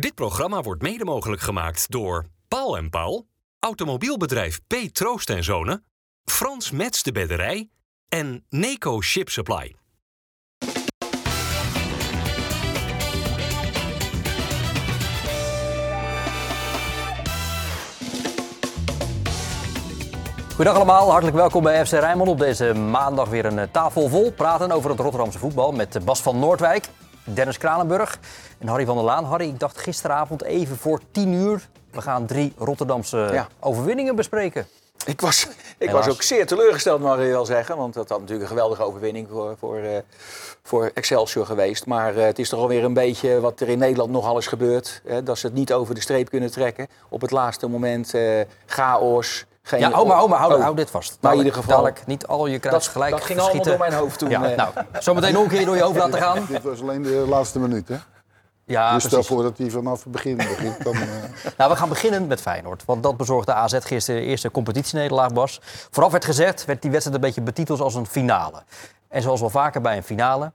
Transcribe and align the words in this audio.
Dit 0.00 0.14
programma 0.14 0.60
wordt 0.60 0.82
mede 0.82 1.04
mogelijk 1.04 1.42
gemaakt 1.42 1.90
door 1.90 2.24
Paul 2.48 2.76
en 2.76 2.90
Paul, 2.90 3.26
automobielbedrijf 3.58 4.60
P. 4.66 4.74
Troost 4.92 5.30
en 5.30 5.44
Zonen, 5.44 5.84
Frans 6.24 6.70
Mets 6.70 7.02
de 7.02 7.12
Bedderij 7.12 7.70
en 8.08 8.44
Neco 8.48 9.00
Ship 9.00 9.28
Supply. 9.28 9.74
Goedendag 20.48 20.74
allemaal, 20.74 21.10
hartelijk 21.10 21.36
welkom 21.36 21.62
bij 21.62 21.86
FC 21.86 21.92
Rijnmond. 21.92 22.30
Op 22.30 22.38
deze 22.38 22.74
maandag 22.74 23.28
weer 23.28 23.44
een 23.44 23.58
eh, 23.58 23.68
tafel 23.72 24.08
vol. 24.08 24.32
Praten 24.32 24.70
over 24.70 24.90
het 24.90 25.00
Rotterdamse 25.00 25.38
voetbal 25.38 25.72
met 25.72 25.96
eh, 25.96 26.02
Bas 26.02 26.22
van 26.22 26.38
Noordwijk, 26.38 26.88
Dennis 27.34 27.58
Kranenburg 27.58 28.18
en 28.58 28.68
Harry 28.68 28.84
van 28.84 28.96
der 28.96 29.04
Laan. 29.04 29.24
Harry, 29.24 29.48
ik 29.48 29.60
dacht 29.60 29.78
gisteravond 29.78 30.42
even 30.42 30.76
voor 30.76 31.00
10 31.10 31.32
uur, 31.32 31.68
we 31.90 32.00
gaan 32.00 32.26
drie 32.26 32.52
Rotterdamse 32.58 33.28
Ja. 33.32 33.48
overwinningen 33.60 34.16
bespreken. 34.16 34.66
Ik 35.06 35.20
was, 35.20 35.42
ik 35.78 35.88
Helaas. 35.88 36.06
was 36.06 36.14
ook 36.14 36.22
zeer 36.22 36.46
teleurgesteld, 36.46 37.00
mag 37.00 37.18
ik 37.18 37.30
wel 37.30 37.44
zeggen. 37.46 37.76
Want 37.76 37.94
dat 37.94 38.08
had 38.08 38.18
natuurlijk 38.20 38.50
een 38.50 38.56
geweldige 38.56 38.82
overwinning 38.82 39.28
voor, 39.30 39.56
voor, 39.58 39.76
eh, 39.78 39.98
voor 40.62 40.90
Excelsior 40.94 41.46
geweest. 41.46 41.86
Maar 41.86 42.16
eh, 42.16 42.24
het 42.24 42.38
is 42.38 42.48
toch 42.48 42.60
alweer 42.60 42.84
een 42.84 42.92
beetje 42.92 43.40
wat 43.40 43.60
er 43.60 43.68
in 43.68 43.78
Nederland 43.78 44.10
nogal 44.10 44.38
is 44.38 44.46
gebeurd. 44.46 45.00
Hè, 45.06 45.22
dat 45.22 45.38
ze 45.38 45.46
het 45.46 45.54
niet 45.54 45.72
over 45.72 45.94
de 45.94 46.00
streep 46.00 46.28
kunnen 46.30 46.50
trekken. 46.50 46.86
Op 47.08 47.20
het 47.20 47.30
laatste 47.30 47.66
moment 47.66 48.14
eh, 48.14 48.40
chaos. 48.66 49.44
Geen 49.68 49.80
Ja, 49.80 49.88
maar, 49.88 50.00
oh 50.22 50.28
maar 50.28 50.38
hou, 50.38 50.54
Oh. 50.54 50.60
hou 50.62 50.76
dit 50.76 50.90
vast. 50.90 51.08
Maar 51.08 51.16
in 51.16 51.20
Dadelijk- 51.38 51.46
ieder 51.46 51.62
geval- 51.62 51.82
dadelijk 51.84 52.06
niet 52.06 52.26
al 52.26 52.46
je 52.46 52.58
kruis 52.58 52.84
Dat, 52.84 52.92
gelijk 52.92 53.10
dat 53.10 53.24
ging 53.24 53.38
allemaal 53.40 53.64
door 53.64 53.78
mijn 53.78 53.92
hoofd 53.92 54.18
toen. 54.18 54.30
Ja, 54.30 54.50
eh. 54.50 54.56
nou, 54.56 54.70
zometeen 54.98 55.32
nog 55.32 55.42
een 55.42 55.48
keer 55.48 55.64
door 55.64 55.76
je 55.76 55.82
hoofd 55.82 55.96
laten 55.98 56.18
gaan. 56.20 56.46
Dit 56.48 56.62
was 56.62 56.80
alleen 56.80 57.02
de 57.02 57.24
laatste 57.28 57.58
minuut, 57.58 57.88
hè? 57.88 57.96
Ja, 58.64 58.94
dus 58.94 59.04
stel 59.04 59.22
voor 59.22 59.42
dat 59.42 59.58
hij 59.58 59.70
vanaf 59.70 60.02
het 60.02 60.12
begin 60.12 60.36
begint. 60.36 60.84
Dan, 60.84 60.94
eh, 60.94 61.00
Nou, 61.58 61.70
we 61.70 61.76
gaan 61.76 61.88
beginnen 61.88 62.26
met 62.26 62.40
Feyenoord. 62.40 62.84
Want 62.84 63.02
dat 63.02 63.16
bezorgde 63.16 63.52
AZ 63.52 63.76
gisteren 63.80 64.20
de 64.20 64.26
eerste 64.26 64.50
competitienederlaag, 64.50 65.32
Bas. 65.32 65.60
Vooraf 65.90 66.10
werd 66.12 66.24
gezegd, 66.24 66.64
werd 66.64 66.82
die 66.82 66.90
wedstrijd 66.90 67.18
een 67.20 67.26
beetje 67.26 67.42
betiteld 67.42 67.80
als 67.80 67.94
een 67.94 68.06
finale. 68.06 68.62
En 69.08 69.22
zoals 69.22 69.40
wel 69.40 69.50
vaker 69.50 69.80
bij 69.80 69.96
een 69.96 70.02
finale, 70.02 70.52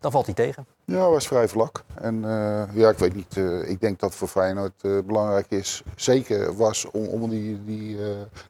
dan 0.00 0.10
valt 0.10 0.26
hij 0.26 0.34
tegen. 0.34 0.66
ja, 0.84 1.10
was 1.10 1.26
vrij 1.26 1.48
vlak. 1.48 1.82
En 1.94 2.24
eh, 2.24 2.74
ja, 2.74 2.88
ik 2.90 2.98
weet 2.98 3.14
niet. 3.14 3.36
eh, 3.36 3.70
ik 3.70 3.80
denk 3.80 4.00
dat 4.00 4.14
voor 4.14 4.28
Feyenoord 4.28 4.82
eh, 4.82 4.98
belangrijk 5.04 5.46
is, 5.48 5.82
zeker 5.96 6.56
was, 6.56 6.90
om, 6.90 7.06
om 7.06 7.30
die, 7.30 7.64
die, 7.64 7.98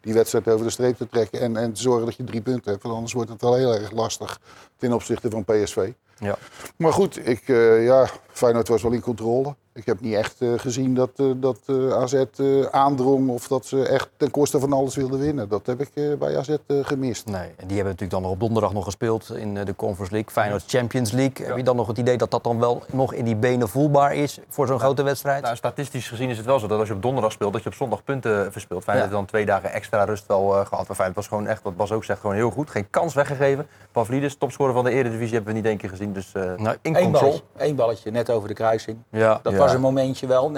die 0.01 0.15
wedstrijd 0.15 0.49
over 0.49 0.65
de 0.65 0.73
streep 0.73 0.97
te 0.97 1.09
trekken. 1.09 1.41
En, 1.41 1.57
en 1.57 1.73
te 1.73 1.81
zorgen 1.81 2.05
dat 2.05 2.17
je 2.17 2.25
drie 2.25 2.41
punten 2.41 2.71
hebt. 2.71 2.83
Want 2.83 2.95
anders 2.95 3.13
wordt 3.13 3.31
het 3.31 3.41
wel 3.41 3.55
heel 3.55 3.75
erg 3.75 3.91
lastig 3.91 4.41
ten 4.77 4.93
opzichte 4.93 5.31
van 5.31 5.45
PSV. 5.45 5.93
Ja. 6.19 6.39
Maar 6.77 6.93
goed, 6.93 7.29
ik, 7.29 7.43
ja, 7.81 8.09
Feyenoord 8.29 8.69
was 8.69 8.83
wel 8.83 8.93
in 8.93 9.01
controle. 9.01 9.55
Ik 9.81 9.87
heb 9.87 10.01
niet 10.01 10.15
echt 10.15 10.41
eh, 10.41 10.49
gezien 10.57 10.95
dat, 10.95 11.11
eh, 11.17 11.27
dat 11.37 11.59
eh, 11.67 11.93
AZ 11.93 12.13
eh, 12.13 12.63
aandrong 12.71 13.29
of 13.31 13.47
dat 13.49 13.67
ze 13.67 13.87
echt 13.89 14.09
ten 14.17 14.31
koste 14.31 14.61
van 14.61 14.73
alles 14.73 14.97
wilden 14.97 15.19
winnen. 15.21 15.49
Dat 15.49 15.67
heb 15.67 15.81
ik 15.81 15.91
eh, 15.95 16.15
bij 16.19 16.37
AZ 16.39 16.57
gemist. 16.83 17.27
Nee, 17.27 17.41
en 17.41 17.67
die 17.67 17.77
hebben 17.77 17.85
natuurlijk 17.85 18.11
dan 18.11 18.23
nog 18.23 18.31
op 18.31 18.41
donderdag 18.41 18.73
nog 18.73 18.85
gespeeld 18.85 19.31
in 19.37 19.57
eh, 19.57 19.65
de 19.65 19.77
Conference 19.77 20.13
League. 20.13 20.31
Feyenoord 20.33 20.63
Champions 20.67 21.11
League. 21.11 21.47
Heb 21.47 21.57
je 21.57 21.63
dan 21.63 21.77
nog 21.77 21.87
het 21.87 21.99
idee 21.99 22.17
dat 22.17 22.31
dat 22.31 22.45
dan 22.45 22.59
wel 22.59 22.83
nog 22.93 23.13
in 23.15 23.25
die 23.25 23.37
benen 23.37 23.69
voelbaar 23.69 24.15
is 24.15 24.39
voor 24.49 24.67
zo'n 24.67 24.79
grote 24.79 25.03
wedstrijd? 25.03 25.43
Nou, 25.43 25.57
statistisch 25.57 26.09
gezien 26.09 26.29
is 26.29 26.37
het 26.37 26.47
wel 26.47 26.59
zo 26.59 26.67
dat 26.67 26.79
als 26.79 26.89
je 26.89 26.95
op 26.95 27.03
donderdag 27.03 27.33
speelt, 27.33 27.53
dat 27.53 27.63
je 27.63 27.69
op 27.69 27.75
zondag 27.75 28.05
punten 28.05 28.53
verspeelt. 28.53 28.83
Feyenoord 28.85 29.11
Ja. 29.11 29.17
heeft 29.17 29.27
dan 29.27 29.27
twee 29.27 29.47
dagen 29.47 29.73
extra 29.73 30.05
rust 30.05 30.27
wel 30.27 30.59
eh, 30.59 30.67
gehad. 30.67 30.87
Maar 30.87 30.97
Feyenoord 30.97 31.17
was 31.17 31.29
gewoon 31.29 31.47
echt, 31.47 31.63
wat 31.63 31.77
Bas 31.77 31.93
ook 31.93 32.05
zegt, 32.05 32.21
gewoon 32.21 32.37
heel 32.37 32.51
goed. 32.51 32.71
Geen 32.71 32.91
kans 32.91 33.15
weggegeven. 33.15 33.67
Pavlidis, 33.93 34.35
topscorer 34.37 34.75
van 34.75 34.85
de 34.85 34.91
Eredivisie, 34.91 35.35
hebben 35.35 35.53
we 35.53 35.59
niet 35.59 35.69
één 35.69 35.77
keer 35.79 35.89
gezien. 35.89 36.13
Dus 36.13 36.33
eh, 36.33 36.43
in 36.83 36.97
Eén 36.97 37.11
balletje, 37.13 37.43
één 37.57 37.77
balletje, 37.77 38.11
net 38.11 38.31
over 38.31 38.49
de 38.49 38.55
kruising. 38.55 38.99
Ja. 39.11 39.41
Dat 39.43 39.53
Ja. 39.53 39.59
was 39.59 39.70
een 39.75 39.81
momentje 39.81 40.27
wel. 40.27 40.53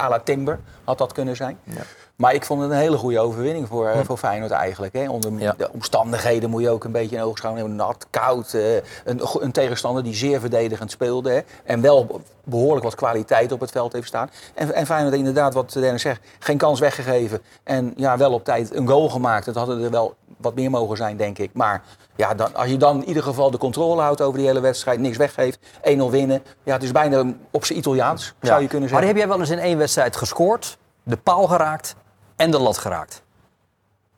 À 0.00 0.08
la 0.08 0.18
Timber 0.24 0.58
had 0.84 0.98
dat 0.98 1.12
kunnen 1.12 1.36
zijn. 1.36 1.58
Ja. 1.64 1.82
Maar 2.16 2.34
ik 2.34 2.44
vond 2.44 2.60
het 2.62 2.70
een 2.70 2.76
hele 2.76 2.96
goede 2.96 3.18
overwinning 3.20 3.68
voor, 3.68 3.88
eh, 3.88 4.00
voor 4.04 4.16
Feyenoord 4.16 4.50
eigenlijk. 4.50 4.92
Hè. 4.92 5.08
Onder 5.10 5.32
Ja. 5.38 5.54
de 5.56 5.72
omstandigheden 5.72 6.50
moet 6.50 6.62
je 6.62 6.70
ook 6.70 6.84
een 6.84 6.92
beetje 6.92 7.16
in 7.16 7.22
oogschouw 7.22 7.54
nemen. 7.54 7.76
Nat, 7.76 8.06
koud. 8.10 8.54
eh, 8.54 8.74
een, 9.04 9.20
een 9.40 9.52
tegenstander 9.52 10.02
die 10.02 10.14
zeer 10.14 10.40
verdedigend 10.40 10.90
speelde. 10.90 11.30
Hè. 11.30 11.40
En 11.64 11.80
wel 11.80 12.20
behoorlijk 12.44 12.84
wat 12.84 12.94
kwaliteit 12.94 13.52
op 13.52 13.60
het 13.60 13.70
veld 13.70 13.92
heeft 13.92 14.06
staan. 14.06 14.30
En, 14.54 14.74
en 14.74 14.86
Feyenoord 14.86 15.14
inderdaad, 15.14 15.54
wat 15.54 15.72
Dennis 15.72 16.02
zegt, 16.02 16.20
geen 16.38 16.56
kans 16.56 16.80
weggegeven. 16.80 17.40
En 17.62 17.92
ja, 17.96 18.16
wel 18.16 18.32
op 18.32 18.44
tijd 18.44 18.74
een 18.74 18.88
goal 18.88 19.08
gemaakt. 19.08 19.44
Dat 19.44 19.54
hadden 19.54 19.82
er 19.82 19.90
wel 19.90 20.14
wat 20.40 20.54
meer 20.54 20.70
mogen 20.70 20.96
zijn, 20.96 21.16
denk 21.16 21.38
ik. 21.38 21.50
Maar 21.52 21.82
ja, 22.16 22.34
dan, 22.34 22.54
als 22.54 22.68
je 22.68 22.76
dan 22.76 23.00
in 23.02 23.08
ieder 23.08 23.22
geval 23.22 23.50
de 23.50 23.58
controle 23.58 24.00
houdt 24.00 24.20
over 24.20 24.38
die 24.38 24.46
hele 24.46 24.60
wedstrijd, 24.60 25.00
niks 25.00 25.16
weggeeft, 25.16 25.58
1-0 25.58 26.10
winnen. 26.10 26.42
Ja, 26.62 26.72
het 26.72 26.82
is 26.82 26.92
bijna 26.92 27.24
op 27.50 27.64
zijn 27.64 27.78
Italiaans, 27.78 28.34
zou 28.40 28.60
je 28.62 28.68
kunnen 28.68 28.80
Maar 28.90 29.00
zeggen. 29.00 29.06
heb 29.06 29.16
jij 29.16 29.28
wel 29.28 29.40
eens 29.40 29.50
in 29.50 29.58
één 29.58 29.78
wedstrijd 29.78 30.16
gescoord, 30.16 30.78
de 31.02 31.16
paal 31.16 31.46
geraakt 31.46 31.94
en 32.36 32.50
de 32.50 32.58
lat 32.58 32.78
geraakt? 32.78 33.22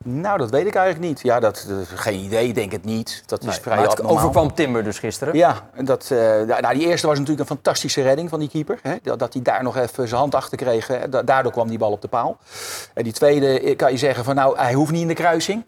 Nou, 0.04 0.38
dat 0.38 0.50
weet 0.50 0.66
ik 0.66 0.74
eigenlijk 0.74 1.06
niet. 1.08 1.20
Ja, 1.22 1.40
dat, 1.40 1.64
dat- 1.68 1.86
geen 2.00 2.18
idee, 2.20 2.52
denk 2.52 2.72
het 2.72 2.84
niet. 2.84 3.22
Dat 3.26 3.40
is 3.40 3.46
Nee, 3.46 3.60
vrij 3.60 3.76
maar 3.76 3.88
het 3.88 4.02
overkwam 4.04 4.54
Timber 4.54 4.84
dus 4.84 4.98
gisteren. 4.98 5.34
Ja, 5.36 5.68
en 5.74 5.84
dat, 5.84 6.02
eh, 6.10 6.18
da- 6.46 6.60
nou, 6.60 6.74
die 6.74 6.86
eerste 6.86 7.06
was 7.06 7.18
natuurlijk 7.18 7.48
een 7.50 7.54
fantastische 7.56 8.02
redding 8.02 8.28
van 8.28 8.38
die 8.38 8.48
keeper. 8.48 8.78
Hè? 8.82 8.94
Dat, 9.02 9.18
dat 9.18 9.32
hij 9.32 9.42
daar 9.42 9.62
nog 9.62 9.76
even 9.76 10.08
zijn 10.08 10.20
hand 10.20 10.34
achter 10.34 10.56
kreeg. 10.58 10.86
Hè? 10.86 11.08
Da- 11.08 11.22
daardoor 11.22 11.52
kwam 11.52 11.68
die 11.68 11.78
bal 11.78 11.90
op 11.92 12.02
de 12.02 12.08
paal. 12.08 12.36
En 12.94 13.04
die 13.04 13.12
tweede 13.12 13.60
eh, 13.60 13.76
kan 13.76 13.90
je 13.92 13.98
zeggen 13.98 14.24
van 14.24 14.34
nou, 14.34 14.56
hij 14.58 14.72
hoeft 14.72 14.92
niet 14.92 15.00
in 15.02 15.08
de 15.08 15.14
kruising. 15.14 15.64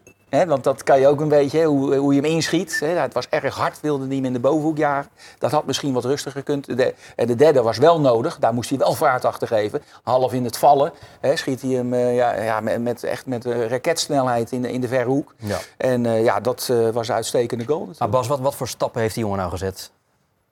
Want 0.47 0.63
dat 0.63 0.83
kan 0.83 0.99
je 0.99 1.07
ook 1.07 1.19
een 1.21 1.27
beetje, 1.27 1.63
hoe, 1.63 1.95
hoe 1.95 2.13
je 2.13 2.21
hem 2.21 2.31
inschiet. 2.31 2.79
Het 2.83 3.13
was 3.13 3.27
erg 3.29 3.55
hard, 3.55 3.81
wilde 3.81 4.05
hij 4.05 4.15
hem 4.15 4.25
in 4.25 4.33
de 4.33 4.39
bovenhoek 4.39 4.77
jagen. 4.77 5.11
Dat 5.37 5.51
had 5.51 5.65
misschien 5.65 5.93
wat 5.93 6.05
rustiger 6.05 6.39
gekund. 6.39 6.77
De, 6.77 6.93
en 7.15 7.27
de 7.27 7.35
derde 7.35 7.61
was 7.61 7.77
wel 7.77 7.99
nodig. 7.99 8.37
Daar 8.39 8.53
moest 8.53 8.69
hij 8.69 8.77
wel 8.77 8.93
vaart 8.93 9.25
achter 9.25 9.47
geven. 9.47 9.81
Half 10.03 10.33
in 10.33 10.43
het 10.43 10.57
vallen. 10.57 10.91
Schiet 11.33 11.61
hij 11.61 11.71
hem 11.71 11.93
eh, 11.93 12.15
ja, 12.15 12.41
ja, 12.41 12.59
met, 12.59 13.03
echt 13.03 13.25
met 13.25 13.45
eh, 13.45 13.67
raketsnelheid 13.67 14.51
in 14.51 14.61
de, 14.61 14.71
in 14.71 14.81
de 14.81 14.87
verre 14.87 15.09
hoek. 15.09 15.33
Ja. 15.37 15.57
En 15.77 16.05
eh, 16.05 16.23
ja, 16.23 16.39
dat 16.39 16.67
eh, 16.71 16.89
was 16.89 17.07
een 17.07 17.15
uitstekende 17.15 17.65
goal. 17.65 17.79
natuurlijk. 17.79 17.99
Maar 17.99 18.09
Bas, 18.09 18.27
wat, 18.27 18.39
wat 18.39 18.55
voor 18.55 18.67
stappen 18.67 19.01
heeft 19.01 19.13
die 19.13 19.23
jongen 19.23 19.39
nou 19.39 19.49
gezet 19.49 19.91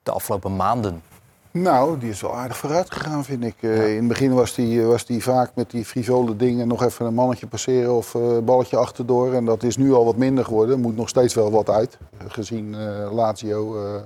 de 0.02 0.10
afgelopen 0.10 0.56
maanden? 0.56 1.02
Nou, 1.52 1.98
die 1.98 2.10
is 2.10 2.20
wel 2.20 2.34
aardig 2.36 2.56
vooruit 2.56 2.90
gegaan, 2.92 3.24
vind 3.24 3.44
ik. 3.44 3.54
Eh, 3.60 3.88
In 3.90 3.96
het 3.98 4.08
begin 4.08 4.34
was 4.34 4.54
die, 4.54 4.82
was 4.82 5.06
die 5.06 5.22
vaak 5.22 5.50
met 5.54 5.70
die 5.70 5.84
frivole 5.84 6.36
dingen 6.36 6.68
nog 6.68 6.82
even 6.84 7.06
een 7.06 7.14
mannetje 7.14 7.46
passeren 7.46 7.92
of 7.94 8.14
eh 8.14 8.20
balletje 8.44 8.76
achterdoor. 8.76 9.32
En 9.34 9.44
dat 9.44 9.62
is 9.62 9.76
nu 9.76 9.92
al 9.92 10.04
wat 10.04 10.16
minder 10.16 10.44
geworden. 10.44 10.80
Moet 10.80 10.96
nog 10.96 11.08
steeds 11.08 11.34
wel 11.34 11.50
wat 11.50 11.70
uit, 11.70 11.98
eh, 12.18 12.24
gezien 12.28 12.74
eh, 12.74 13.12
Lazio. 13.12 13.76
eh. 13.84 14.00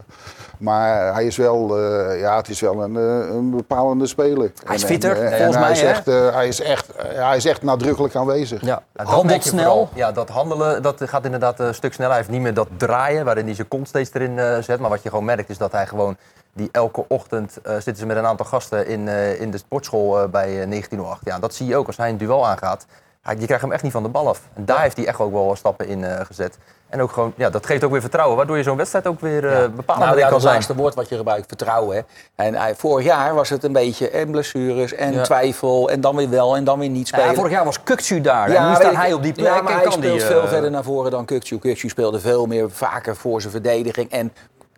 maar 0.58 1.14
hij 1.14 1.26
is 1.26 1.36
wel, 1.36 1.78
eh, 1.78 2.20
ja, 2.20 2.36
het 2.36 2.48
is 2.48 2.60
wel 2.60 2.82
een, 2.82 2.96
eh, 2.96 3.34
een 3.34 3.50
bepalende 3.50 4.06
speler. 4.06 4.52
Hij 4.64 4.74
is 4.74 4.82
En- 4.82 4.88
fitter, 4.88 5.16
en- 5.16 5.22
en 5.32 5.36
volgens 5.36 5.56
hij 5.56 5.64
mij, 5.64 5.72
Is 5.72 5.80
hè? 5.80 5.86
echt, 5.88 6.08
eh, 6.08 6.34
hij, 6.34 6.48
is 6.48 6.60
echt, 6.60 6.90
eh, 6.94 7.26
hij 7.26 7.36
is 7.36 7.44
echt 7.46 7.62
nadrukkelijk 7.62 8.14
aanwezig. 8.14 8.60
Ja, 8.64 8.82
dat 8.92 9.06
handelt 9.06 9.42
snel. 9.44 9.62
vooral. 9.62 9.88
Ja, 9.94 10.12
dat 10.12 10.28
handelen 10.28 10.82
dat 10.82 11.02
gaat 11.04 11.24
inderdaad 11.24 11.60
een 11.60 11.74
stuk 11.74 11.92
sneller. 11.92 12.10
Hij 12.12 12.20
heeft 12.20 12.32
niet 12.32 12.42
meer 12.42 12.54
dat 12.54 12.68
draaien 12.76 13.24
waarin 13.24 13.44
hij 13.44 13.54
zijn 13.54 13.68
kont 13.68 13.88
steeds 13.88 14.10
erin 14.12 14.38
eh, 14.38 14.58
zet. 14.62 14.80
Maar 14.80 14.90
wat 14.90 15.02
je 15.02 15.08
gewoon 15.08 15.24
merkt 15.24 15.50
is 15.50 15.58
dat 15.58 15.72
hij 15.72 15.86
gewoon 15.86 16.16
die 16.56 16.68
elke 16.72 17.04
ochtend 17.08 17.58
eh, 17.62 17.72
zitten 17.72 17.96
ze 17.96 18.06
met 18.06 18.16
een 18.16 18.26
aantal 18.26 18.46
gasten 18.46 18.86
in, 18.86 19.08
eh, 19.08 19.40
in 19.40 19.50
de 19.50 19.58
sportschool 19.58 20.20
eh, 20.22 20.28
bij 20.28 20.60
eh, 20.62 20.68
1908. 20.68 21.20
Ja, 21.24 21.38
dat 21.38 21.54
zie 21.54 21.66
je 21.66 21.76
ook 21.76 21.86
als 21.86 21.96
hij 21.96 22.08
een 22.10 22.16
duel 22.16 22.46
aangaat. 22.46 22.86
Hij, 23.22 23.36
je 23.38 23.44
krijgt 23.44 23.62
hem 23.62 23.72
echt 23.72 23.82
niet 23.82 23.92
van 23.92 24.02
de 24.02 24.08
bal 24.08 24.28
af. 24.28 24.40
En 24.54 24.64
daar 24.64 24.80
heeft 24.80 24.96
hij 24.96 25.06
echt 25.06 25.20
ook 25.20 25.32
wel 25.32 25.56
stappen 25.56 25.86
in 25.88 26.04
gezet. 26.26 26.58
En 26.88 27.00
ook 27.02 27.12
gewoon, 27.12 27.32
ja, 27.36 27.50
dat 27.50 27.66
geeft 27.66 27.84
ook 27.84 27.90
weer 27.90 28.00
vertrouwen, 28.00 28.36
waardoor 28.36 28.56
je 28.56 28.62
zo'n 28.62 28.76
wedstrijd 28.76 29.06
ook 29.06 29.20
weer 29.20 29.46
eh 29.46 29.68
bepalend 29.68 30.04
Nou 30.04 30.18
ja, 30.18 30.30
dat 30.30 30.42
laatste 30.42 30.74
woord 30.74 30.94
wat 30.94 31.08
je 31.08 31.16
gebruikt, 31.16 31.46
vertrouwen. 31.46 31.96
Hè. 31.96 32.02
En 32.44 32.54
hij, 32.54 32.74
vorig 32.74 33.04
jaar 33.04 33.34
was 33.34 33.48
het 33.48 33.64
een 33.64 33.72
beetje 33.72 34.10
en 34.10 34.30
blessures 34.30 34.94
en 34.94 35.12
Ja. 35.12 35.22
twijfel 35.22 35.90
en 35.90 36.00
dan 36.00 36.16
weer 36.16 36.30
wel 36.30 36.56
en 36.56 36.64
dan 36.64 36.78
weer 36.78 36.88
niet 36.88 37.06
spelen. 37.08 37.26
Ja, 37.26 37.34
vorig 37.34 37.52
jaar 37.52 37.64
was 37.64 37.82
Kukcu 37.82 38.20
daar. 38.20 38.50
en 38.50 38.68
nu 38.68 38.74
staat 38.74 38.94
hij 38.94 39.12
op 39.12 39.22
die 39.22 39.32
plek 39.32 39.46
Ja, 39.46 39.62
maar 39.62 39.70
en 39.72 39.74
hij 39.78 39.82
kan 39.84 39.92
speelt 39.92 40.22
veel 40.22 40.46
verder 40.46 40.70
naar 40.70 40.82
voren 40.84 41.10
dan 41.10 41.24
Kukcu. 41.24 41.58
Kukcu 41.58 41.88
speelde 41.88 42.20
veel 42.20 42.46
meer 42.46 42.70
vaker 42.70 43.16
voor 43.16 43.40
zijn 43.40 43.52
verdediging 43.52 44.10
en 44.10 44.32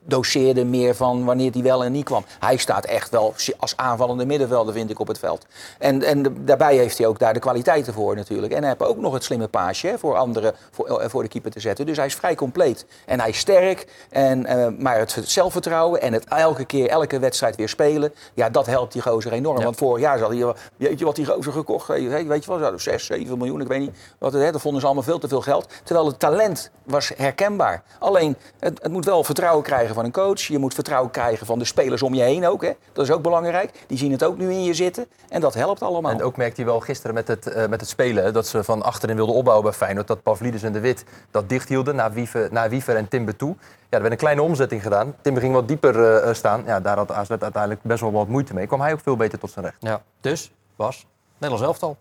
doseerde 0.09 0.65
meer 0.65 0.95
van 0.95 1.25
wanneer 1.25 1.53
hij 1.53 1.63
wel 1.63 1.85
en 1.85 1.93
niet 1.93 2.05
kwam. 2.05 2.25
Hij 2.39 2.57
staat 2.57 2.85
echt 2.85 3.11
wel 3.11 3.35
als 3.57 3.77
aanvallende 3.77 4.27
middenvelder, 4.27 4.75
vind 4.75 4.91
ik, 4.91 4.99
op 5.01 5.09
het 5.09 5.19
veld. 5.19 5.47
En, 5.79 6.03
en 6.03 6.44
daarbij 6.44 6.77
heeft 6.77 6.99
hij 6.99 7.06
ook 7.06 7.19
daar 7.19 7.32
de 7.35 7.41
kwaliteiten 7.41 7.93
voor 7.93 8.15
natuurlijk. 8.17 8.53
En 8.53 8.59
hij 8.59 8.69
heeft 8.79 8.91
ook 8.91 8.97
nog 8.99 9.12
het 9.12 9.25
slimme 9.25 9.49
paasje 9.49 9.87
hè, 9.87 9.99
voor 9.99 10.17
anderen, 10.17 10.55
voor, 10.71 10.87
eh, 11.00 11.09
voor 11.09 11.23
de 11.23 11.29
keeper 11.29 11.50
te 11.50 11.61
zetten. 11.61 11.87
Dus 11.87 11.97
hij 11.97 12.06
is 12.06 12.15
vrij 12.15 12.35
compleet. 12.35 12.87
En 13.06 13.21
hij 13.21 13.29
is 13.29 13.38
sterk, 13.38 13.87
en, 14.11 14.47
eh, 14.47 14.67
maar 14.79 14.99
het 14.99 15.17
zelfvertrouwen 15.25 16.00
en 16.00 16.12
het 16.12 16.25
elke 16.25 16.65
keer, 16.65 16.88
elke 16.88 17.19
wedstrijd 17.19 17.56
weer 17.56 17.69
spelen, 17.69 18.15
ja, 18.35 18.50
dat 18.50 18.67
helpt 18.67 18.93
die 18.93 19.03
gozer 19.03 19.32
enorm. 19.32 19.59
Ja. 19.59 19.65
Want 19.65 19.77
vorig 19.77 20.03
jaar 20.03 20.21
had 20.21 20.31
hij, 20.32 20.55
weet 20.77 20.99
je 20.99 21.05
wat 21.05 21.17
die 21.17 21.27
gozer 21.27 21.53
gekocht 21.53 21.88
heeft? 21.88 22.27
Weet 22.27 22.44
je 22.44 22.50
wel, 22.50 22.59
zouden 22.59 22.81
6, 22.81 23.05
7 23.06 23.38
miljoen, 23.38 23.61
ik 23.61 23.69
weet 23.69 23.81
niet. 23.81 23.97
Wat, 24.19 24.32
het- 24.32 24.43
hè, 24.43 24.53
dat 24.53 24.61
vonden 24.61 24.81
ze 24.81 24.87
allemaal 24.87 25.05
veel 25.05 25.19
te 25.19 25.29
veel 25.29 25.41
geld. 25.41 25.69
Terwijl 25.85 26.06
het 26.06 26.19
talent 26.19 26.71
was 26.85 27.12
herkenbaar. 27.17 27.82
Alleen, 27.99 28.37
het, 28.59 28.82
het 28.82 28.93
moet 28.93 29.05
wel 29.05 29.25
vertrouwen 29.25 29.65
krijgen 29.65 29.94
van 29.99 30.06
een 30.06 30.12
coach. 30.12 30.41
Je 30.41 30.59
moet 30.59 30.75
vertrouwen 30.75 31.11
krijgen 31.11 31.47
van 31.47 31.59
de 31.59 31.65
spelers 31.65 32.03
om 32.03 32.15
je 32.15 32.23
heen 32.23 32.47
ook. 32.47 32.62
Hè. 32.62 32.73
Dat 32.93 33.05
is 33.05 33.11
ook 33.11 33.23
belangrijk. 33.23 33.85
Die 33.87 33.99
zien 33.99 34.12
het 34.12 34.25
ook 34.25 34.39
nu 34.39 34.50
in 34.50 34.65
je 34.65 34.75
zitten. 34.75 35.06
En 35.29 35.41
dat 35.41 35.55
helpt 35.55 35.83
allemaal. 35.83 36.11
En 36.11 36.23
ook 36.23 36.37
merkte 36.37 36.61
hij 36.61 36.71
wel 36.71 36.81
gisteren 36.81 37.15
met 37.15 37.29
het, 37.29 37.47
eh, 37.47 37.69
met 37.69 37.81
het 37.81 37.89
spelen... 37.89 38.33
dat 38.33 38.47
ze 38.47 38.65
van 38.65 38.83
achterin 38.83 39.17
wilden 39.17 39.35
opbouwen 39.35 39.65
bij 39.65 39.75
Feyenoord. 39.75 40.06
Dat 40.06 40.23
Pavlidis 40.23 40.62
en 40.62 40.73
De 40.73 40.81
Wit 40.81 41.05
dat 41.31 41.49
dicht 41.49 41.69
hielden 41.69 41.97
naar 41.97 42.12
Wiever, 42.12 42.49
naar 42.50 42.71
Wiever 42.71 42.97
en 42.97 43.09
Timber 43.09 43.37
toe. 43.37 43.56
Ja, 43.59 43.97
er 43.97 44.00
werd 44.00 44.12
een 44.12 44.19
kleine 44.19 44.43
omzetting 44.43 44.83
gedaan. 44.83 45.15
Timber 45.21 45.43
ging 45.43 45.55
wat 45.55 45.69
dieper 45.69 46.05
eh, 46.05 46.29
eh, 46.29 46.35
staan. 46.35 46.62
Ja, 46.67 46.81
daar 46.81 46.97
had 46.97 47.12
AZ 47.12 47.31
uiteindelijk 47.31 47.83
best 47.83 48.01
wel 48.01 48.12
wat 48.12 48.29
moeite 48.29 48.55
mee. 48.55 48.67
Kwam 48.67 48.81
hij 48.81 48.93
ook 48.93 49.01
veel 49.01 49.17
beter 49.17 49.39
tot 49.39 49.51
zijn 49.51 49.65
recht. 49.65 49.77
Ja. 49.81 50.03
Dus, 50.21 50.53
Bas, 50.77 51.06
Nederlands 51.39 51.67
elftal. 51.67 51.97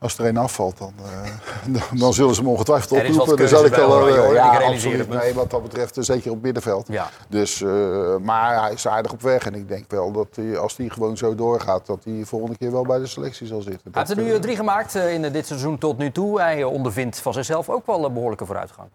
Als 0.00 0.18
er 0.18 0.26
een 0.26 0.36
afvalt, 0.36 0.78
dan, 0.78 0.92
eh, 1.04 1.30
dan, 1.74 1.98
dan 1.98 2.14
zullen 2.14 2.34
ze 2.34 2.40
hem 2.40 2.50
ongetwijfeld 2.50 3.00
Er 3.00 3.04
is 3.04 3.16
wat 3.16 3.20
oproepen. 3.20 3.50
Dan 3.50 3.60
keuze 3.60 3.76
zal 3.76 3.84
ik 3.86 3.90
al, 3.90 3.96
Oranje, 3.96 4.20
eh, 4.20 4.34
ja, 4.34 4.52
Ik 4.52 4.58
realiseer 4.58 4.74
absoluut. 4.74 4.98
het 4.98 5.08
me. 5.08 5.16
Nee, 5.16 5.34
wat 5.34 5.50
dat 5.50 5.62
betreft, 5.62 5.96
eh, 5.96 6.04
zeker 6.04 6.30
op 6.30 6.42
middenveld. 6.42 6.86
Ja. 6.88 7.10
Dus, 7.28 7.62
eh, 7.62 8.16
maar 8.16 8.62
hij 8.62 8.72
is 8.72 8.86
aardig 8.86 9.12
op 9.12 9.20
weg. 9.22 9.46
En 9.46 9.54
ik 9.54 9.68
denk 9.68 9.90
wel 9.90 10.12
dat 10.12 10.28
hij, 10.34 10.58
als 10.58 10.76
hij 10.76 10.88
gewoon 10.88 11.16
zo 11.16 11.34
doorgaat, 11.34 11.86
dat 11.86 12.04
hij 12.04 12.22
volgende 12.24 12.56
keer 12.56 12.72
wel 12.72 12.84
bij 12.84 12.98
de 12.98 13.06
selectie 13.06 13.46
zal 13.46 13.60
zitten. 13.60 13.90
Hij 13.92 14.02
heeft 14.06 14.18
er 14.18 14.24
nu 14.24 14.38
drie 14.40 14.56
gemaakt 14.56 14.94
in 14.94 15.22
dit 15.32 15.46
seizoen 15.46 15.78
tot 15.78 15.98
nu 15.98 16.12
toe. 16.12 16.40
Hij 16.40 16.64
ondervindt 16.64 17.20
van 17.20 17.32
zichzelf 17.32 17.68
ook 17.68 17.86
wel 17.86 18.04
een 18.04 18.12
behoorlijke 18.12 18.46
vooruitgang. 18.46 18.88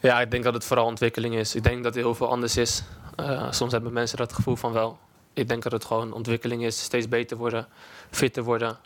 Ja, 0.00 0.20
ik 0.20 0.30
denk 0.30 0.44
dat 0.44 0.54
het 0.54 0.64
vooral 0.64 0.86
ontwikkeling 0.86 1.34
is. 1.34 1.54
Ik 1.54 1.62
denk 1.62 1.82
dat 1.82 1.94
er 1.94 2.00
heel 2.00 2.14
veel 2.14 2.28
anders 2.28 2.56
is. 2.56 2.82
Eh, 3.16 3.46
soms 3.50 3.72
hebben 3.72 3.92
mensen 3.92 4.16
dat 4.16 4.32
gevoel 4.32 4.56
van 4.56 4.72
wel. 4.72 4.98
Ik 5.32 5.48
denk 5.48 5.62
dat 5.62 5.72
het 5.72 5.84
gewoon 5.84 6.12
ontwikkeling 6.12 6.64
is. 6.64 6.82
Steeds 6.82 7.08
beter 7.08 7.36
worden, 7.36 7.66
fitter 8.10 8.42
worden. 8.42 8.76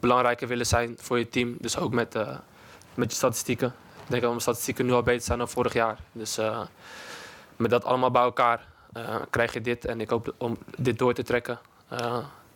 Belangrijker 0.00 0.48
willen 0.48 0.66
zijn 0.66 0.96
voor 1.00 1.18
je 1.18 1.28
team. 1.28 1.56
Dus 1.60 1.78
ook 1.78 1.92
met, 1.92 2.14
eh, 2.14 2.28
met 2.94 3.10
je 3.10 3.16
statistieken. 3.16 3.68
Ik 3.94 4.08
denk 4.08 4.20
dat 4.22 4.30
mijn 4.30 4.42
statistieken 4.42 4.86
nu 4.86 4.92
al 4.92 5.02
beter 5.02 5.22
zijn 5.22 5.38
dan 5.38 5.48
vorig 5.48 5.72
jaar. 5.72 5.98
Dus 6.12 6.38
eh, 6.38 6.60
met 7.56 7.70
dat 7.70 7.84
allemaal 7.84 8.10
bij 8.10 8.22
elkaar 8.22 8.66
eh, 8.92 9.14
krijg 9.30 9.52
je 9.52 9.60
dit. 9.60 9.84
En 9.84 10.00
ik 10.00 10.10
hoop 10.10 10.34
om 10.38 10.58
dit 10.76 10.98
door 10.98 11.14
te 11.14 11.22
trekken. 11.22 11.58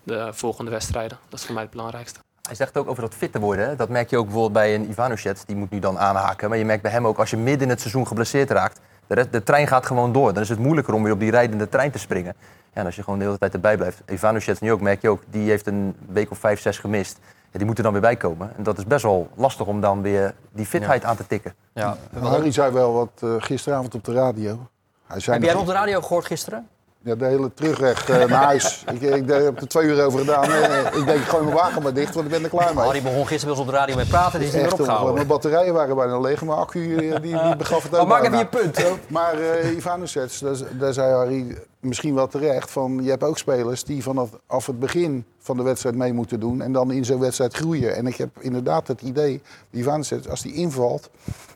de 0.03 0.29
volgende 0.33 0.71
wedstrijden. 0.71 1.19
Dat 1.29 1.39
is 1.39 1.45
voor 1.45 1.55
mij 1.55 1.63
het 1.63 1.73
belangrijkste. 1.73 2.19
Hij 2.43 2.55
zegt 2.55 2.77
ook 2.77 2.89
over 2.89 3.03
dat 3.03 3.15
fitter 3.15 3.41
worden. 3.41 3.69
hè. 3.69 3.77
Dat 3.77 3.89
merk 3.89 4.11
je 4.11 4.17
ook 4.17 4.25
bijvoorbeeld 4.25 4.53
bij 4.53 4.75
een 4.75 4.91
Ivanovic. 4.91 5.47
Die 5.47 5.57
moet 5.57 5.71
nu 5.71 5.79
dan 5.79 5.99
aanhaken. 5.99 6.49
Maar 6.49 6.59
je 6.59 6.65
merkt 6.65 6.83
bij 6.83 6.91
hem 6.91 7.07
ook 7.07 7.19
als 7.19 7.31
je 7.31 7.37
midden 7.37 7.63
in 7.63 7.69
het 7.69 7.81
seizoen 7.81 8.07
geblesseerd 8.07 8.51
raakt. 8.51 8.81
De, 9.07 9.15
rest- 9.15 9.33
de 9.33 9.43
trein 9.43 9.67
gaat 9.67 9.87
gewoon 9.87 10.13
door. 10.13 10.33
Dan 10.33 10.43
is 10.43 10.49
het 10.49 10.59
moeilijker 10.59 10.95
om 10.95 11.03
weer 11.03 11.13
op 11.13 11.21
die 11.21 11.31
rijdende 11.31 11.69
trein 11.69 11.91
te 11.91 11.99
springen. 11.99 12.35
Ja, 12.73 12.81
en 12.81 12.87
als 12.87 12.97
je 12.97 13.03
gewoon 13.03 13.19
de 13.19 13.25
hele 13.25 13.39
tijd 13.39 13.55
erbij 13.55 13.77
blijft. 13.77 14.03
Ivanovic 14.11 14.61
nu 14.61 14.73
ook, 14.73 14.81
merk 14.81 15.03
je 15.03 15.09
ook. 15.09 15.23
Die 15.31 15.49
heeft 15.51 15.67
een 15.67 15.97
week 16.09 16.31
of 16.31 16.39
vijf, 16.39 16.61
zes 16.61 16.79
gemist. 16.79 17.19
Ja, 17.51 17.59
die 17.59 17.65
moeten 17.67 17.85
dan 17.85 17.93
weer 17.93 18.03
bijkomen. 18.03 18.53
En 18.57 18.63
dat 18.63 18.79
is 18.79 18.87
best 18.87 19.03
wel 19.03 19.29
lastig 19.35 19.67
om 19.67 19.81
dan 19.81 20.03
weer 20.03 20.35
die 20.53 20.67
fitheid 20.67 21.05
aan 21.05 21.17
te 21.17 21.27
tikken. 21.27 21.55
Ja. 21.75 21.97
Harry 22.21 22.53
zei 22.53 22.73
wel 22.73 22.93
wat 22.93 23.11
eh, 23.21 23.35
gisteravond 23.39 23.95
op 23.95 24.05
de 24.05 24.13
radio. 24.13 24.69
Hij 25.07 25.21
zei 25.21 25.37
Heb 25.37 25.45
jij 25.45 25.53
nog- 25.53 25.63
op 25.63 25.69
de 25.69 25.75
radio 25.75 26.01
gehoord 26.01 26.25
gisteren? 26.25 26.69
Ja, 27.05 27.15
de 27.15 27.25
hele 27.25 27.55
terugweg 27.55 28.09
eh, 28.09 28.17
naar 28.17 28.45
huis. 28.45 28.85
ik, 28.93 29.01
ik, 29.01 29.29
heb 29.29 29.61
er 29.61 29.69
twee 29.69 29.87
uur 29.87 30.05
over 30.05 30.19
gedaan. 30.19 30.45
Ik 30.45 31.07
denk, 31.07 31.19
ik 31.19 31.27
gooi 31.27 31.45
mijn 31.45 31.57
wagen 31.57 31.83
maar 31.83 31.95
dicht, 31.95 32.15
want 32.15 32.27
ik 32.27 32.33
ben 32.33 32.43
er 32.43 32.49
klaar 32.49 32.75
mee. 32.75 32.85
Harry 32.85 33.03
begon 33.03 33.27
gisteren 33.27 33.47
wel 33.47 33.57
eens 33.57 33.67
op 33.67 33.73
de 33.73 33.79
radio 33.79 33.97
mee 33.97 34.07
praten. 34.07 34.39
Die 34.39 34.49
is 34.49 34.55
niet 34.55 34.65
eh, 34.65 34.73
opgehouden. 34.73 35.15
mijn 35.15 35.27
batterijen 35.27 35.75
waren 35.75 35.97
bijna 35.97 36.21
leeg, 36.21 36.45
mijn 36.45 36.59
accu 36.59 36.97
eh, 36.97 37.21
die, 37.21 37.43
die 37.43 37.57
begaf 37.65 37.83
het 37.83 37.93
ook 37.93 38.09
Maar 38.09 38.23
maak 38.23 38.25
even 38.25 38.39
je 38.39 38.47
punt. 38.47 38.81
Maar 39.09 39.39
eh 39.39 39.77
Ivanovic, 39.77 40.39
daar, 40.41 40.57
daar 40.79 40.93
zei 40.93 41.13
Harry 41.13 41.59
misschien 41.81 42.15
wel 42.15 42.27
terecht 42.27 42.71
van... 42.71 43.01
je 43.03 43.11
hebt 43.11 43.23
ook 43.23 43.39
spelers 43.39 43.85
die 43.85 44.03
vanaf 44.03 44.31
af 44.47 44.67
het 44.67 44.79
begin 44.79 45.25
van 45.39 45.57
de 45.57 45.63
wedstrijd 45.63 45.97
mee 45.97 46.13
moeten 46.13 46.41
doen... 46.41 46.63
en 46.63 46.73
dan 46.73 46.93
in 46.93 47.05
zo'n 47.05 47.21
wedstrijd 47.21 47.55
groeien. 47.55 47.97
En 47.97 48.07
ik 48.07 48.17
heb 48.17 48.29
inderdaad 48.41 48.89
het 48.89 49.03
idee, 49.03 49.43
Ivanovic, 49.71 50.27
als 50.27 50.43
die 50.43 50.55
invalt... 50.55 51.11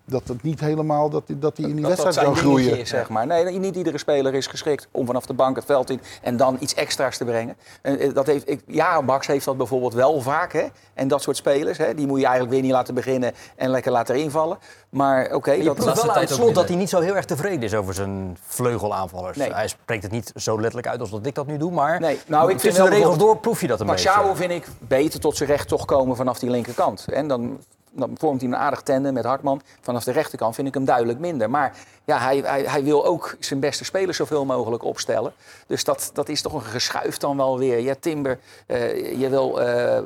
dat 0.08 0.28
het 0.28 0.42
niet 0.42 0.60
helemaal 0.60 1.10
dat 1.10 1.22
hij 1.26 1.38
dat 1.38 1.56
die 1.56 1.68
in 1.68 1.74
die 1.74 1.84
dat, 1.84 1.96
dat 1.96 2.04
wedstrijd 2.04 2.26
kan 2.26 2.34
dingetje 2.34 2.62
groeien. 2.62 2.80
is, 2.80 2.88
zeg 2.88 3.08
maar. 3.08 3.26
Nee, 3.26 3.58
niet 3.58 3.76
iedere 3.76 3.98
speler 3.98 4.34
is 4.34 4.46
geschikt 4.46 4.88
om 4.90 5.06
vanaf 5.06 5.26
de 5.26 5.34
bank 5.34 5.56
het 5.56 5.64
veld 5.64 5.90
in 5.90 6.00
en 6.22 6.36
dan 6.36 6.56
iets 6.60 6.74
extra's 6.74 7.16
te 7.16 7.24
brengen. 7.24 7.56
En, 7.82 7.98
eh, 7.98 8.14
dat 8.14 8.26
heeft, 8.26 8.48
ik, 8.48 8.60
ja, 8.66 9.00
Max 9.00 9.26
heeft 9.26 9.44
dat 9.44 9.56
bijvoorbeeld 9.56 9.94
wel 9.94 10.20
vaak. 10.20 10.52
Hè? 10.52 10.66
En 10.94 11.08
dat 11.08 11.22
soort 11.22 11.36
spelers, 11.36 11.78
hè? 11.78 11.94
die 11.94 12.06
moet 12.06 12.18
je 12.18 12.24
eigenlijk 12.24 12.54
weer 12.54 12.62
niet 12.62 12.72
laten 12.72 12.94
beginnen 12.94 13.32
en 13.56 13.70
lekker 13.70 13.92
laten 13.92 14.16
invallen. 14.16 14.58
Maar 14.88 15.34
oké, 15.34 15.52
Je 15.52 15.64
dat, 15.64 15.78
laatste 15.78 15.94
wel 15.94 16.04
aan 16.04 16.14
tijd 16.14 16.28
het 16.28 16.38
ook 16.38 16.44
slot 16.44 16.54
dat 16.54 16.68
hij 16.68 16.76
niet 16.76 16.88
zo 16.88 17.00
heel 17.00 17.16
erg 17.16 17.24
tevreden 17.24 17.62
is 17.62 17.74
over 17.74 17.94
zijn 17.94 18.36
vleugelaanvallers. 18.46 19.36
Nee. 19.36 19.52
Hij 19.52 19.68
spreekt 19.68 20.02
het 20.02 20.12
niet 20.12 20.32
zo 20.36 20.54
letterlijk 20.54 20.86
uit 20.86 21.00
als 21.00 21.10
dat 21.10 21.26
ik 21.26 21.34
dat 21.34 21.46
nu 21.46 21.56
doe, 21.56 21.70
maar 21.70 22.00
Nee, 22.00 22.18
nou, 22.26 22.50
ik 22.50 22.60
vind 22.60 22.76
de 22.76 22.88
regels 22.88 23.18
door 23.18 23.36
proef 23.36 23.60
je 23.60 23.66
dat 23.66 23.80
een 23.80 23.86
beetje. 23.86 24.32
vind 24.34 24.50
ik 24.50 24.66
beter 24.78 25.20
tot 25.20 25.36
zijn 25.36 25.48
recht 25.48 25.68
toch 25.68 25.84
komen 25.84 26.16
vanaf 26.16 26.38
die 26.38 26.50
linkerkant. 26.50 27.06
En 27.08 27.28
dan, 27.28 27.58
dan 27.98 28.10
vormt 28.18 28.40
hij 28.40 28.50
een 28.50 28.56
aardig 28.56 28.82
tandem 28.82 29.14
met 29.14 29.24
Hartman. 29.24 29.62
Vanaf 29.80 30.04
de 30.04 30.12
rechterkant 30.12 30.54
vind 30.54 30.68
ik 30.68 30.74
hem 30.74 30.84
duidelijk 30.84 31.18
minder. 31.18 31.50
Maar 31.50 31.76
ja, 32.04 32.18
hij, 32.18 32.38
hij, 32.44 32.62
hij 32.62 32.84
wil 32.84 33.06
ook 33.06 33.36
zijn 33.38 33.60
beste 33.60 33.84
spelers 33.84 34.16
zoveel 34.16 34.44
mogelijk 34.44 34.84
opstellen. 34.84 35.32
Dus 35.66 35.84
dat, 35.84 36.10
dat 36.12 36.28
is 36.28 36.42
toch 36.42 36.52
een 36.52 36.62
geschuif 36.62 37.16
dan 37.16 37.36
wel 37.36 37.58
weer. 37.58 37.80
Ja, 37.80 37.94
Timber, 38.00 38.38
eh, 38.66 39.18
je 39.20 39.28
wil 39.28 39.60
eh 39.60 39.96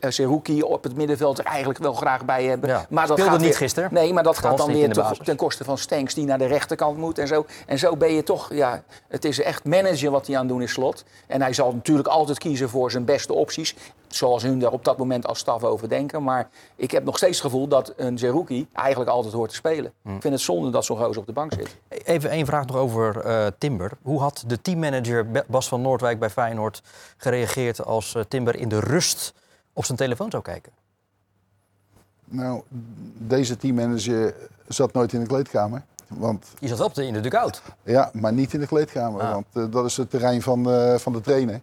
eh, 0.00 0.10
Seruki 0.10 0.62
op 0.62 0.82
het 0.82 0.96
middenveld 0.96 1.38
er 1.38 1.44
eigenlijk 1.44 1.78
wel 1.78 1.92
graag 1.92 2.24
bij 2.24 2.44
hebben. 2.44 2.68
Ja, 2.68 2.86
Maar 2.88 3.06
dat 3.06 3.18
speelde 3.18 3.36
gaat 3.36 3.46
niet 3.46 3.56
gisteren. 3.56 3.88
Nee, 3.92 4.12
maar 4.12 4.22
dat 4.22 4.38
gaat 4.38 4.56
dan 4.56 4.72
weer 4.72 5.16
ten 5.24 5.36
koste 5.36 5.64
van 5.64 5.78
Stenks 5.78 6.14
die 6.14 6.24
naar 6.24 6.38
de 6.38 6.46
rechterkant 6.46 6.96
moet 6.96 7.18
en 7.18 7.26
zo. 7.26 7.46
En 7.66 7.78
zo 7.78 7.96
ben 7.96 8.14
je 8.14 8.22
toch, 8.22 8.54
ja, 8.54 8.82
het 9.08 9.24
is 9.24 9.40
echt 9.40 9.64
managen 9.64 10.10
wat 10.10 10.26
hij 10.26 10.36
aan 10.36 10.42
het 10.42 10.50
doen 10.50 10.62
is 10.62 10.72
slot. 10.72 11.04
En 11.26 11.42
hij 11.42 11.52
zal 11.52 11.72
natuurlijk 11.72 12.08
altijd 12.08 12.38
kiezen 12.38 12.68
voor 12.68 12.90
zijn 12.90 13.04
beste 13.04 13.32
opties. 13.32 13.76
Zoals 14.08 14.42
hun 14.42 14.58
daar 14.58 14.72
op 14.72 14.84
dat 14.84 14.98
moment 14.98 15.26
als 15.26 15.38
staf 15.38 15.64
over 15.64 15.88
denken. 15.88 16.22
Maar 16.22 16.48
ik 16.76 16.90
heb 16.90 17.04
nog 17.04 17.16
steeds 17.16 17.36
het 17.42 17.46
gevoel 17.46 17.68
dat 17.68 17.92
een 17.96 18.18
Zerouki 18.18 18.68
eigenlijk 18.72 19.10
altijd 19.10 19.34
hoort 19.34 19.48
te 19.50 19.54
spelen. 19.56 19.92
Hm. 20.02 20.14
Ik 20.14 20.20
vind 20.20 20.34
het 20.34 20.42
zonde 20.42 20.70
dat 20.70 20.84
zo'n 20.84 20.96
gozer 20.98 21.20
op 21.20 21.26
de 21.26 21.32
bank 21.32 21.52
zit. 21.52 21.76
Even 21.88 22.30
één 22.30 22.46
vraag 22.46 22.66
nog 22.66 22.76
over 22.76 23.20
eh, 23.20 23.46
Timber. 23.58 23.90
Hoe 24.02 24.20
had 24.20 24.44
de 24.46 24.60
teammanager 24.60 25.26
Bas 25.48 25.68
van 25.68 25.80
Noordwijk 25.82 26.18
bij 26.18 26.30
Feyenoord 26.30 26.82
gereageerd 27.16 27.84
als 27.84 28.14
eh, 28.14 28.22
Timber 28.28 28.56
in 28.56 28.68
de 28.68 28.80
rust 28.80 29.32
op 29.72 29.84
zijn 29.84 29.98
telefoon 29.98 30.30
zou 30.30 30.42
kijken? 30.42 30.72
Nou, 32.24 32.62
deze 33.18 33.56
teammanager 33.56 34.34
zat 34.68 34.92
nooit 34.92 35.12
in 35.12 35.20
de 35.20 35.26
kleedkamer. 35.26 35.82
Want 36.08 36.46
Je 36.58 36.68
zat 36.68 36.78
wel 36.78 36.86
op 36.86 36.94
de- 36.94 37.06
in 37.06 37.12
de 37.12 37.20
dugout. 37.20 37.62
Ja, 37.82 38.10
maar 38.12 38.32
niet 38.32 38.52
in 38.54 38.60
de 38.60 38.66
kleedkamer, 38.66 39.20
Ah. 39.22 39.32
want 39.32 39.46
eh, 39.52 39.64
dat 39.70 39.84
is 39.84 39.96
het 39.96 40.10
terrein 40.10 40.42
van, 40.42 40.70
eh, 40.70 40.94
van 40.94 41.12
de 41.12 41.20
trainer. 41.20 41.60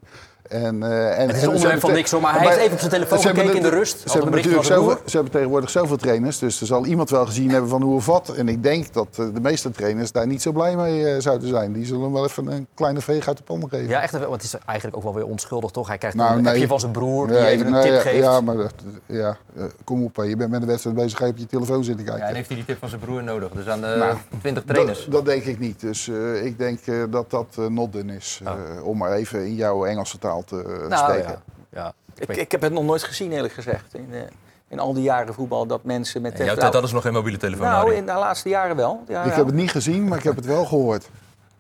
En, 0.50 0.84
eh, 0.84 1.20
en, 1.20 1.28
Het 1.28 1.36
is 1.38 1.42
en 1.44 1.50
onderwerp 1.50 1.80
van 1.80 1.92
niks 1.94 2.12
hoor, 2.12 2.22
maar 2.22 2.32
hij 2.34 2.40
maar 2.42 2.50
heeft 2.50 2.62
even 2.62 2.74
op 2.74 2.80
zijn 2.80 2.92
telefoon 2.92 3.20
gekeken 3.20 3.56
in 3.56 3.62
de 3.62 3.70
rust. 3.70 4.00
Ze 4.10 4.12
hebben, 4.18 4.32
natuurlijk 4.32 4.64
zoveel, 4.66 4.98
ze 5.06 5.16
hebben 5.16 5.32
tegenwoordig 5.34 5.70
zoveel 5.70 5.98
trainers, 5.98 6.40
dus 6.40 6.62
er 6.62 6.68
zal 6.68 6.86
iemand 6.86 7.10
wel 7.10 7.26
gezien 7.26 7.50
hebben 7.52 7.70
van 7.70 7.82
hoe 7.82 7.96
of 7.96 8.06
wat. 8.06 8.30
En 8.30 8.48
ik 8.48 8.64
denk 8.64 8.94
dat 8.94 9.08
eh, 9.12 9.26
de 9.34 9.42
meeste 9.42 9.72
trainers 9.72 10.12
daar 10.12 10.28
niet 10.28 10.42
zo 10.42 10.52
blij 10.52 10.76
mee 10.76 11.08
eh, 11.08 11.22
zouden 11.22 11.48
zijn. 11.48 11.74
Die 11.74 11.86
zullen 11.86 12.02
hem 12.04 12.14
wel 12.14 12.24
even 12.26 12.48
een 12.48 12.68
kleine 12.74 13.02
veeg 13.02 13.28
uit 13.28 13.38
de 13.38 13.44
panden 13.44 13.70
geven. 13.70 13.88
Ja, 13.88 14.02
echt. 14.02 14.12
Want 14.12 14.24
het 14.32 14.44
is 14.44 14.56
eigenlijk 14.66 14.98
ook 14.98 15.04
wel 15.04 15.14
weer 15.14 15.26
onschuldig, 15.26 15.72
toch? 15.72 15.88
Hij 15.88 15.98
krijgt 15.98 16.18
Nou, 16.18 16.36
een 16.38 16.42
nee. 16.44 16.52
appje 16.54 16.68
van 16.68 16.80
zijn 16.80 16.92
broer, 16.92 17.28
die 17.28 17.36
Nee, 17.38 17.46
even 17.46 17.66
een 17.66 17.72
nee, 17.72 17.82
tip 17.82 17.92
ja, 17.94 18.00
geeft. 18.00 18.24
Ja, 18.24 18.42
maar 18.42 18.56
dat- 18.58 18.74
ja, 19.06 19.38
eh, 19.58 19.64
kom 19.84 20.04
op, 20.04 20.16
je 20.16 20.36
bent 20.36 20.50
met 20.52 20.62
de 20.62 20.68
wedstrijd 20.68 20.96
bezig, 20.96 21.18
ga 21.18 21.26
je 21.26 21.32
op 21.32 21.38
je 21.38 21.46
telefoon 21.46 21.84
zitten 21.84 22.06
kijken. 22.06 22.24
Ja, 22.24 22.30
en 22.30 22.36
heeft 22.36 22.48
hij 22.48 22.56
die 22.58 22.66
tip 22.66 22.78
van 22.80 22.90
zijn 22.90 23.02
broer 23.02 23.24
nodig. 23.24 23.50
Dus 23.52 23.68
aan 23.68 23.82
de 23.82 23.96
Nou, 24.00 24.16
20 24.42 24.64
trainers. 24.64 25.04
Dat, 25.04 25.12
dat 25.12 25.26
denk 25.26 25.44
ik 25.44 25.60
niet. 25.60 25.80
Dus 25.82 26.08
eh, 26.08 26.46
ik 26.46 26.58
denk 26.58 26.80
eh, 26.86 26.96
dat 27.10 27.30
dat 27.32 27.58
not 27.70 27.94
done 27.94 28.16
is. 28.16 28.42
eh, 28.44 28.52
Om 28.84 28.98
maar 28.98 29.12
even 29.12 29.46
in 29.46 29.56
jouw 29.56 29.86
Engelse 29.86 30.18
taal 30.18 30.37
te 30.44 30.64
eh, 30.64 30.90
nou, 30.90 31.04
spreken. 31.04 31.42
ja. 31.70 31.82
ja. 31.82 31.94
Ik, 32.16 32.38
ik 32.38 32.52
heb 32.52 32.62
het 32.62 32.74
nog 32.74 32.84
nooit 32.84 33.04
gezien 33.04 33.32
eerlijk 33.32 33.54
gezegd. 33.54 33.94
In, 33.94 34.08
eh, 34.12 34.20
in 34.68 34.80
al 34.80 34.94
die 34.94 35.04
jaren 35.04 35.34
voetbal 35.34 35.66
dat 35.66 35.84
mensen 35.84 36.22
met... 36.22 36.38
Jouw 36.38 36.56
tijd 36.56 36.62
hadden 36.62 36.88
ze 36.88 36.94
nog 36.94 37.04
geen 37.04 37.14
mobiele 37.14 37.38
telefoon. 37.38 37.68
nou, 37.68 37.94
in 37.94 38.06
de 38.06 38.14
laatste 38.14 38.50
jaren 38.50 38.76
wel. 38.76 39.04
Ja, 39.08 39.24
Ik 39.24 39.30
ja. 39.30 39.36
heb 39.36 39.46
het 39.46 39.56
niet 39.56 39.72
gezien, 39.72 40.08
maar 40.08 40.18
ik 40.18 40.24
heb 40.24 40.36
het 40.36 40.46
wel 40.46 40.66
gehoord. 40.66 41.10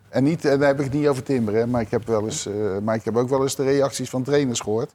En, 0.09 0.23
niet, 0.23 0.45
en 0.45 0.59
dan 0.59 0.67
heb 0.67 0.77
ik 0.77 0.83
het 0.83 0.93
niet 0.93 1.07
over 1.07 1.23
Timber, 1.23 1.53
hè, 1.53 1.67
maar, 1.67 1.81
ik 1.81 1.91
heb 1.91 2.05
wel 2.05 2.23
eens, 2.23 2.45
eh, 2.45 2.53
maar 2.81 2.95
ik 2.95 3.05
heb 3.05 3.17
ook 3.17 3.29
wel 3.29 3.41
eens 3.41 3.55
de 3.55 3.63
reacties 3.63 4.09
van 4.09 4.23
trainers 4.23 4.59
gehoord. 4.59 4.93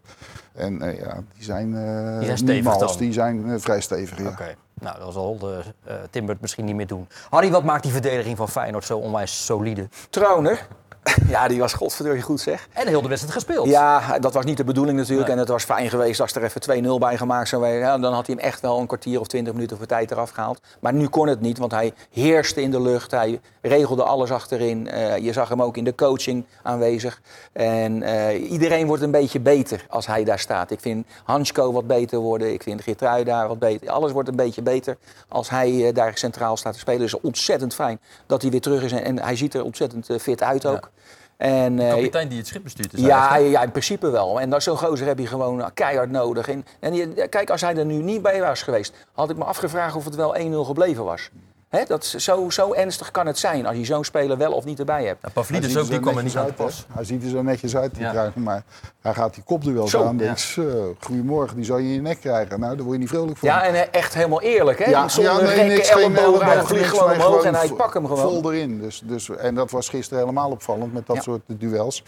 En 0.52 0.82
eh, 0.82 0.98
ja, 0.98 1.22
die 1.34 1.44
zijn, 1.44 1.76
eh 1.76 2.16
Die 2.16 2.24
zijn 2.24 2.38
stevig 2.38 2.54
niet 2.54 2.64
mals, 2.64 2.78
dan? 2.78 2.96
die 2.96 3.12
zijn 3.12 3.60
vrij 3.60 3.80
stevig. 3.80 4.18
Ja. 4.18 4.28
Oké, 4.28 4.54
nou, 4.74 4.98
dat 4.98 5.12
zal 5.12 5.38
de, 5.38 5.62
eh, 5.84 5.94
Timber 6.10 6.32
het 6.32 6.42
misschien 6.42 6.64
niet 6.64 6.74
meer 6.74 6.86
doen. 6.86 7.08
Harry, 7.30 7.50
wat 7.50 7.64
maakt 7.64 7.82
die 7.82 7.92
verdediging 7.92 8.36
van 8.36 8.48
Feyenoord 8.48 8.84
zo 8.84 8.98
onwijs 8.98 9.44
solide? 9.44 9.88
Troner. 10.10 10.66
Ja, 11.28 11.48
die 11.48 11.58
was 11.58 11.72
godverdorie 11.72 12.22
goed 12.22 12.40
zeg. 12.40 12.68
En 12.72 12.84
de 12.84 12.90
hele 12.90 13.08
wedstrijd 13.08 13.34
gespeeld. 13.34 13.68
Ja, 13.68 14.18
dat 14.18 14.32
was 14.32 14.44
niet 14.44 14.56
de 14.56 14.64
bedoeling 14.64 14.98
natuurlijk. 14.98 15.26
Nee. 15.26 15.36
En 15.36 15.42
het 15.42 15.52
was 15.52 15.64
fijn 15.64 15.90
geweest 15.90 16.20
als 16.20 16.34
er 16.34 16.44
even 16.44 16.84
2-0 16.84 16.98
bij 16.98 17.16
gemaakt 17.16 17.48
zou 17.48 17.62
worden. 17.62 17.80
Ja, 17.80 17.98
dan 17.98 18.12
had 18.12 18.26
hij 18.26 18.34
hem 18.38 18.44
echt 18.44 18.60
wel 18.60 18.78
een 18.78 18.86
kwartier 18.86 19.20
of 19.20 19.26
20 19.26 19.52
minuten 19.52 19.76
voor 19.76 19.86
tijd 19.86 20.10
eraf 20.10 20.30
gehaald. 20.30 20.60
Maar 20.80 20.92
nu 20.92 21.08
kon 21.08 21.28
het 21.28 21.40
niet, 21.40 21.58
want 21.58 21.72
hij 21.72 21.92
heerste 22.10 22.62
in 22.62 22.70
de 22.70 22.80
lucht. 22.80 23.10
Hij 23.10 23.40
regelde 23.60 24.02
alles 24.02 24.30
achterin. 24.30 24.88
Eh, 24.88 25.18
je 25.18 25.32
zag 25.32 25.48
hem 25.48 25.62
ook 25.62 25.76
in 25.76 25.84
de 25.84 25.94
coaching 25.94 26.44
aanwezig. 26.62 27.20
En 27.52 28.02
eh, 28.02 28.50
iedereen 28.50 28.86
wordt 28.86 29.02
een 29.02 29.10
beetje 29.10 29.40
beter 29.40 29.86
als 29.88 30.06
hij 30.06 30.24
daar 30.24 30.38
staat. 30.38 30.70
Ik 30.70 30.80
vind 30.80 31.06
Hansko 31.24 31.72
wat 31.72 31.86
beter 31.86 32.18
worden. 32.18 32.52
Ik 32.52 32.62
vind 32.62 32.82
Geertrui 32.82 33.24
daar 33.24 33.48
wat 33.48 33.58
beter. 33.58 33.90
Alles 33.90 34.12
wordt 34.12 34.28
een 34.28 34.36
beetje 34.36 34.62
beter 34.62 34.96
als 35.28 35.50
hij 35.50 35.86
eh, 35.86 35.94
daar 35.94 36.18
centraal 36.18 36.56
staat 36.56 36.72
te 36.72 36.78
spelen. 36.78 37.00
Dus 37.00 37.20
ontzettend 37.20 37.74
fijn 37.74 38.00
dat 38.26 38.42
hij 38.42 38.50
weer 38.50 38.60
terug 38.60 38.82
is. 38.82 38.92
En, 38.92 39.04
en 39.04 39.18
hij 39.18 39.36
ziet 39.36 39.54
er 39.54 39.64
ontzettend 39.64 40.08
fit 40.20 40.42
uit 40.42 40.66
ook. 40.66 40.90
En, 41.42 41.78
eh, 41.78 41.88
kapitein 41.90 42.28
die 42.28 42.38
het 42.38 42.46
schip 42.46 42.62
bestuurt. 42.62 42.92
Is 42.94 43.00
ja, 43.00 43.36
ja, 43.36 43.62
in 43.62 43.70
principe 43.70 44.10
wel. 44.10 44.40
En 44.40 44.62
zo'n 44.62 44.76
gozer 44.76 45.06
heb 45.06 45.18
je 45.18 45.26
gewoon 45.26 45.70
keihard 45.74 46.10
nodig. 46.10 46.48
En, 46.48 46.64
en 46.80 46.94
je- 46.94 47.28
kijk, 47.28 47.50
als 47.50 47.60
hij 47.60 47.76
er 47.76 47.84
nu 47.84 47.94
niet 47.94 48.22
bij 48.22 48.40
was 48.40 48.62
geweest, 48.62 48.94
had 49.12 49.30
ik 49.30 49.36
me 49.36 49.44
afgevraagd 49.44 49.96
of 49.96 50.04
het 50.04 50.14
wel 50.14 50.36
1-0 50.36 50.64
gebleven 50.64 51.04
was. 51.04 51.30
Hè, 51.72 51.84
dat 51.86 52.04
zo, 52.04 52.50
zo 52.50 52.72
ernstig 52.72 53.10
kan 53.10 53.26
het 53.26 53.38
zijn 53.38 53.66
als 53.66 53.76
je 53.76 53.84
zo'n 53.84 54.04
speler 54.04 54.36
wel 54.38 54.52
of 54.52 54.64
niet 54.64 54.78
erbij 54.78 55.04
hebt. 55.04 55.18
Ja, 55.22 55.28
Pavlidis 55.32 55.72
Hij 55.72 55.80
ook, 55.80 55.86
ziet 55.86 55.96
die 55.96 55.96
er 55.96 56.02
kwam 56.12 56.16
er 56.18 56.22
niet 56.24 56.36
uit, 56.36 56.54
pas. 56.56 56.86
Hij 56.92 57.04
ziet 57.04 57.22
er 57.22 57.28
zo 57.28 57.42
netjes 57.42 57.76
uit, 57.76 57.94
die 57.94 58.02
Ja. 58.02 58.32
maar 58.34 58.62
hij 59.00 59.14
gaat 59.14 59.34
die 59.34 59.42
kopduels 59.42 59.96
aan. 59.96 60.18
ja. 60.18 60.34
Goedemorgen, 61.00 61.56
die 61.56 61.64
zou 61.64 61.80
je 61.80 61.86
in 61.88 61.94
je 61.94 62.00
nek 62.00 62.20
krijgen. 62.20 62.60
Nou, 62.60 62.74
daar 62.74 62.82
word 62.84 62.94
je 62.96 63.00
niet 63.00 63.08
vrolijk 63.08 63.38
van. 63.38 63.48
Ja, 63.48 63.64
en 63.64 63.74
eh, 63.74 63.88
echt 63.90 64.14
helemaal 64.14 64.40
eerlijk, 64.42 64.78
hè? 64.78 64.90
Ja, 64.90 65.08
Zonder 65.08 65.32
ja, 65.50 65.56
nee, 65.56 65.68
niks, 65.68 65.90
geen 65.90 66.16
ellebogen, 66.16 66.46
hij 66.46 66.62
vliegt 66.62 66.88
gewoon 66.88 67.16
nee, 67.16 67.26
omhoog 67.26 67.44
en 67.44 67.54
hij 67.54 67.68
pakt 67.68 67.94
hem 67.94 68.06
gewoon. 68.06 68.42
Vol 68.42 68.52
erin. 68.52 68.80
Dus, 68.80 69.02
dus, 69.04 69.28
en 69.30 69.54
dat 69.54 69.70
was 69.70 69.88
gisteren 69.88 70.18
helemaal 70.22 70.50
opvallend 70.50 70.92
met 70.92 71.06
dat 71.06 71.16
Ja. 71.16 71.22
soort 71.22 71.40
duels. 71.46 71.98
Ik 71.98 72.04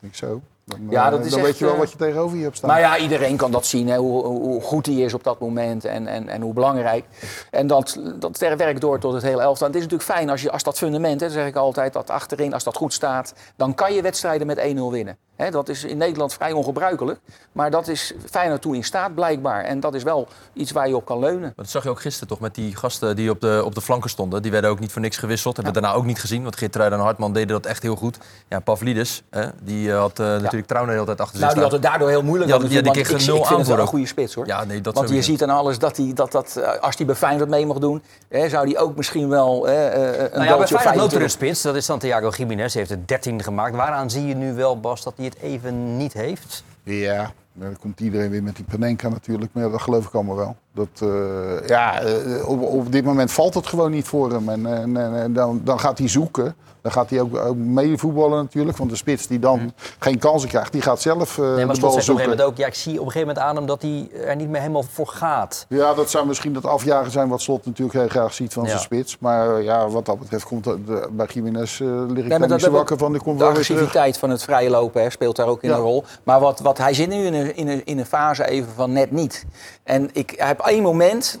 denk 0.00 0.14
zo. 0.14 0.40
Dan, 0.66 0.86
Ja, 0.90 1.04
eh, 1.04 1.10
dat 1.10 1.24
is 1.24 1.30
dan 1.30 1.38
echt, 1.38 1.48
weet 1.48 1.58
je 1.58 1.64
wel 1.64 1.74
eh, 1.74 1.80
wat 1.80 1.90
je 1.90 1.96
tegenover 1.96 2.36
je 2.36 2.42
hebt 2.42 2.56
staan. 2.56 2.70
Maar 2.70 2.80
ja, 2.80 2.98
iedereen 2.98 3.36
kan 3.36 3.50
dat 3.50 3.66
zien, 3.66 3.88
hè, 3.88 3.96
hoe, 3.96 4.24
hoe 4.26 4.62
goed 4.62 4.86
hij 4.86 4.94
is 4.94 5.14
op 5.14 5.24
dat 5.24 5.40
moment 5.40 5.84
en, 5.84 6.06
en, 6.06 6.28
en 6.28 6.42
hoe 6.42 6.52
belangrijk. 6.52 7.04
En 7.50 7.66
dat, 7.66 8.00
dat 8.18 8.38
werkt 8.38 8.80
door 8.80 8.98
tot 8.98 9.12
het 9.12 9.22
hele 9.22 9.40
elftal. 9.40 9.66
En 9.66 9.72
het 9.72 9.82
is 9.82 9.88
natuurlijk 9.88 10.10
fijn 10.18 10.30
als, 10.30 10.42
je, 10.42 10.50
als 10.50 10.62
dat 10.62 10.78
fundament, 10.78 11.20
hè, 11.20 11.26
dat 11.26 11.36
zeg 11.36 11.46
ik 11.46 11.56
altijd, 11.56 11.92
dat 11.92 12.10
achterin, 12.10 12.54
als 12.54 12.64
dat 12.64 12.76
goed 12.76 12.92
staat, 12.92 13.34
dan 13.56 13.74
kan 13.74 13.94
je 13.94 14.02
wedstrijden 14.02 14.46
met 14.46 14.58
1-0 14.58 14.62
winnen. 14.90 15.16
Hè, 15.36 15.50
dat 15.50 15.68
is 15.68 15.84
in 15.84 15.96
Nederland 15.96 16.34
vrij 16.34 16.52
ongebruikelijk, 16.52 17.20
maar 17.52 17.70
dat 17.70 17.88
is 17.88 18.14
Feyenoord 18.30 18.62
toe 18.62 18.74
in 18.74 18.84
staat 18.84 19.14
blijkbaar. 19.14 19.64
En 19.64 19.80
dat 19.80 19.94
is 19.94 20.02
wel 20.02 20.28
iets 20.52 20.72
waar 20.72 20.88
je 20.88 20.96
op 20.96 21.04
kan 21.04 21.18
leunen. 21.18 21.40
Maar 21.40 21.52
dat 21.56 21.70
zag 21.70 21.82
je 21.82 21.88
ook 21.88 22.00
gisteren 22.00 22.28
toch 22.28 22.40
met 22.40 22.54
die 22.54 22.76
gasten 22.76 23.16
die 23.16 23.30
op 23.30 23.40
de, 23.40 23.62
op 23.64 23.74
de 23.74 23.80
flanken 23.80 24.10
stonden. 24.10 24.42
Die 24.42 24.50
werden 24.50 24.70
ook 24.70 24.78
niet 24.78 24.92
voor 24.92 25.00
niks 25.00 25.16
gewisseld. 25.16 25.56
Hebben 25.56 25.74
we 25.74 25.80
daarna 25.80 25.96
ook 25.96 26.04
niet 26.04 26.20
gezien. 26.20 26.42
Want 26.42 26.56
Geertruiden 26.56 26.98
en 26.98 27.04
Hartman 27.04 27.32
deden 27.32 27.48
dat 27.48 27.66
echt 27.66 27.82
heel 27.82 27.96
goed. 27.96 28.18
Ja, 28.48 28.60
Pavlidis, 28.60 29.22
hè, 29.30 29.46
die 29.62 29.92
eh, 29.92 29.98
had 29.98 30.18
eh, 30.18 30.26
natuurlijk 30.26 30.55
Trouwen 30.64 30.90
de 30.92 30.98
hele 30.98 31.06
tijd 31.06 31.20
achter 31.20 31.38
zich 31.38 31.44
Nou, 31.44 31.54
die 31.54 31.62
had 31.62 31.72
het 31.72 31.82
daardoor 31.82 32.08
heel 32.08 32.22
moeilijk. 32.22 32.50
Ja, 32.50 32.56
aan 32.56 32.60
die- 32.62 32.70
die 32.70 32.82
want 32.82 32.94
kreeg 32.94 33.06
ik, 33.08 33.14
een 33.14 33.20
ik 33.20 33.26
nul 33.26 33.36
vind 33.36 33.48
het 33.48 33.56
wel 33.58 33.66
aanvoer 33.68 33.78
een 33.84 33.86
goede 33.90 34.06
spits 34.06 34.34
hoor. 34.34 34.46
Ja, 34.46 34.64
nee, 34.64 34.80
dat 34.80 34.94
Want 34.94 35.08
je 35.08 35.22
ziet 35.22 35.42
aan 35.42 35.50
alles 35.50 35.78
dat 35.78 35.96
hij, 35.96 36.10
dat, 36.14 36.32
dat, 36.32 36.56
eh, 36.56 36.80
als 36.80 36.96
hij 36.96 37.06
bij 37.06 37.14
Feyenoord 37.14 37.48
mee 37.48 37.66
mag 37.66 37.78
doen, 37.78 38.02
hè, 38.28 38.48
zou 38.48 38.70
hij 38.70 38.78
ook 38.78 38.96
misschien 38.96 39.28
wel 39.28 39.68
eh, 39.68 39.86
eh, 39.86 39.92
een 39.92 40.30
Nou 40.38 40.44
ja, 40.44 40.56
bij 40.56 40.66
Feyenoord 40.66 40.66
loopt 40.66 40.72
er 40.72 40.78
25 40.80 41.22
een 41.22 41.30
spits, 41.30 41.62
dat 41.62 41.74
is 41.76 41.84
Santiago 41.84 42.28
Jiménez. 42.28 42.72
Hij 42.72 42.82
heeft 42.82 42.94
het 42.94 43.08
13 43.08 43.42
gemaakt. 43.42 43.76
Waaraan 43.76 44.10
zie 44.10 44.26
je 44.26 44.34
nu 44.34 44.54
wel, 44.54 44.80
Bas, 44.80 45.02
dat 45.02 45.12
hij 45.16 45.24
het 45.24 45.36
even 45.40 45.96
niet 45.96 46.12
heeft? 46.12 46.64
Ja, 46.82 47.32
dan 47.52 47.76
komt 47.80 48.00
iedereen 48.00 48.30
weer 48.30 48.42
met 48.42 48.56
die 48.56 48.64
Panenka 48.64 49.08
natuurlijk. 49.08 49.50
Maar 49.54 49.64
ja, 49.64 49.70
dat 49.70 49.80
geloof 49.82 50.06
ik 50.06 50.14
allemaal 50.14 50.36
wel. 50.36 50.56
Dat, 50.76 51.08
eh, 51.10 51.68
ja, 51.68 52.00
eh, 52.02 52.48
op, 52.48 52.62
op 52.62 52.92
dit 52.92 53.04
moment 53.04 53.32
valt 53.32 53.54
het 53.54 53.66
gewoon 53.66 53.90
niet 53.90 54.06
voor 54.06 54.30
hem. 54.32 54.48
En, 54.48 54.96
en, 54.96 55.32
dan, 55.32 55.60
dan 55.64 55.80
gaat 55.80 55.98
hij 55.98 56.08
zoeken. 56.08 56.54
Dan 56.82 56.94
gaat 56.94 57.10
hij 57.10 57.20
ook, 57.20 57.36
ook 57.36 57.56
meevoetballen 57.56 58.42
natuurlijk. 58.42 58.76
Want 58.76 58.90
de 58.90 58.96
spits 58.96 59.26
die 59.26 59.38
dan 59.38 59.72
geen 59.98 60.18
kansen 60.18 60.48
krijgt, 60.48 60.72
die 60.72 60.82
gaat 60.82 61.00
zelf 61.00 61.38
Nee, 61.38 61.46
maar 61.46 61.56
de 61.56 61.64
bal 61.64 61.74
zegt 61.74 61.82
op 61.82 61.84
een 61.84 62.02
zoeken. 62.02 62.02
gegeven 62.04 62.28
moment 62.30 62.42
ook... 62.42 62.56
Ja, 62.56 62.66
ik 62.66 62.74
zie 62.74 62.92
op 63.00 63.06
een 63.06 63.12
gegeven 63.12 63.28
moment 63.28 63.46
aan 63.46 63.56
hem 63.56 63.66
dat 63.66 63.82
hij 63.82 64.08
er 64.26 64.36
niet 64.36 64.48
meer 64.48 64.60
helemaal 64.60 64.82
voor 64.92 65.06
gaat. 65.06 65.66
Ja, 65.68 65.94
dat 65.94 66.10
zou 66.10 66.26
misschien 66.26 66.52
dat 66.52 66.64
afjagen 66.64 67.10
zijn 67.10 67.28
wat 67.28 67.40
Slot 67.40 67.66
natuurlijk 67.66 67.98
heel 67.98 68.08
graag 68.08 68.32
ziet 68.34 68.52
van 68.52 68.62
Ja. 68.62 68.68
zijn 68.68 68.80
spits. 68.82 69.16
Maar 69.18 69.62
ja, 69.62 69.88
wat 69.88 70.06
dat 70.06 70.18
betreft 70.18 70.44
komt 70.44 70.64
de, 70.64 71.08
bij 71.10 71.26
Jiménez 71.32 71.80
eh 71.80 71.86
lig 72.08 72.24
ik 72.24 72.30
dat 72.38 72.48
niet 72.48 72.60
zo 72.60 72.70
wakker 72.70 72.98
van. 72.98 73.12
De 73.12 73.18
terug. 73.18 73.42
agressiviteit 73.42 74.18
van 74.18 74.30
het 74.30 74.42
vrije 74.42 74.70
lopen 74.70 75.02
hè, 75.02 75.10
speelt 75.10 75.36
daar 75.36 75.46
ook 75.46 75.62
in 75.62 75.68
Ja. 75.68 75.74
een 75.76 75.80
rol. 75.82 76.04
Maar 76.24 76.40
wat, 76.40 76.60
wat, 76.60 76.78
hij 76.78 76.94
zit 76.94 77.08
nu 77.08 77.24
in 77.26 77.34
een, 77.34 77.56
in, 77.56 77.68
een, 77.68 77.84
in 77.84 77.98
een 77.98 78.06
fase 78.06 78.48
even 78.48 78.72
van 78.74 78.92
net 78.92 79.10
niet. 79.10 79.44
En 79.82 80.10
ik 80.12 80.32
heb 80.36 80.60
één 80.68 80.82
moment, 80.82 81.38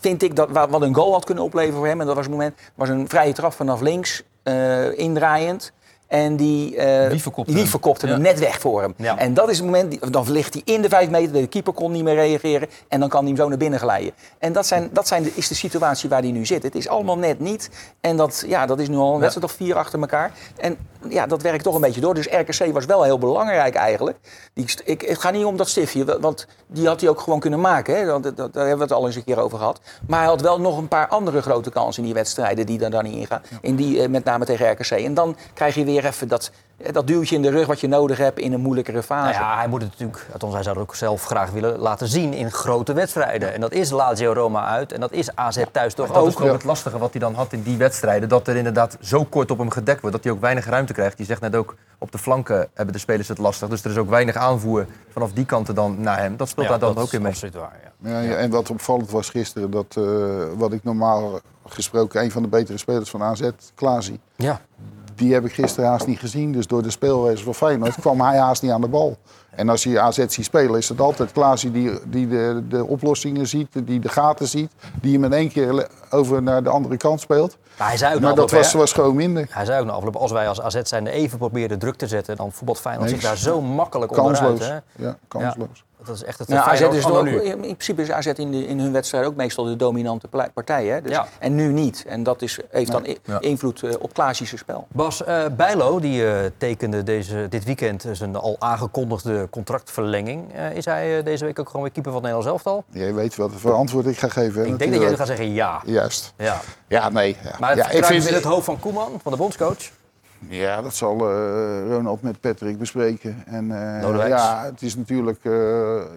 vind 0.00 0.22
ik, 0.22 0.36
dat, 0.36 0.50
wa- 0.50 0.68
wat 0.68 0.82
een 0.82 0.94
goal 0.94 1.12
had 1.12 1.24
kunnen 1.24 1.44
opleveren 1.44 1.76
voor 1.78 1.86
hem. 1.86 2.00
En 2.00 2.06
dat 2.06 2.16
was 2.16 2.24
een 2.24 2.30
moment, 2.30 2.58
was 2.74 2.88
een 2.88 3.08
vrije 3.08 3.32
trap 3.32 3.52
vanaf 3.52 3.80
links, 3.80 4.22
eh, 4.42 4.98
indraaiend. 4.98 5.72
En 6.08 6.36
die, 6.36 6.76
eh 6.76 7.08
Wie 7.10 7.22
verkopte 7.22 7.50
die 7.52 7.60
hem? 7.60 7.70
verkopte 7.70 8.06
hem 8.06 8.16
Ja. 8.16 8.20
net 8.22 8.38
weg 8.38 8.60
voor 8.60 8.80
hem. 8.80 8.94
Ja. 8.96 9.18
En 9.18 9.34
dat 9.34 9.50
is 9.50 9.56
het 9.56 9.64
moment, 9.66 9.90
die- 9.90 10.10
dan 10.10 10.30
ligt 10.32 10.52
hij 10.54 10.62
in 10.64 10.82
de 10.82 10.88
vijf 10.88 11.10
meter, 11.10 11.32
de 11.32 11.46
keeper 11.46 11.72
kon 11.72 11.92
niet 11.92 12.04
meer 12.04 12.14
reageren. 12.14 12.68
En 12.88 13.00
dan 13.00 13.08
kan 13.08 13.20
hij 13.20 13.28
hem 13.28 13.36
zo 13.36 13.48
naar 13.48 13.58
binnen 13.58 13.78
glijden. 13.78 14.12
En 14.38 14.52
dat, 14.52 14.66
zijn, 14.66 14.90
dat 14.92 15.08
zijn 15.08 15.22
de, 15.22 15.30
is 15.34 15.48
de 15.48 15.54
situatie 15.54 16.08
waar 16.08 16.20
hij 16.22 16.30
nu 16.30 16.46
zit. 16.46 16.62
Het 16.62 16.74
is 16.74 16.88
allemaal 16.88 17.18
net 17.18 17.40
niet. 17.40 17.70
En 18.00 18.16
dat, 18.16 18.44
ja, 18.46 18.66
dat 18.66 18.78
is 18.78 18.88
nu 18.88 18.96
al 18.96 19.14
een 19.14 19.20
wedstrijd 19.20 19.50
of 19.50 19.56
vier 19.56 19.76
achter 19.76 20.00
elkaar. 20.00 20.32
En 20.56 20.76
ja, 21.08 21.26
dat 21.26 21.42
werkt 21.42 21.64
toch 21.64 21.74
een 21.74 21.80
beetje 21.80 22.00
door. 22.00 22.14
Dus 22.14 22.26
RKC 22.30 22.72
was 22.72 22.84
wel 22.84 23.02
heel 23.02 23.18
belangrijk 23.18 23.74
eigenlijk. 23.74 24.16
Die, 24.54 24.66
ik, 24.84 25.00
het 25.00 25.18
gaat 25.18 25.32
niet 25.32 25.44
om 25.44 25.56
dat 25.56 25.68
stiftje, 25.68 26.04
wa- 26.04 26.20
want 26.20 26.46
die 26.66 26.86
had 26.86 27.00
hij 27.00 27.10
ook 27.10 27.20
gewoon 27.20 27.40
kunnen 27.40 27.60
maken. 27.60 27.96
Hè? 27.96 28.04
Dat, 28.06 28.22
dat- 28.22 28.36
daar 28.36 28.66
hebben 28.66 28.76
we 28.76 28.82
het 28.82 28.92
al 29.02 29.06
eens 29.06 29.16
een 29.16 29.24
keer 29.24 29.38
over 29.40 29.58
gehad. 29.58 29.80
Maar 30.06 30.18
hij 30.18 30.28
had 30.28 30.40
wel 30.40 30.60
nog 30.60 30.78
een 30.78 30.88
paar 30.88 31.08
andere 31.08 31.42
grote 31.42 31.70
kansen 31.70 32.00
in 32.02 32.04
die 32.08 32.14
wedstrijden 32.18 32.66
die 32.66 32.84
er 32.84 32.90
dan 32.90 33.04
niet 33.04 33.14
ingaan. 33.16 33.42
In 33.60 33.76
die, 33.76 34.02
eh, 34.02 34.08
met 34.08 34.24
name 34.24 34.44
tegen 34.44 34.70
RKC. 34.70 34.90
En 34.90 35.14
dan 35.14 35.36
krijg 35.54 35.74
je 35.74 35.84
weer 35.84 35.97
even 36.04 36.28
dat, 36.28 36.50
eh, 36.76 36.92
dat 36.92 37.06
duwtje 37.06 37.34
in 37.36 37.42
de 37.42 37.50
rug 37.50 37.66
wat 37.66 37.80
je 37.80 37.88
nodig 37.88 38.18
hebt 38.18 38.38
in 38.38 38.52
een 38.52 38.60
moeilijkere 38.60 39.02
fase. 39.02 39.38
Nou 39.38 39.44
ja, 39.44 39.56
hij 39.56 39.68
moet 39.68 39.80
het 39.82 39.90
natuurlijk, 39.90 40.26
althans 40.32 40.54
hij 40.54 40.62
zou 40.62 40.78
het 40.78 40.84
ook 40.88 40.94
zelf 40.94 41.24
graag 41.24 41.50
willen 41.50 41.78
laten 41.78 42.08
zien 42.08 42.32
in 42.32 42.50
grote 42.50 42.92
wedstrijden. 42.92 43.54
En 43.54 43.60
dat 43.60 43.72
is 43.72 43.90
Lazio 43.90 44.32
Roma 44.32 44.66
uit 44.66 44.92
en 44.92 45.00
dat 45.00 45.12
is 45.12 45.34
AZ 45.36 45.62
thuis 45.72 45.94
toch 45.94 46.06
Dat 46.06 46.26
is 46.26 46.36
ook. 46.36 46.40
ook 46.42 46.52
het 46.52 46.64
lastige 46.64 46.98
wat 46.98 47.10
hij 47.10 47.20
dan 47.20 47.34
had 47.34 47.52
in 47.52 47.62
die 47.62 47.76
wedstrijden. 47.76 48.28
Dat 48.28 48.48
er 48.48 48.56
inderdaad 48.56 48.96
zo 49.00 49.24
kort 49.24 49.50
op 49.50 49.58
hem 49.58 49.70
gedekt 49.70 50.00
wordt. 50.00 50.16
Dat 50.16 50.24
hij 50.24 50.34
ook 50.34 50.40
weinig 50.40 50.66
ruimte 50.66 50.92
krijgt. 50.92 51.18
Je 51.18 51.24
zegt 51.24 51.40
net 51.40 51.56
ook, 51.56 51.74
op 51.98 52.12
de 52.12 52.18
flanken 52.18 52.68
hebben 52.74 52.94
de 52.94 53.00
spelers 53.00 53.28
het 53.28 53.38
lastig. 53.38 53.68
Dus 53.68 53.84
er 53.84 53.90
is 53.90 53.96
ook 53.96 54.10
weinig 54.10 54.34
aanvoer 54.36 54.86
vanaf 55.12 55.32
die 55.32 55.44
kanten 55.46 55.74
dan 55.74 56.00
naar 56.00 56.18
hem. 56.18 56.36
Dat 56.36 56.48
speelt 56.48 56.66
Ja, 56.66 56.72
daar 56.72 56.80
dan 56.80 56.94
dat 56.94 57.04
ook 57.04 57.12
in 57.12 57.22
mee. 57.22 57.30
absoluut 57.32 57.54
waar, 57.54 57.76
ja. 57.82 58.10
Ja, 58.10 58.20
ja, 58.20 58.34
en 58.36 58.50
wat 58.50 58.70
opvallend 58.70 59.10
was 59.10 59.30
gisteren, 59.30 59.70
dat 59.70 59.96
eh, 59.98 60.04
wat 60.56 60.72
ik 60.72 60.84
normaal 60.84 61.40
gesproken 61.68 62.22
een 62.22 62.30
van 62.30 62.42
de 62.42 62.48
betere 62.48 62.78
spelers 62.78 63.10
van 63.10 63.22
AZ, 63.22 63.48
Klaasie, 63.74 64.20
Ja. 64.36 64.60
Die 65.18 65.32
heb 65.32 65.44
ik 65.44 65.52
gisteren 65.52 65.90
haast 65.90 66.06
niet 66.06 66.18
gezien. 66.18 66.52
Dus 66.52 66.66
door 66.66 66.82
de 66.82 66.90
speelwijze 66.90 67.44
van 67.44 67.54
Feyenoord 67.54 67.94
kwam 68.00 68.20
hij 68.20 68.38
haast 68.38 68.62
niet 68.62 68.70
aan 68.70 68.80
de 68.80 68.88
bal. 68.88 69.16
En 69.50 69.68
als 69.68 69.82
je 69.82 70.00
AZ 70.00 70.24
ziet 70.26 70.44
spelen, 70.44 70.78
is 70.78 70.88
het 70.88 71.00
altijd 71.00 71.32
Klaasie 71.32 71.70
die, 71.70 71.90
die 72.04 72.28
de, 72.28 72.62
de 72.68 72.84
oplossingen 72.86 73.46
ziet, 73.46 73.68
die 73.72 74.00
de 74.00 74.08
gaten 74.08 74.48
ziet, 74.48 74.72
die 75.00 75.12
hem 75.12 75.24
in 75.24 75.32
één 75.32 75.48
keer 75.48 75.88
over 76.10 76.42
naar 76.42 76.62
de 76.62 76.70
andere 76.70 76.96
kant 76.96 77.20
speelt. 77.20 77.56
Maar 77.78 77.88
hij 77.88 77.96
zei 77.96 78.14
ook 78.14 78.20
Maar 78.20 78.34
dat 78.34 78.50
was, 78.50 78.72
was 78.72 78.92
gewoon 78.92 79.14
minder. 79.14 79.46
Hij 79.50 79.64
zei 79.64 79.80
ook 79.80 79.86
na 79.86 79.92
afloop, 79.92 80.16
als 80.16 80.32
wij 80.32 80.48
als 80.48 80.60
AZ 80.60 80.80
zijn 80.82 81.06
even 81.06 81.38
proberen 81.38 81.78
druk 81.78 81.96
te 81.96 82.06
zetten, 82.06 82.36
dan 82.36 82.52
voetbalt 82.52 82.80
Feyenoord 82.80 83.10
zich 83.10 83.20
daar 83.20 83.36
zo 83.36 83.60
makkelijk 83.60 84.16
onderuit. 84.16 84.38
Kansloos. 84.38 84.68
Hè? 84.68 85.04
Ja, 85.04 85.16
kansloos. 85.28 85.84
Dat 86.06 86.14
is 86.16 86.24
echt 86.24 86.38
het 86.38 86.48
Nou, 86.48 86.60
AZ 86.60 86.68
Feyenoord 86.68 86.94
is 86.96 87.02
van 87.02 87.16
ook, 87.16 87.24
nu. 87.24 87.42
in 87.42 87.58
principe 87.60 88.02
is 88.02 88.10
AZ 88.10 88.26
in, 88.26 88.50
de, 88.50 88.66
in 88.66 88.78
hun 88.80 88.92
wedstrijd 88.92 89.24
ook 89.26 89.34
meestal 89.36 89.64
de 89.64 89.76
dominante 89.76 90.28
partij. 90.54 90.86
Hè? 90.86 91.02
Dus, 91.02 91.12
Ja. 91.12 91.26
En 91.38 91.54
nu 91.54 91.72
niet. 91.72 92.04
En 92.08 92.22
dat 92.22 92.42
is, 92.42 92.58
heeft 92.70 92.92
dan 92.92 93.06
Ja. 93.24 93.40
invloed 93.40 93.82
eh, 93.82 93.90
op 93.98 94.12
Klaasische 94.14 94.56
spel. 94.56 94.86
Bas 94.92 95.24
eh 95.24 95.44
Bijlo 95.56 96.00
die 96.00 96.26
eh, 96.30 96.44
tekende 96.58 97.02
deze, 97.02 97.46
dit 97.48 97.64
weekend 97.64 98.04
zijn 98.12 98.36
al 98.36 98.56
aangekondigde 98.58 99.48
contractverlenging. 99.50 100.54
Eh, 100.54 100.72
is 100.76 100.84
hij 100.84 101.22
deze 101.22 101.44
week 101.44 101.58
ook 101.58 101.66
gewoon 101.66 101.82
weer 101.82 101.92
keeper 101.92 102.12
van 102.12 102.22
het 102.22 102.30
Nederlands 102.32 102.64
elftal? 102.64 102.84
Je 102.90 103.12
weet 103.12 103.36
wat 103.36 103.50
voor 103.56 103.72
antwoord 103.72 104.06
ik 104.06 104.18
ga 104.18 104.28
geven. 104.28 104.60
hè, 104.62 104.66
Ik 104.66 104.78
denk 104.78 104.92
dat 104.92 105.00
jij 105.02 105.16
gaat 105.16 105.26
zeggen 105.26 105.52
ja. 105.52 105.82
Juist. 105.86 106.32
ja. 106.36 106.60
Ja, 106.88 107.08
nee. 107.08 107.36
Ja. 107.44 107.50
Maar 107.58 107.68
het 107.70 107.78
ja, 107.78 107.84
vertrouwen 107.84 108.22
is 108.22 108.28
in 108.28 108.34
het 108.34 108.44
hoofd 108.44 108.64
van 108.64 108.80
Koeman, 108.80 109.20
van 109.22 109.32
de 109.32 109.38
bondscoach. 109.38 109.90
Ja, 110.48 110.82
dat 110.82 110.94
zal 110.94 111.30
eh, 111.30 111.88
Ronald 111.88 112.22
met 112.22 112.40
Patrick 112.40 112.78
bespreken. 112.78 113.42
En, 113.46 113.70
eh, 113.70 114.28
ja, 114.28 114.64
het 114.64 114.82
is 114.82 114.96
natuurlijk 114.96 115.38
eh, 115.42 115.52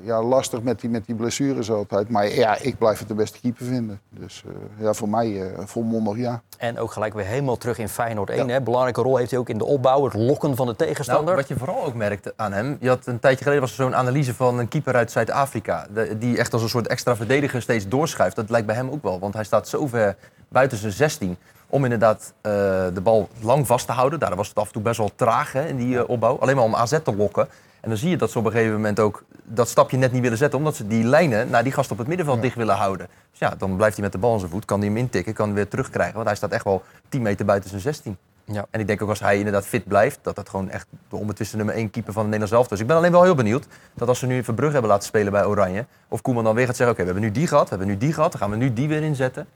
ja, 0.04 0.24
lastig 0.24 0.62
met 0.62 0.82
die, 0.82 0.90
met 0.90 1.06
die 1.06 1.16
blessures 1.16 1.72
altijd. 1.72 2.10
Maar 2.10 2.34
ja, 2.34 2.58
ik 2.62 2.78
blijf 2.78 3.00
het 3.00 3.08
de 3.08 3.14
beste 3.14 3.40
keeper 3.40 3.66
vinden. 3.66 4.00
Dus 4.10 4.44
eh, 4.48 4.84
ja, 4.86 4.94
voor 4.94 5.10
mij 5.10 5.42
eh, 5.42 5.66
volmondig 5.66 6.18
ja. 6.18 6.42
En 6.58 6.80
ook 6.80 6.92
gelijk 6.92 7.14
weer 7.14 7.26
helemaal 7.26 7.58
terug 7.58 7.78
in 7.78 7.90
Feyenoord 7.90 8.30
1. 8.30 8.50
Hè. 8.50 8.62
Belangrijke 8.62 9.02
rol 9.02 9.18
heeft 9.18 9.32
hij 9.32 9.40
ook 9.40 9.50
in 9.50 9.58
de 9.58 9.66
opbouw, 9.66 10.04
het 10.04 10.14
lokken 10.14 10.56
van 10.56 10.68
de 10.68 10.76
tegenstander. 10.76 11.26
Nou, 11.26 11.36
wat 11.36 11.48
je 11.48 11.58
vooral 11.58 11.86
ook 11.86 11.94
merkte 11.94 12.34
aan 12.36 12.54
hem, 12.54 12.78
je 12.80 12.90
had 12.90 13.06
een 13.06 13.20
tijdje 13.20 13.44
geleden 13.44 13.62
was 13.62 13.78
er 13.78 13.84
zo'n 13.84 13.96
analyse 13.96 14.34
van 14.34 14.60
een 14.60 14.68
keeper 14.68 14.96
uit 14.96 15.12
Zuid-Afrika, 15.12 15.88
die 16.18 16.38
echt 16.38 16.54
als 16.54 16.62
een 16.62 16.70
soort 16.70 16.88
extra 16.88 17.16
verdediger 17.16 17.62
steeds 17.62 17.88
doorschuift. 17.88 18.36
Dat 18.36 18.50
lijkt 18.50 18.68
bij 18.68 18.76
hem 18.76 18.90
ook 18.90 19.04
wel, 19.04 19.20
want 19.20 19.34
hij 19.34 19.44
staat 19.44 19.68
zo 19.68 19.88
ver 19.88 20.16
buiten 20.48 20.78
zijn 20.78 20.92
16 20.92 21.38
om 21.72 21.84
inderdaad 21.84 22.34
eh, 22.42 22.52
de 22.94 23.02
bal 23.04 23.30
lang 23.42 23.68
vast 23.68 23.86
te 23.86 23.92
houden. 23.92 24.20
Daar 24.20 24.36
was 24.36 24.48
het 24.48 24.58
af 24.58 24.68
en 24.68 24.74
toe 24.74 24.82
best 24.82 24.98
wel 24.98 25.12
traag 25.16 25.52
hè, 25.52 25.68
in 25.68 25.78
die 25.78 25.98
eh, 25.98 26.10
opbouw, 26.10 26.38
alleen 26.40 26.56
maar 26.56 26.66
om 26.66 26.76
AZ 26.76 26.98
te 27.04 27.16
lokken. 27.16 27.48
En 27.82 27.90
dan 27.90 27.98
zie 27.98 28.10
je 28.10 28.18
dat 28.18 28.32
ze 28.32 28.40
op 28.40 28.46
een 28.46 28.52
gegeven 28.52 28.76
moment 28.76 29.00
ook 29.00 29.24
dat 29.44 29.70
stapje 29.70 29.98
net 29.98 30.12
niet 30.12 30.22
willen 30.22 30.38
zetten, 30.38 30.60
omdat 30.60 30.76
ze 30.76 30.88
die 30.88 31.04
lijnen 31.04 31.50
naar 31.50 31.64
die 31.64 31.72
gast 31.72 31.92
op 31.92 31.98
het 31.98 32.08
middenveld 32.08 32.42
dicht 32.42 32.56
willen 32.56 32.76
houden. 32.76 33.08
Dus 33.30 33.40
ja, 33.40 33.56
dan 33.58 33.76
blijft 33.76 33.96
hij 33.96 34.04
met 34.04 34.14
de 34.14 34.18
bal 34.18 34.34
aan 34.34 34.40
zijn 34.40 34.52
voet, 34.52 34.66
kan 34.66 34.80
hij 34.80 34.88
hem 34.88 34.98
intikken, 34.98 35.34
kan 35.34 35.46
hij 35.46 35.56
weer 35.56 35.68
terugkrijgen, 35.68 36.14
want 36.14 36.26
hij 36.26 36.36
staat 36.36 36.52
echt 36.52 36.64
wel 36.64 36.84
10 37.10 37.22
meter 37.22 37.46
buiten 37.46 37.70
zijn 37.70 37.82
16. 37.82 38.18
Ja. 38.46 38.66
En 38.70 38.80
ik 38.80 38.88
denk 38.88 39.02
ook 39.02 39.10
als 39.10 39.20
hij 39.20 39.38
inderdaad 39.38 39.66
fit 39.66 39.88
blijft, 39.88 40.20
dat 40.22 40.36
dat 40.36 40.50
gewoon 40.50 40.70
echt 40.70 40.88
de 41.10 41.16
onbetwiste 41.16 41.56
nummer 41.56 41.76
1 41.76 41.90
keeper 41.90 42.14
van 42.14 42.22
het 42.22 42.32
Nederlands 42.32 42.52
elftal 42.58 42.78
is. 42.78 42.78
Dus 42.78 42.80
ik 42.80 42.88
ben 42.88 42.98
alleen 42.98 43.12
wel 43.12 43.24
heel 43.24 43.36
benieuwd 43.36 43.68
dat 43.94 44.08
als 44.08 44.20
ze 44.20 44.26
nu 44.26 44.44
Verbrugge 44.44 44.74
hebben 44.74 44.92
laten 44.92 45.08
spelen 45.08 45.32
bij 45.32 45.46
Oranje, 45.46 45.86
of 46.08 46.22
Koeman 46.22 46.44
dan 46.44 46.56
weer 46.56 46.66
gaat 46.66 46.76
zeggen, 46.76 46.96
oké, 46.96 47.06
we 47.06 47.12
hebben 47.12 47.32
nu 47.32 47.40
die 47.40 47.48
gehad, 47.48 47.64
we 47.64 47.70
hebben 47.70 47.88
nu 47.88 47.98
die 47.98 48.14
gehad, 48.14 48.32
dan 48.32 48.42
gaan 48.42 48.50
we 48.50 48.56
nu 48.56 48.74
die 48.74 48.88
weer 48.88 49.02
inzetten. 49.02 49.48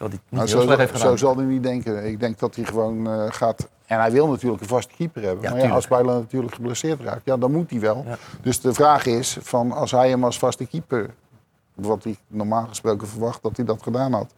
Terwijl 0.00 0.20
die 0.20 0.38
niet 0.38 0.54
Nou, 0.54 0.76
heel 0.78 0.88
zo, 0.88 0.98
zo 0.98 1.16
zal 1.16 1.36
hij 1.36 1.44
niet 1.44 1.62
denken. 1.62 2.04
Ik 2.04 2.20
denk 2.20 2.38
dat 2.38 2.54
hij 2.54 2.64
gewoon 2.64 3.06
eh, 3.06 3.24
gaat... 3.28 3.68
En 3.86 3.98
hij 3.98 4.12
wil 4.12 4.26
natuurlijk 4.28 4.62
een 4.62 4.68
vaste 4.68 4.94
keeper 4.96 5.22
hebben. 5.22 5.42
Ja, 5.42 5.50
maar 5.50 5.60
ja, 5.60 5.70
als 5.70 5.88
Bijlo 5.88 6.18
natuurlijk 6.18 6.54
geblesseerd 6.54 7.00
raakt, 7.00 7.24
ja, 7.24 7.36
dan 7.36 7.52
moet 7.52 7.70
hij 7.70 7.80
wel. 7.80 8.04
Ja. 8.06 8.16
Dus 8.42 8.60
de 8.60 8.74
vraag 8.74 9.06
is, 9.06 9.38
van 9.40 9.72
als 9.72 9.90
hij 9.90 10.08
hem 10.08 10.24
als 10.24 10.38
vaste 10.38 10.66
keeper... 10.66 11.10
wat 11.74 12.04
hij 12.04 12.16
normaal 12.26 12.66
gesproken 12.66 13.08
verwacht 13.08 13.42
dat 13.42 13.56
hij 13.56 13.64
dat 13.64 13.82
gedaan 13.82 14.12
had... 14.12 14.34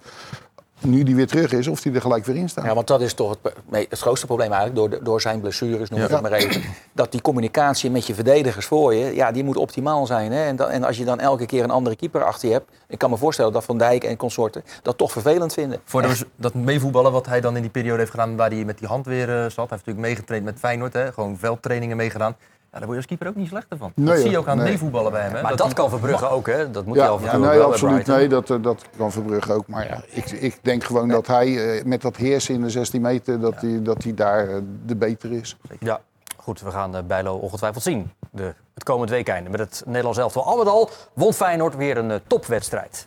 nu 0.85 1.03
die 1.03 1.15
weer 1.15 1.27
terug 1.27 1.53
is, 1.53 1.69
of 1.69 1.81
die 1.81 1.93
er 1.93 2.01
gelijk 2.01 2.25
weer 2.25 2.37
in 2.37 2.49
staat. 2.49 2.65
Ja, 2.65 2.75
want 2.75 2.87
dat 2.87 3.01
is 3.01 3.15
toch 3.15 3.31
het, 3.43 3.55
nee, 3.71 3.87
het 3.89 3.99
grootste 3.99 4.27
probleem 4.27 4.53
eigenlijk, 4.53 4.77
door, 4.77 4.91
de- 4.91 5.05
door 5.05 5.21
zijn 5.21 5.41
blessures, 5.41 5.91
noem 5.91 6.01
ik 6.01 6.09
Ja. 6.09 6.13
het 6.13 6.23
maar 6.23 6.33
even. 6.33 6.63
Dat 6.93 7.13
die 7.13 7.21
communicatie 7.21 7.91
met 7.91 8.07
je 8.07 8.15
verdedigers 8.15 8.67
voor 8.67 8.95
je, 8.95 9.15
ja, 9.15 9.33
die 9.33 9.45
moet 9.45 9.57
optimaal 9.57 10.07
zijn. 10.07 10.33
Hè? 10.33 10.45
En, 10.45 10.57
dan- 10.57 10.69
en 10.71 10.85
als 10.85 10.97
je 10.97 11.05
dan 11.05 11.21
elke 11.21 11.47
keer 11.47 11.65
een 11.65 11.71
andere 11.71 11.97
keeper 11.97 12.25
achter 12.25 12.49
je 12.49 12.55
hebt, 12.55 12.71
ik 12.89 12.99
kan 12.99 13.11
me 13.11 13.17
voorstellen 13.17 13.53
dat 13.53 13.65
Van 13.65 13.79
Dijk 13.79 14.05
en 14.05 14.17
consorten 14.17 14.65
dat 14.83 14.99
toch 14.99 15.13
vervelend 15.13 15.53
vinden. 15.53 15.81
Voor 15.85 16.03
dus 16.03 16.25
dat 16.37 16.55
meevoetballen 16.55 17.13
wat 17.13 17.27
hij 17.27 17.41
dan 17.41 17.57
in 17.57 17.63
die 17.63 17.71
periode 17.71 17.99
heeft 17.99 18.11
gedaan 18.11 18.37
waar 18.37 18.51
hij 18.51 18.65
met 18.65 18.79
die 18.79 18.89
hand 18.89 19.07
weer 19.07 19.29
eh, 19.29 19.35
zat. 19.35 19.55
Hij 19.55 19.55
heeft 19.57 19.71
natuurlijk 19.71 20.07
meegetraind 20.07 20.45
met 20.45 20.59
Feyenoord, 20.59 20.93
hè, 20.93 21.13
gewoon 21.13 21.37
veldtrainingen 21.39 21.97
meegedaan. 21.97 22.37
Ja, 22.73 22.79
daar 22.79 22.89
word 22.89 23.03
je 23.03 23.07
als 23.09 23.19
keeper 23.19 23.29
ook 23.29 23.43
niet 23.43 23.49
slechter 23.49 23.77
van. 23.77 23.93
Nee, 23.95 24.07
dat 24.07 24.19
zie 24.19 24.31
je 24.31 24.39
ook 24.39 24.47
aan 24.47 24.57
nee. 24.57 24.67
meevoetballen 24.67 25.13
bij 25.13 25.23
hem. 25.23 25.35
Hè, 25.35 25.43
Maar 25.43 25.57
dat, 25.57 25.73
kan 25.73 25.91
Verbrugge 25.91 26.29
ook, 26.29 26.47
hè? 26.47 26.71
Dat 26.71 26.85
moet 26.85 26.97
Ja, 26.97 27.05
je 27.05 27.11
af 27.11 27.19
en 27.19 27.25
ja, 27.25 27.31
toe 27.31 27.45
ook 27.45 27.51
nee, 27.51 27.61
absoluut. 27.61 28.07
Nee, 28.07 28.29
dat, 28.29 28.51
eh, 28.51 28.63
dat 28.63 28.85
kan 28.97 29.13
Verbrugge 29.13 29.53
ook. 29.53 29.67
Maar 29.67 29.87
ja, 29.87 30.03
ik, 30.09 30.31
ik 30.31 30.59
denk 30.63 30.85
gewoon 30.85 31.09
dat 31.09 31.27
hij 31.27 31.77
eh, 31.77 31.85
met 31.85 32.03
dat 32.03 32.17
heersen 32.17 32.55
in 32.55 32.63
de 32.63 32.71
16 32.71 33.01
meter, 33.01 33.41
dat 33.41 33.61
hij 33.61 33.83
dat 33.83 34.03
hij 34.03 34.15
daar 34.15 34.49
eh, 34.49 34.57
de 34.87 34.97
beter 34.97 35.33
is. 35.33 35.57
Ja, 35.79 36.01
goed, 36.37 36.61
we 36.61 36.71
gaan 36.71 37.07
Bijlo 37.07 37.35
ongetwijfeld 37.35 37.83
zien. 37.83 38.11
De, 38.31 38.55
het 38.75 38.85
komend 38.85 39.11
weekend 39.11 39.49
met 39.49 39.61
het 39.61 39.83
Nederlands 39.87 40.19
elftal. 40.19 40.45
Al 40.45 40.57
met 40.57 40.67
al 40.67 40.91
won 41.13 41.33
Feyenoord 41.33 41.77
weer 41.77 41.97
een 41.97 42.21
topwedstrijd. 42.27 43.07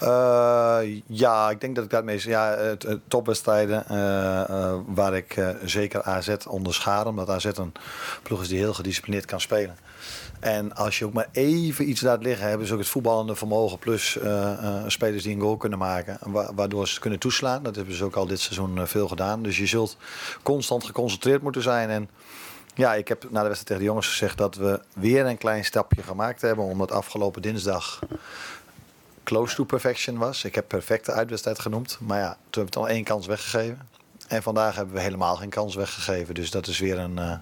Eh, 0.00 0.78
ja, 1.06 1.50
ik 1.50 1.60
denk 1.60 1.74
dat 1.74 1.84
ik 1.84 1.90
daarmee... 1.90 2.20
Ja, 2.28 2.56
het, 2.56 2.82
het 2.82 3.00
topwedstrijden 3.08 3.88
eh, 3.88 4.40
eh, 4.40 4.74
waar 4.86 5.14
ik 5.14 5.54
zeker 5.64 6.02
AZ 6.02 6.34
onderschaar. 6.48 7.06
Omdat 7.06 7.28
AZ 7.30 7.44
een 7.44 7.72
ploeg 8.22 8.40
is 8.42 8.48
die 8.48 8.58
heel 8.58 8.74
gedisciplineerd 8.74 9.24
kan 9.24 9.40
spelen. 9.40 9.76
En 10.40 10.74
als 10.74 10.98
je 10.98 11.04
ook 11.04 11.12
maar 11.12 11.28
even 11.32 11.88
iets 11.88 12.00
laat 12.00 12.22
liggen, 12.22 12.48
hebben 12.48 12.66
ze 12.66 12.72
ook 12.72 12.78
het 12.78 12.88
voetballende 12.88 13.34
vermogen. 13.34 13.78
Plus 13.78 14.18
spelers 14.86 15.22
die 15.22 15.34
een 15.34 15.40
goal 15.40 15.56
kunnen 15.56 15.78
maken. 15.78 16.18
wa- 16.20 16.50
Waardoor 16.54 16.88
ze 16.88 17.00
kunnen 17.00 17.18
toeslaan. 17.18 17.62
Dat 17.62 17.76
hebben 17.76 17.94
ze 17.94 18.04
ook 18.04 18.16
al 18.16 18.26
dit 18.26 18.40
seizoen 18.40 18.86
veel 18.86 19.08
gedaan. 19.08 19.42
Dus 19.42 19.58
je 19.58 19.66
zult 19.66 19.96
constant 20.42 20.84
geconcentreerd 20.84 21.42
moeten 21.42 21.62
zijn. 21.62 21.90
En 21.90 22.08
ja, 22.74 22.94
ik 22.94 23.08
heb 23.08 23.22
na 23.22 23.42
de 23.42 23.48
wedstrijd 23.48 23.66
tegen 23.66 23.78
de 23.82 23.88
jongens 23.88 24.08
gezegd 24.08 24.38
dat 24.38 24.54
we 24.54 24.80
weer 24.94 25.26
een 25.26 25.38
klein 25.38 25.64
stapje 25.64 26.02
gemaakt 26.02 26.40
hebben. 26.40 26.64
Omdat 26.64 26.92
afgelopen 26.92 27.42
dinsdag 27.42 27.98
close 29.30 29.54
to 29.54 29.64
perfection 29.64 30.18
was. 30.18 30.44
Ik 30.44 30.54
heb 30.54 30.68
perfecte 30.68 31.12
uitwedstrijd 31.12 31.58
genoemd. 31.58 31.98
Maar 32.00 32.18
ja, 32.18 32.36
toen 32.50 32.62
hebben 32.62 32.82
we 32.82 32.88
al 32.88 32.94
één 32.94 33.04
kans 33.04 33.26
weggegeven. 33.26 33.88
En 34.28 34.42
vandaag 34.42 34.76
hebben 34.76 34.94
we 34.94 35.00
helemaal 35.00 35.36
geen 35.36 35.48
kans 35.48 35.74
weggegeven. 35.74 36.34
Dus 36.34 36.50
dat 36.50 36.66
is 36.66 36.78
weer 36.78 36.98
een, 36.98 37.18
eh, 37.18 37.32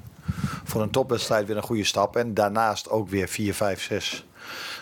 voor 0.65 0.83
een 0.83 0.91
topwedstrijd 0.91 1.47
weer 1.47 1.57
een 1.57 1.63
goede 1.63 1.85
stap. 1.85 2.17
En 2.17 2.35
daarnaast 2.35 2.91
ook 2.91 3.09
weer 3.09 3.29
4, 3.29 3.55
5, 3.55 3.83
6 3.83 4.27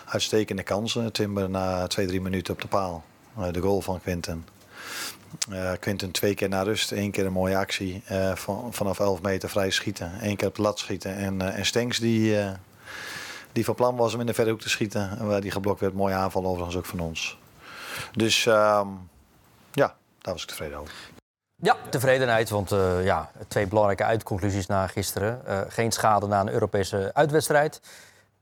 uitstekende 0.05 0.63
kansen. 0.63 1.11
Timber 1.11 1.49
na 1.49 1.87
2, 1.87 2.07
3 2.07 2.21
minuten 2.21 2.53
op 2.53 2.61
de 2.61 2.67
paal. 2.67 3.03
Eh, 3.37 3.51
de 3.51 3.61
goal 3.61 3.81
van 3.81 4.01
Quinten. 4.01 4.45
Eh 5.51 5.71
Quinten 5.79 6.11
twee 6.11 6.33
keer 6.33 6.49
naar 6.49 6.65
rust, 6.65 6.91
één 6.91 7.11
keer 7.11 7.25
een 7.25 7.31
mooie 7.31 7.57
actie. 7.57 8.03
van, 8.33 8.73
vanaf 8.73 8.99
11 8.99 9.21
meter 9.21 9.49
vrij 9.49 9.69
schieten. 9.71 10.11
Eén 10.21 10.35
keer 10.35 10.47
op 10.47 10.57
lat 10.57 10.79
schieten. 10.79 11.15
En, 11.15 11.41
en 11.55 11.65
Stenks 11.65 11.99
die, 11.99 12.37
die 13.57 13.65
van 13.65 13.75
plan 13.75 13.95
was 13.95 14.13
om 14.13 14.19
in 14.19 14.25
de 14.25 14.33
verre 14.33 14.49
hoek 14.49 14.61
te 14.61 14.69
schieten. 14.69 15.19
En 15.19 15.27
waar 15.27 15.41
die 15.41 15.51
geblokt 15.51 15.79
werd. 15.79 15.93
Mooie 15.93 16.13
aanval 16.13 16.45
overigens 16.45 16.75
ook 16.75 16.85
van 16.85 16.99
ons. 16.99 17.37
Dus 18.11 18.45
ehm, 18.45 18.87
ja, 19.71 19.95
daar 20.21 20.33
was 20.33 20.41
ik 20.41 20.47
tevreden 20.47 20.77
over. 20.77 20.93
Ja, 21.55 21.75
tevredenheid, 21.89 22.49
want 22.49 22.71
eh, 22.71 23.05
ja, 23.05 23.31
twee 23.47 23.67
belangrijke 23.67 24.03
uitconclusies 24.03 24.65
na 24.65 24.87
gisteren. 24.87 25.45
Eh, 25.45 25.61
geen 25.67 25.91
schade 25.91 26.27
na 26.27 26.41
een 26.41 26.49
Europese 26.49 27.11
uitwedstrijd. 27.13 27.81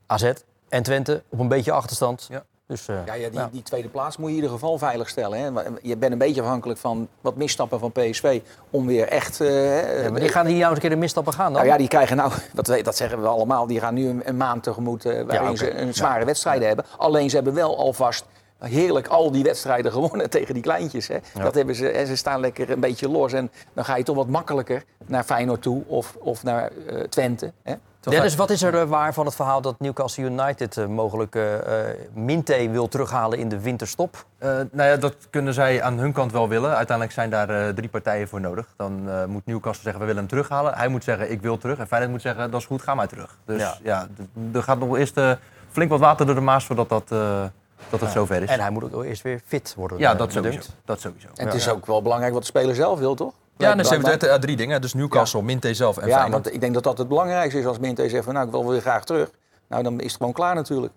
AZ 0.06 0.34
en 0.70 0.84
Twente 0.84 1.24
op 1.30 1.40
een 1.40 1.48
beetje 1.48 1.72
achterstand. 1.72 2.28
Ja. 2.30 2.44
Dus, 2.68 2.88
eh, 2.88 2.96
Ja, 3.06 3.14
ja, 3.14 3.30
die, 3.30 3.40
ja. 3.40 3.50
die 3.52 3.62
tweede 3.64 3.88
plaats 3.90 4.18
moet 4.18 4.26
je 4.26 4.36
in 4.36 4.42
ieder 4.42 4.52
geval 4.54 4.78
veilig 4.78 5.10
stellen. 5.10 5.40
Hè? 5.40 5.62
Je 5.82 5.98
bent 5.98 6.12
een 6.12 6.18
beetje 6.18 6.42
afhankelijk 6.42 6.80
van 6.80 7.08
wat 7.22 7.36
misstappen 7.36 7.80
van 7.80 7.92
PSV 7.92 8.42
om 8.70 8.86
weer 8.88 9.08
echt... 9.08 9.42
eh, 9.42 10.04
Ja, 10.04 10.12
wanneer 10.12 10.30
gaan 10.30 10.46
die 10.46 10.56
nou 10.56 10.66
eens 10.66 10.76
een 10.76 10.82
keer 10.82 10.90
de 10.90 10.96
misstappen 10.96 11.34
gaan 11.34 11.46
dan? 11.46 11.62
Nou 11.62 11.66
ja, 11.68 11.78
die 11.78 11.88
krijgen 11.88 12.18
nou, 12.18 12.32
dat, 12.54 12.66
dat 12.84 12.96
zeggen 12.96 13.22
we 13.22 13.28
allemaal, 13.28 13.68
die 13.68 13.80
gaan 13.80 13.94
nu 13.94 14.08
een, 14.10 14.22
een 14.26 14.38
maand 14.38 14.64
tegemoet 14.64 15.06
eh, 15.06 15.22
waarin 15.28 15.58
ze 15.58 15.72
een 15.74 15.94
zware 15.94 16.26
wedstrijden 16.26 16.68
hebben. 16.68 16.86
Alleen 16.98 17.30
ze 17.30 17.36
hebben 17.36 17.54
wel 17.54 17.78
alvast 17.78 18.26
heerlijk 18.60 19.08
al 19.08 19.32
die 19.32 19.44
wedstrijden 19.44 19.92
gewonnen 19.98 20.30
tegen 20.30 20.54
die 20.54 20.64
kleintjes. 20.64 21.08
Hè. 21.08 21.18
Dat 21.44 21.56
hebben 21.56 21.76
ze, 21.76 21.90
en 21.90 22.08
ze 22.08 22.16
staan 22.16 22.40
lekker 22.40 22.70
een 22.70 22.80
beetje 22.80 23.10
los. 23.10 23.34
En 23.34 23.52
dan 23.74 23.86
ga 23.86 23.96
je 23.98 24.04
toch 24.04 24.16
wat 24.16 24.28
makkelijker 24.28 24.84
naar 25.06 25.24
Feyenoord 25.24 25.62
toe 25.62 25.84
of, 25.88 26.16
of 26.20 26.44
naar 26.44 26.72
eh, 26.88 27.02
Twente. 27.02 27.52
Hè. 27.64 27.74
Dennis, 28.12 28.36
wat 28.36 28.50
is 28.50 28.62
er 28.64 28.76
eh, 28.80 28.84
waar 28.88 29.14
van 29.14 29.26
het 29.26 29.36
verhaal 29.36 29.62
dat 29.62 29.80
Newcastle 29.80 30.24
United 30.24 30.78
eh, 30.78 30.86
mogelijk 30.86 31.36
eh 31.36 31.90
eh, 31.90 31.96
Minte 32.14 32.70
wil 32.70 32.88
terughalen 32.88 33.40
in 33.40 33.50
de 33.50 33.60
winterstop? 33.60 34.26
Eh, 34.38 34.50
nou 34.72 34.90
ja, 34.90 34.96
dat 34.98 35.16
kunnen 35.30 35.54
zij 35.54 35.82
aan 35.84 35.98
hun 35.98 36.12
kant 36.12 36.32
wel 36.32 36.48
willen. 36.50 36.76
Uiteindelijk 36.76 37.16
zijn 37.16 37.30
daar 37.30 37.50
eh, 37.50 37.74
drie 37.74 37.90
partijen 37.90 38.28
voor 38.28 38.42
nodig. 38.42 38.68
Dan 38.78 39.10
eh, 39.10 39.26
moet 39.26 39.46
Newcastle 39.46 39.84
zeggen, 39.84 40.02
we 40.02 40.06
willen 40.08 40.22
hem 40.22 40.30
terughalen. 40.30 40.74
Hij 40.74 40.88
moet 40.88 41.04
zeggen, 41.04 41.32
ik 41.32 41.42
wil 41.42 41.58
terug. 41.58 41.78
En 41.78 41.88
Feyenoord 41.88 42.12
moet 42.12 42.22
zeggen, 42.22 42.52
dat 42.52 42.60
is 42.60 42.66
goed, 42.68 42.82
ga 42.82 42.96
maar 42.96 43.08
terug. 43.08 43.38
Dus 43.46 43.80
Ja. 43.84 44.08
er 44.54 44.64
gaat 44.64 44.80
nog 44.80 44.98
eerst 44.98 45.18
eh, 45.18 45.32
flink 45.72 45.90
wat 45.90 46.00
water 46.00 46.26
door 46.26 46.36
de 46.36 46.42
Maas 46.42 46.66
voordat 46.66 46.90
dat, 46.90 47.12
eh, 47.12 47.44
dat 47.90 48.00
het 48.00 48.12
zover 48.12 48.42
is. 48.44 48.50
En 48.50 48.60
hij 48.60 48.70
moet 48.70 48.94
ook 48.94 49.04
eerst 49.04 49.22
weer 49.22 49.42
fit 49.46 49.74
worden. 49.78 49.98
ja, 49.98 50.16
dat 50.16 50.32
sowieso. 50.32 50.70
dat 50.86 51.00
sowieso. 51.02 51.28
En 51.36 51.46
het 51.46 51.56
is 51.56 51.70
ook 51.70 51.86
wel 51.86 52.02
belangrijk 52.02 52.34
wat 52.34 52.42
de 52.42 52.48
speler 52.48 52.76
zelf 52.76 53.00
wil, 53.00 53.16
toch? 53.16 53.34
Ja, 53.58 53.70
en 53.70 53.76
Lijkt 53.76 53.92
ze 53.92 53.98
me- 53.98 54.08
hebben 54.08 54.28
het, 54.28 54.36
eh, 54.38 54.42
drie 54.42 54.56
dingen. 54.56 54.82
Dus 54.82 54.94
Newcastle, 54.94 55.42
Minte 55.42 55.74
zelf 55.74 55.98
en 55.98 56.08
Ja, 56.08 56.18
Feyenoord. 56.18 56.44
want 56.44 56.56
ik 56.56 56.62
denk 56.62 56.74
dat 56.74 56.84
dat 56.84 56.98
het 56.98 57.08
belangrijkste 57.08 57.60
is 57.60 57.66
als 57.66 57.80
Minte 57.80 58.10
zegt 58.10 58.24
van 58.24 58.34
nou, 58.34 58.46
ik 58.46 58.52
wil 58.52 58.68
weer 58.68 58.82
graag 58.82 59.04
terug. 59.06 59.32
Nou, 59.68 59.84
dan 59.84 60.00
is 60.00 60.08
het 60.08 60.18
gewoon 60.18 60.34
klaar 60.34 60.56
natuurlijk. 60.56 60.94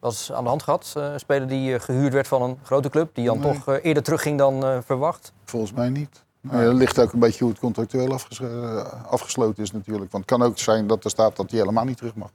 was 0.00 0.32
aan 0.32 0.42
de 0.42 0.48
hand 0.48 0.62
gehad. 0.62 0.92
eh, 0.96 1.12
een 1.12 1.18
speler 1.20 1.48
die 1.48 1.74
eh, 1.74 1.80
gehuurd 1.80 2.12
werd 2.12 2.28
van 2.28 2.42
een 2.42 2.58
grote 2.62 2.88
club. 2.88 3.14
Die 3.14 3.24
dan 3.26 3.38
Nee. 3.40 3.52
toch 3.52 3.68
eh, 3.74 3.84
eerder 3.84 4.02
terugging 4.02 4.38
dan 4.38 4.64
eh, 4.64 4.78
verwacht. 4.84 5.32
Volgens 5.44 5.72
mij 5.72 5.88
niet. 5.88 6.24
Nou, 6.50 6.64
dat 6.64 6.74
ligt 6.74 6.98
ook 7.00 7.12
een 7.12 7.18
beetje 7.18 7.38
hoe 7.44 7.48
het 7.52 7.58
contractueel 7.62 8.12
afges- 8.12 8.40
eh, 8.40 8.84
afgesloten 9.10 9.62
is 9.62 9.72
natuurlijk. 9.72 10.12
Want 10.12 10.24
het 10.30 10.38
kan 10.38 10.48
ook 10.48 10.58
zijn 10.58 10.86
dat 10.86 11.04
er 11.04 11.10
staat 11.10 11.36
dat 11.36 11.50
hij 11.50 11.58
helemaal 11.60 11.84
niet 11.84 11.96
terug 11.96 12.14
mag. 12.14 12.28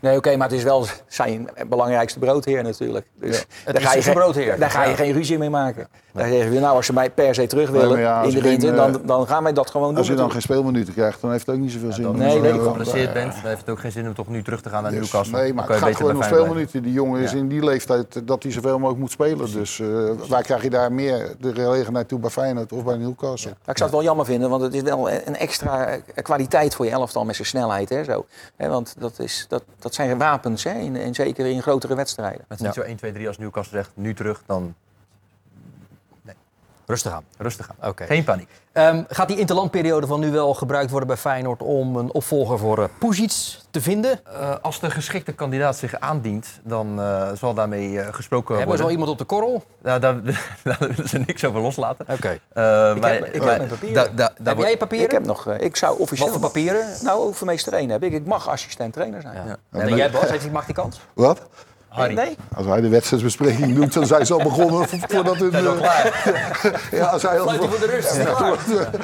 Nee, 0.00 0.16
oké, 0.16 0.36
maar 0.36 0.48
het 0.48 0.56
is 0.56 0.62
wel 0.62 0.86
zijn 1.06 1.48
belangrijkste 1.68 2.18
broodheer 2.18 2.62
natuurlijk. 2.62 3.06
Dus 3.14 3.46
daar 3.64 3.76
is 3.76 3.82
ga 3.84 3.94
je 3.94 4.12
broodheer. 4.12 4.58
Daar 4.58 4.70
ga 4.70 4.82
je 4.84 4.90
Ja. 4.90 4.96
geen 4.96 5.12
ruzie 5.12 5.38
mee 5.38 5.50
maken. 5.50 5.88
Daar 6.12 6.28
zeggen 6.28 6.50
we, 6.50 6.58
nou, 6.58 6.76
als 6.76 6.86
ze 6.86 6.92
mij 6.92 7.10
per 7.10 7.34
se 7.34 7.46
terug 7.46 7.70
willen 7.70 7.98
ja, 8.00 8.22
in 8.22 8.30
de 8.34 8.40
winter, 8.42 8.70
eh, 8.70 8.76
dan, 8.76 9.00
dan 9.04 9.26
gaan 9.26 9.42
wij 9.42 9.52
dat 9.52 9.70
gewoon 9.70 9.88
doen. 9.88 9.96
Als 9.96 10.06
je 10.06 10.14
dan 10.14 10.30
geen 10.30 10.42
speelminuten 10.42 10.94
krijgt, 10.94 11.20
dan 11.20 11.30
heeft 11.30 11.46
het 11.46 11.54
ook 11.54 11.60
niet 11.60 11.72
zoveel 11.72 11.92
zin. 11.92 12.02
Dan, 12.02 12.16
Nee, 12.16 12.24
als 12.24 12.34
je 12.34 12.40
weet 12.40 12.54
ik 12.54 12.60
wel. 12.60 12.68
geblesseerd 12.70 13.12
bent, 13.12 13.32
dan 13.32 13.42
heeft 13.44 13.60
het 13.60 13.70
ook 13.70 13.78
geen 13.80 13.92
zin 13.92 14.06
om 14.06 14.14
toch 14.14 14.28
nu 14.28 14.42
terug 14.42 14.60
te 14.60 14.68
gaan 14.68 14.82
naar 14.82 14.90
Dus, 14.92 15.00
Newcastle. 15.00 15.36
nee, 15.38 15.46
Dan 15.46 15.54
maar 15.56 15.64
kan 15.64 15.74
het 15.74 15.84
gaat 15.84 15.96
gewoon 15.96 16.16
om 16.16 16.22
speelminuten. 16.22 16.82
Die 16.82 16.92
jongen 16.92 17.20
is 17.20 17.30
Ja. 17.30 17.36
in 17.36 17.48
die 17.48 17.64
leeftijd 17.64 18.26
dat 18.26 18.42
hij 18.42 18.52
zoveel 18.52 18.78
mogelijk 18.78 18.98
moet 19.00 19.10
spelen. 19.10 19.52
Dus 19.52 19.80
eh, 19.80 19.88
waar 20.28 20.42
krijg 20.42 20.62
je 20.62 20.70
daar 20.70 20.92
meer 20.92 21.34
de 21.40 21.54
gelegenheid 21.54 22.08
toe 22.08 22.18
bij 22.18 22.30
Feyenoord 22.30 22.72
of 22.72 22.84
bij 22.84 22.96
Newcastle? 22.96 23.36
Ik 23.46 23.76
zou 23.76 23.82
het 23.82 23.90
wel 23.90 24.02
jammer 24.02 24.24
vinden, 24.24 24.50
want 24.50 24.62
het 24.62 24.74
is 24.74 24.82
wel 24.82 25.10
een 25.10 25.36
extra 25.36 25.98
kwaliteit 26.22 26.74
voor 26.74 26.84
je 26.84 26.90
elftal 26.90 27.24
met 27.24 27.34
zijn 27.34 27.48
snelheid. 27.48 27.88
Hè, 27.88 28.04
zo. 28.04 28.26
Hè, 28.56 28.68
want 28.68 28.94
dat, 28.98 29.18
is, 29.18 29.46
dat, 29.48 29.64
dat 29.78 29.94
zijn 29.94 30.18
wapens, 30.18 30.64
hè, 30.64 30.72
in, 30.72 30.96
en 30.96 31.14
zeker 31.14 31.46
in 31.46 31.62
grotere 31.62 31.94
wedstrijden. 31.94 32.44
Met 32.48 32.60
niet 32.60 32.74
zo 32.74 32.80
1, 32.80 32.96
2, 32.96 33.12
3 33.12 33.26
als 33.26 33.38
Newcastle 33.38 33.76
zegt, 33.76 33.90
nu 33.94 34.14
terug, 34.14 34.42
dan 34.46 34.74
Rustig 36.88 37.12
aan. 37.12 37.24
rustig 37.38 37.70
aan. 37.70 37.88
Oké. 37.88 38.04
Geen 38.04 38.24
paniek. 38.24 38.48
Ehm, 38.72 39.02
gaat 39.08 39.28
die 39.28 39.38
interlandperiode 39.38 40.06
van 40.06 40.20
nu 40.20 40.30
wel 40.30 40.54
gebruikt 40.54 40.90
worden 40.90 41.08
bij 41.08 41.16
Feyenoord 41.16 41.62
om 41.62 41.96
een 41.96 42.12
opvolger 42.12 42.58
voor 42.58 42.78
uh, 43.02 43.24
te 43.70 43.80
vinden? 43.80 44.20
Uh, 44.26 44.54
als 44.62 44.80
de 44.80 44.90
geschikte 44.90 45.32
kandidaat 45.32 45.76
zich 45.76 46.00
aandient, 46.00 46.60
dan 46.62 47.00
uh, 47.00 47.28
zal 47.32 47.54
daarmee 47.54 47.90
uh, 47.90 48.06
gesproken 48.10 48.56
Hebben 48.56 48.66
worden. 48.66 48.76
ze 48.76 48.82
al 48.82 48.90
iemand 48.90 49.10
op 49.10 49.18
de 49.18 49.24
korrel? 49.24 49.64
Daar, 49.82 50.00
daar 50.00 50.76
willen 50.78 51.08
ze 51.08 51.18
niks 51.18 51.44
over 51.44 51.60
loslaten. 51.60 52.06
Oké. 52.08 52.40
Okay. 52.52 52.96
ik 52.96 53.04
heb, 53.04 53.24
ik 53.26 53.42
heb 53.42 53.58
mijn 53.58 53.68
papieren. 53.68 53.94
Da, 53.94 54.08
da, 54.14 54.32
da, 54.38 54.50
heb 54.50 54.58
jij 54.58 54.70
je 54.70 54.76
papieren? 54.76 55.06
Ik 55.06 55.12
heb 55.12 55.24
nog. 55.26 55.46
uh, 55.48 55.60
ik 55.60 55.76
zou 55.76 55.98
officieel. 55.98 56.28
Wat 56.28 56.38
voor 56.38 56.46
papieren? 56.46 56.86
Nou, 57.02 57.20
overmeester 57.20 57.72
1 57.72 57.90
heb 57.90 58.02
ik. 58.02 58.12
Ik 58.12 58.26
mag 58.26 58.48
assistent 58.48 58.92
trainer 58.92 59.20
zijn. 59.20 59.34
Ja. 59.34 59.44
Ja. 59.46 59.56
Ja, 59.72 59.80
en 59.80 59.96
jij 59.96 60.10
Bas, 60.10 60.30
heeft 60.30 60.52
mag 60.52 60.64
die 60.64 60.74
kans? 60.74 61.00
Wat? 61.14 61.40
Harry. 61.88 62.14
Nee. 62.14 62.36
Als 62.54 62.66
hij 62.66 62.80
de 62.80 62.88
wedstrijdsbespreking 62.88 63.74
doet, 63.74 63.92
dan 63.92 64.06
zijn 64.06 64.26
ze 64.26 64.32
al 64.32 64.42
begonnen 64.42 64.88
voordat 64.88 65.36
hun... 65.36 65.50
ja, 66.98 67.06
als 67.06 67.22
hij 67.22 67.40
al... 67.40 67.48
voor 67.48 67.78
de 67.78 67.86
rust. 67.86 68.16
Ja. 68.16 68.56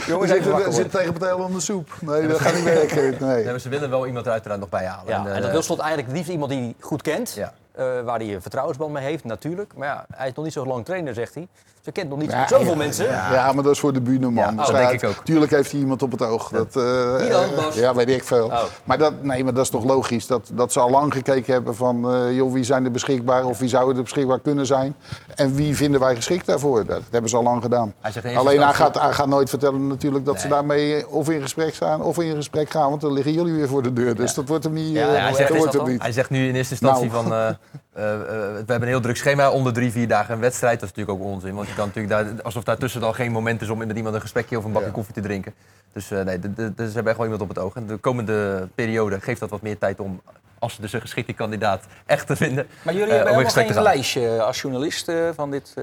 Jongens, 0.06 0.30
zitten 0.30 0.72
zit 0.72 0.90
tegen 0.90 1.12
het 1.12 1.22
hele 1.22 1.42
om 1.42 1.52
de 1.52 1.60
soep. 1.60 1.96
Nee, 2.00 2.26
dat 2.26 2.40
gaat 2.40 2.54
niet 2.54 2.64
werken. 2.64 3.16
Nee. 3.20 3.60
ze 3.60 3.68
willen 3.68 3.90
wel 3.90 4.06
iemand 4.06 4.26
er 4.26 4.32
uiteraard 4.32 4.60
nog 4.60 4.68
bij 4.68 4.84
halen. 4.84 5.12
Ja, 5.12 5.26
en, 5.26 5.34
en 5.34 5.42
dat 5.42 5.50
wil 5.50 5.62
slot 5.62 5.78
eigenlijk 5.78 6.12
liefst 6.16 6.30
iemand 6.30 6.50
die 6.50 6.60
hij 6.60 6.74
goed 6.80 7.02
kent. 7.02 7.32
Ja. 7.34 7.52
Uh, 7.78 8.00
waar 8.04 8.18
hij 8.18 8.34
een 8.34 8.42
vertrouwensband 8.42 8.92
mee 8.92 9.04
heeft, 9.04 9.24
natuurlijk. 9.24 9.72
Maar 9.76 9.88
ja, 9.88 10.06
hij 10.14 10.28
is 10.28 10.34
nog 10.34 10.44
niet 10.44 10.54
zo 10.54 10.66
lang 10.66 10.84
trainer, 10.84 11.14
zegt 11.14 11.34
hij. 11.34 11.48
Ze 11.84 11.92
kent 11.92 12.08
nog 12.08 12.18
niet 12.18 12.30
ja, 12.30 12.48
zoveel 12.48 12.70
ja, 12.70 12.76
mensen. 12.76 13.04
Ja. 13.04 13.32
ja, 13.32 13.52
maar 13.52 13.62
dat 13.62 13.72
is 13.72 13.78
voor 13.78 13.92
de 13.92 14.00
bühne, 14.00 14.30
man. 14.30 14.44
Ja, 14.44 14.50
dus 14.50 14.66
dat 14.66 14.76
denk 14.76 14.90
ik 14.90 15.04
ook. 15.08 15.24
Tuurlijk 15.24 15.50
heeft 15.50 15.70
hij 15.70 15.80
iemand 15.80 16.02
op 16.02 16.10
het 16.10 16.22
oog. 16.22 16.48
Dat, 16.48 16.76
uh, 16.76 17.56
Bas? 17.56 17.74
Ja, 17.74 17.94
weet 17.94 18.08
ik 18.08 18.24
veel. 18.24 18.46
Oh. 18.46 18.62
Maar, 18.84 18.98
dat, 18.98 19.22
nee, 19.22 19.44
maar 19.44 19.54
dat 19.54 19.64
is 19.64 19.70
toch 19.70 19.84
logisch. 19.84 20.26
Dat, 20.26 20.50
dat 20.52 20.72
ze 20.72 20.80
al 20.80 20.90
lang 20.90 21.12
gekeken 21.12 21.52
hebben 21.52 21.76
van... 21.76 22.14
Uh, 22.14 22.36
joh, 22.36 22.52
wie 22.52 22.64
zijn 22.64 22.84
er 22.84 22.90
beschikbaar 22.90 23.44
of 23.44 23.58
wie 23.58 23.68
zouden 23.68 23.96
er 23.96 24.02
beschikbaar 24.02 24.40
kunnen 24.40 24.66
zijn. 24.66 24.96
En 25.34 25.54
wie 25.54 25.76
vinden 25.76 26.00
wij 26.00 26.14
geschikt 26.14 26.46
daarvoor. 26.46 26.86
Dat 26.86 27.02
hebben 27.10 27.30
ze 27.30 27.36
al 27.36 27.42
lang 27.42 27.62
gedaan. 27.62 27.94
Hij 28.00 28.36
Alleen 28.36 28.62
hij 28.62 28.74
gaat, 28.74 29.00
hij 29.00 29.12
gaat 29.12 29.28
nooit 29.28 29.48
vertellen 29.48 29.86
natuurlijk 29.86 30.24
dat 30.24 30.34
nee. 30.34 30.42
ze 30.42 30.48
daarmee 30.48 31.08
of 31.08 31.30
in 31.30 31.42
gesprek 31.42 31.74
staan 31.74 32.02
of 32.02 32.18
in 32.18 32.34
gesprek 32.34 32.70
gaan. 32.70 32.88
Want 32.88 33.00
dan 33.00 33.12
liggen 33.12 33.32
jullie 33.32 33.52
weer 33.52 33.68
voor 33.68 33.82
de 33.82 33.92
deur. 33.92 34.14
Dus 34.14 34.34
dat 34.34 34.48
wordt 34.48 34.64
hem 34.64 34.72
niet. 34.72 34.92
Ja, 34.92 35.14
uh, 35.14 35.22
hij, 35.22 35.34
zegt, 35.34 35.56
wordt 35.56 35.72
hem 35.72 35.86
niet. 35.86 36.02
hij 36.02 36.12
zegt 36.12 36.30
nu 36.30 36.48
in 36.48 36.54
eerste 36.54 36.72
instantie 36.72 37.10
nou. 37.10 37.28
van... 37.28 37.56
Uh, 37.96 38.12
eh, 38.12 38.20
eh, 38.20 38.26
we 38.52 38.56
hebben 38.56 38.82
een 38.82 38.86
heel 38.86 39.00
druk 39.00 39.16
schema, 39.16 39.50
onder 39.50 39.72
drie, 39.72 39.92
vier 39.92 40.08
dagen 40.08 40.34
een 40.34 40.40
wedstrijd. 40.40 40.80
Dat 40.80 40.90
is 40.90 40.96
natuurlijk 40.96 41.24
ook 41.24 41.32
onzin, 41.32 41.54
want 41.54 41.68
je 41.68 41.74
kan 41.74 41.86
natuurlijk 41.86 42.14
daar, 42.14 42.42
alsof 42.42 42.64
daartussen 42.64 43.00
dan 43.00 43.14
geen 43.14 43.32
moment 43.32 43.62
is 43.62 43.68
om 43.68 43.78
met 43.78 43.96
iemand 43.96 44.14
een 44.14 44.20
gesprekje 44.20 44.58
of 44.58 44.64
een 44.64 44.72
bakje 44.72 44.86
Ja. 44.86 44.92
koffie 44.92 45.14
te 45.14 45.20
drinken. 45.20 45.54
Dus 45.92 46.10
eh, 46.10 46.20
nee, 46.24 46.38
ze 46.56 46.72
hebben 46.76 47.06
echt 47.06 47.16
wel 47.16 47.22
iemand 47.22 47.40
op 47.40 47.48
het 47.48 47.58
oog. 47.58 47.74
En 47.74 47.86
de 47.86 47.96
komende 47.96 48.68
periode 48.74 49.20
geeft 49.20 49.40
dat 49.40 49.50
wat 49.50 49.62
meer 49.62 49.78
tijd 49.78 50.00
om, 50.00 50.20
als 50.58 50.74
ze 50.74 50.80
dus 50.80 50.92
een 50.92 51.00
geschikte 51.00 51.32
kandidaat 51.32 51.84
echt 52.06 52.26
te 52.26 52.36
vinden. 52.36 52.66
Maar 52.82 52.94
jullie 52.94 53.12
hebben 53.12 53.32
helemaal 53.32 53.52
geen 53.52 53.82
lijstje 53.82 54.42
als 54.42 54.60
journalist 54.60 55.12
van, 55.34 55.50
dit, 55.50 55.74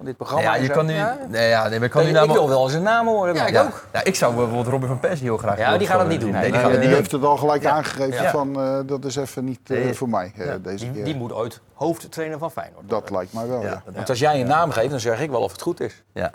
van 0.00 0.08
dit 0.08 0.16
programma. 0.18 0.42
Ja, 0.42 0.54
je 0.54 0.66
zo? 0.66 0.72
kan 0.72 0.86
nu. 0.86 0.92
Ja? 0.94 1.18
Nee, 1.28 1.48
ja, 1.48 1.68
nee, 1.68 1.78
maar 1.78 1.88
ik 1.88 1.94
nu 1.94 2.18
ik 2.18 2.30
wil 2.30 2.48
wel 2.48 2.64
eens 2.64 2.72
een 2.72 2.82
naam 2.82 3.06
horen. 3.06 3.34
Ja, 3.34 3.46
ja, 3.92 4.04
ik 4.04 4.14
zou 4.14 4.34
bijvoorbeeld 4.34 4.66
Robin 4.66 4.88
van 4.88 5.00
Persie 5.00 5.24
heel 5.26 5.36
graag. 5.36 5.56
Ja, 5.58 5.64
willen 5.64 5.78
die 5.78 5.88
gaat 5.88 5.98
het 5.98 6.08
niet 6.08 6.20
doen. 6.20 6.30
Nee, 6.30 6.52
die 6.52 6.60
Nee, 6.60 6.78
niet 6.78 6.88
heeft 6.88 7.10
doen. 7.10 7.20
het 7.20 7.28
al 7.28 7.36
gelijk 7.36 7.62
Ja. 7.62 7.70
aangegeven 7.70 8.22
Ja. 8.22 8.30
van 8.30 8.60
eh, 8.60 8.78
dat 8.86 9.04
is 9.04 9.16
even 9.16 9.44
niet 9.44 9.70
eh, 9.70 9.76
Nee. 9.84 9.94
voor 9.94 10.08
mij 10.08 10.32
eh, 10.36 10.46
Ja. 10.46 10.58
deze 10.58 10.84
Die, 10.84 10.92
keer. 10.94 11.04
die 11.04 11.16
moet 11.16 11.32
ooit 11.32 11.60
hoofdtrainer 11.74 12.38
van 12.38 12.50
Feyenoord 12.50 12.88
Dat 12.88 13.10
lijkt 13.10 13.32
mij 13.32 13.46
wel, 13.48 13.60
ja. 13.62 13.66
Ja, 13.68 13.82
Want 13.94 14.08
als 14.08 14.18
jij 14.18 14.40
een 14.40 14.46
naam 14.46 14.70
geeft, 14.70 14.90
dan 14.90 15.00
zeg 15.00 15.20
ik 15.20 15.30
wel 15.30 15.40
of 15.42 15.52
het 15.52 15.62
goed 15.62 15.80
is. 15.80 16.02
ja. 16.12 16.30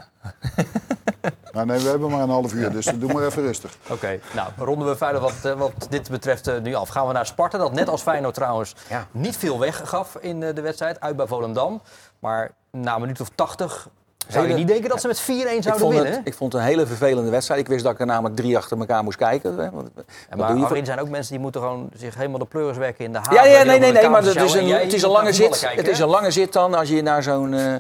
Maar 1.54 1.66
nee, 1.72 1.80
we 1.80 1.90
hebben 1.90 2.10
maar 2.10 2.22
een 2.22 2.30
half 2.30 2.54
uur, 2.54 2.72
dus 2.72 2.86
doe 2.86 3.14
maar 3.14 3.24
even 3.26 3.42
rustig. 3.44 3.78
Oké, 3.90 4.20
nou 4.34 4.50
ronden 4.58 4.88
we 4.88 4.96
verder 4.96 5.22
wat, 5.22 5.34
eh, 5.44 5.52
wat 5.54 5.72
dit 5.90 6.10
betreft 6.10 6.48
eh, 6.48 6.62
nu 6.62 6.74
af. 6.74 6.90
Gaan 6.90 7.08
we 7.08 7.14
naar 7.14 7.26
Sparta, 7.26 7.58
dat 7.58 7.72
net 7.74 7.90
als 7.90 8.02
Feyenoord 8.02 8.34
trouwens 8.34 8.76
Ja. 8.90 9.08
niet 9.12 9.38
veel 9.38 9.60
weggaf 9.60 10.18
in 10.22 10.44
eh, 10.44 10.56
de 10.56 10.62
wedstrijd. 10.62 11.00
Uit 11.02 11.16
bij 11.16 11.28
Volendam. 11.28 11.82
Maar 12.26 12.52
na 12.72 12.96
een 12.96 13.02
minuut 13.02 13.22
of 13.22 13.30
tachtig 13.36 13.88
zou 14.28 14.48
je 14.48 14.54
niet 14.54 14.68
denken 14.68 14.90
dat 14.90 15.02
ze 15.02 15.08
met 15.08 15.22
4-1 15.22 15.24
Ik 15.26 15.64
zouden 15.64 15.90
winnen. 15.90 16.12
het, 16.12 16.22
ik 16.24 16.34
vond 16.34 16.54
het 16.54 16.62
een 16.62 16.68
hele 16.68 16.86
vervelende 16.86 17.30
wedstrijd. 17.30 17.60
Ik 17.62 17.68
wist 17.68 17.84
dat 17.84 17.94
ik 17.94 18.00
er 18.00 18.06
namelijk 18.06 18.36
drie 18.36 18.58
achter 18.58 18.78
elkaar 18.80 19.04
moest 19.04 19.18
kijken. 19.18 19.58
hè, 19.58 19.64
Ja, 19.64 19.72
wat 19.72 19.90
maar 20.38 20.68
voor- 20.68 20.80
zijn 20.84 21.00
ook 21.00 21.10
mensen 21.10 21.32
die 21.32 21.42
moeten 21.42 21.62
gewoon 21.62 21.90
zich 21.96 22.16
helemaal 22.16 22.40
de 22.40 22.46
pleuris 22.46 22.78
werken 22.78 23.06
in 23.06 23.12
de 23.12 23.18
haven. 23.18 23.34
Ja, 23.34 23.46
ja, 23.46 23.64
nee, 23.64 23.80
nee, 23.80 23.92
nee, 23.92 24.10
maar 24.10 24.24
het 24.24 24.36
is, 24.42 24.54
een, 24.54 24.72
En 24.72 24.80
het 24.80 24.94
is 24.94 25.04
een 25.04 25.10
lange 25.10 25.34
zit. 25.34 25.70
Het 25.76 25.88
is 25.88 26.00
een 26.00 26.08
lange 26.08 26.32
zit 26.32 26.54
dan 26.54 26.74
als 26.74 26.90
je 26.90 27.02
naar 27.02 27.24
zo'n 27.24 27.54
eh, 27.54 27.76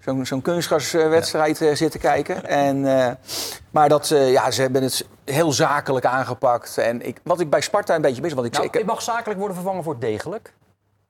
zo'n 0.00 0.26
zo'n 0.26 0.42
kunstgraswedstrijd 0.42 1.60
eh, 1.60 1.74
zit 1.74 1.90
te 1.90 1.98
kijken. 1.98 2.44
En, 2.66 3.00
eh, 3.00 3.12
maar 3.70 3.88
dat, 3.88 4.10
eh, 4.10 4.32
ja, 4.32 4.50
ze 4.50 4.60
hebben 4.60 4.82
het 4.82 5.06
heel 5.24 5.52
zakelijk 5.52 6.04
aangepakt. 6.04 6.78
En 6.78 7.06
ik, 7.06 7.20
wat 7.22 7.40
ik 7.40 7.50
bij 7.50 7.60
Sparta 7.60 7.94
een 7.94 8.02
beetje 8.02 8.22
mis, 8.22 8.32
want 8.32 8.46
ik, 8.46 8.52
Nou, 8.52 8.68
ik, 8.70 8.84
mag 8.84 9.02
zakelijk 9.02 9.38
worden 9.38 9.56
vervangen 9.56 9.82
voor 9.84 9.98
degelijk. 9.98 10.52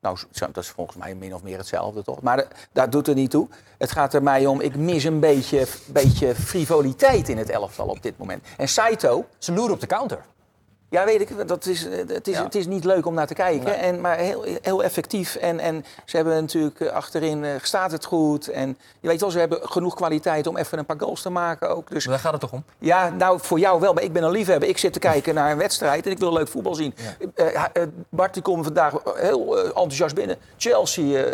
Nou, 0.05 0.19
dat 0.53 0.57
is 0.57 0.69
volgens 0.69 0.97
mij 0.97 1.14
min 1.14 1.35
of 1.35 1.43
meer 1.43 1.57
hetzelfde, 1.59 2.03
toch? 2.03 2.23
Maar 2.23 2.47
dat 2.73 2.93
doet 2.93 3.09
er 3.09 3.14
niet 3.14 3.31
toe. 3.31 3.49
Het 3.79 3.93
gaat 3.93 4.14
er 4.14 4.23
mij 4.23 4.47
om, 4.47 4.61
ik 4.61 4.77
mis 4.77 5.05
een 5.05 5.21
beetje, 5.21 5.67
beetje 5.87 6.35
frivoliteit 6.35 7.29
in 7.29 7.38
het 7.38 7.51
elftal 7.51 7.87
op 7.87 8.03
dit 8.03 8.19
moment. 8.19 8.45
En 8.57 8.69
Saito, 8.69 9.25
Ze 9.38 9.53
loeren 9.53 9.75
op 9.75 9.81
de 9.81 9.87
counter. 9.87 10.25
Ja 10.94 11.04
weet 11.04 11.20
ik, 11.20 11.48
dat 11.48 11.66
is, 11.66 11.88
eh, 11.88 11.98
het, 12.07 12.28
is, 12.28 12.37
Ja. 12.37 12.42
het 12.42 12.54
is 12.54 12.66
niet 12.66 12.85
leuk 12.85 13.07
om 13.07 13.14
naar 13.14 13.26
te 13.26 13.35
kijken. 13.35 13.78
En, 13.78 14.00
maar 14.00 14.16
heel, 14.16 14.44
heel 14.62 14.83
effectief. 14.83 15.35
En, 15.35 15.61
en 15.61 15.85
ze 16.04 16.16
hebben 16.16 16.35
natuurlijk 16.40 16.80
eh, 16.80 16.88
achterin, 16.92 17.44
eh, 17.44 17.50
staat 17.62 17.90
het 17.90 18.04
goed. 18.04 18.48
En 18.48 18.78
je 19.00 19.09
weet 19.09 19.20
wel, 19.20 19.30
ze 19.30 19.38
hebben 19.38 19.59
genoeg 19.62 19.94
kwaliteit 19.94 20.46
om 20.46 20.57
even 20.57 20.78
een 20.78 20.85
paar 20.85 21.00
goals 21.00 21.22
te 21.22 21.30
maken 21.30 21.68
ook. 21.70 21.90
Dus 21.90 22.04
Maar 22.04 22.14
daar 22.14 22.22
gaat 22.22 22.33
het 22.33 22.40
toch 22.40 22.52
om? 22.52 22.64
ja, 22.78 23.09
nou 23.11 23.38
voor 23.42 23.59
jou 23.59 23.80
wel, 23.80 23.92
maar 23.92 24.02
ik 24.02 24.12
ben 24.12 24.22
een 24.22 24.30
liefhebber. 24.30 24.68
Ik 24.68 24.78
zit 24.78 24.92
te 24.92 24.98
kijken 24.98 25.35
naar 25.35 25.50
een 25.50 25.59
wedstrijd 25.59 26.07
en 26.07 26.11
ik 26.12 26.18
wil 26.18 26.33
leuk 26.33 26.48
voetbal 26.48 26.74
zien. 26.74 26.94
Eh, 27.35 27.54
eh, 27.54 27.83
Bart 28.09 28.35
die 28.35 28.42
komt 28.42 28.64
vandaag 28.64 28.94
heel 29.14 29.59
enthousiast 29.66 30.14
binnen. 30.14 30.37
Chelsea 30.57 31.24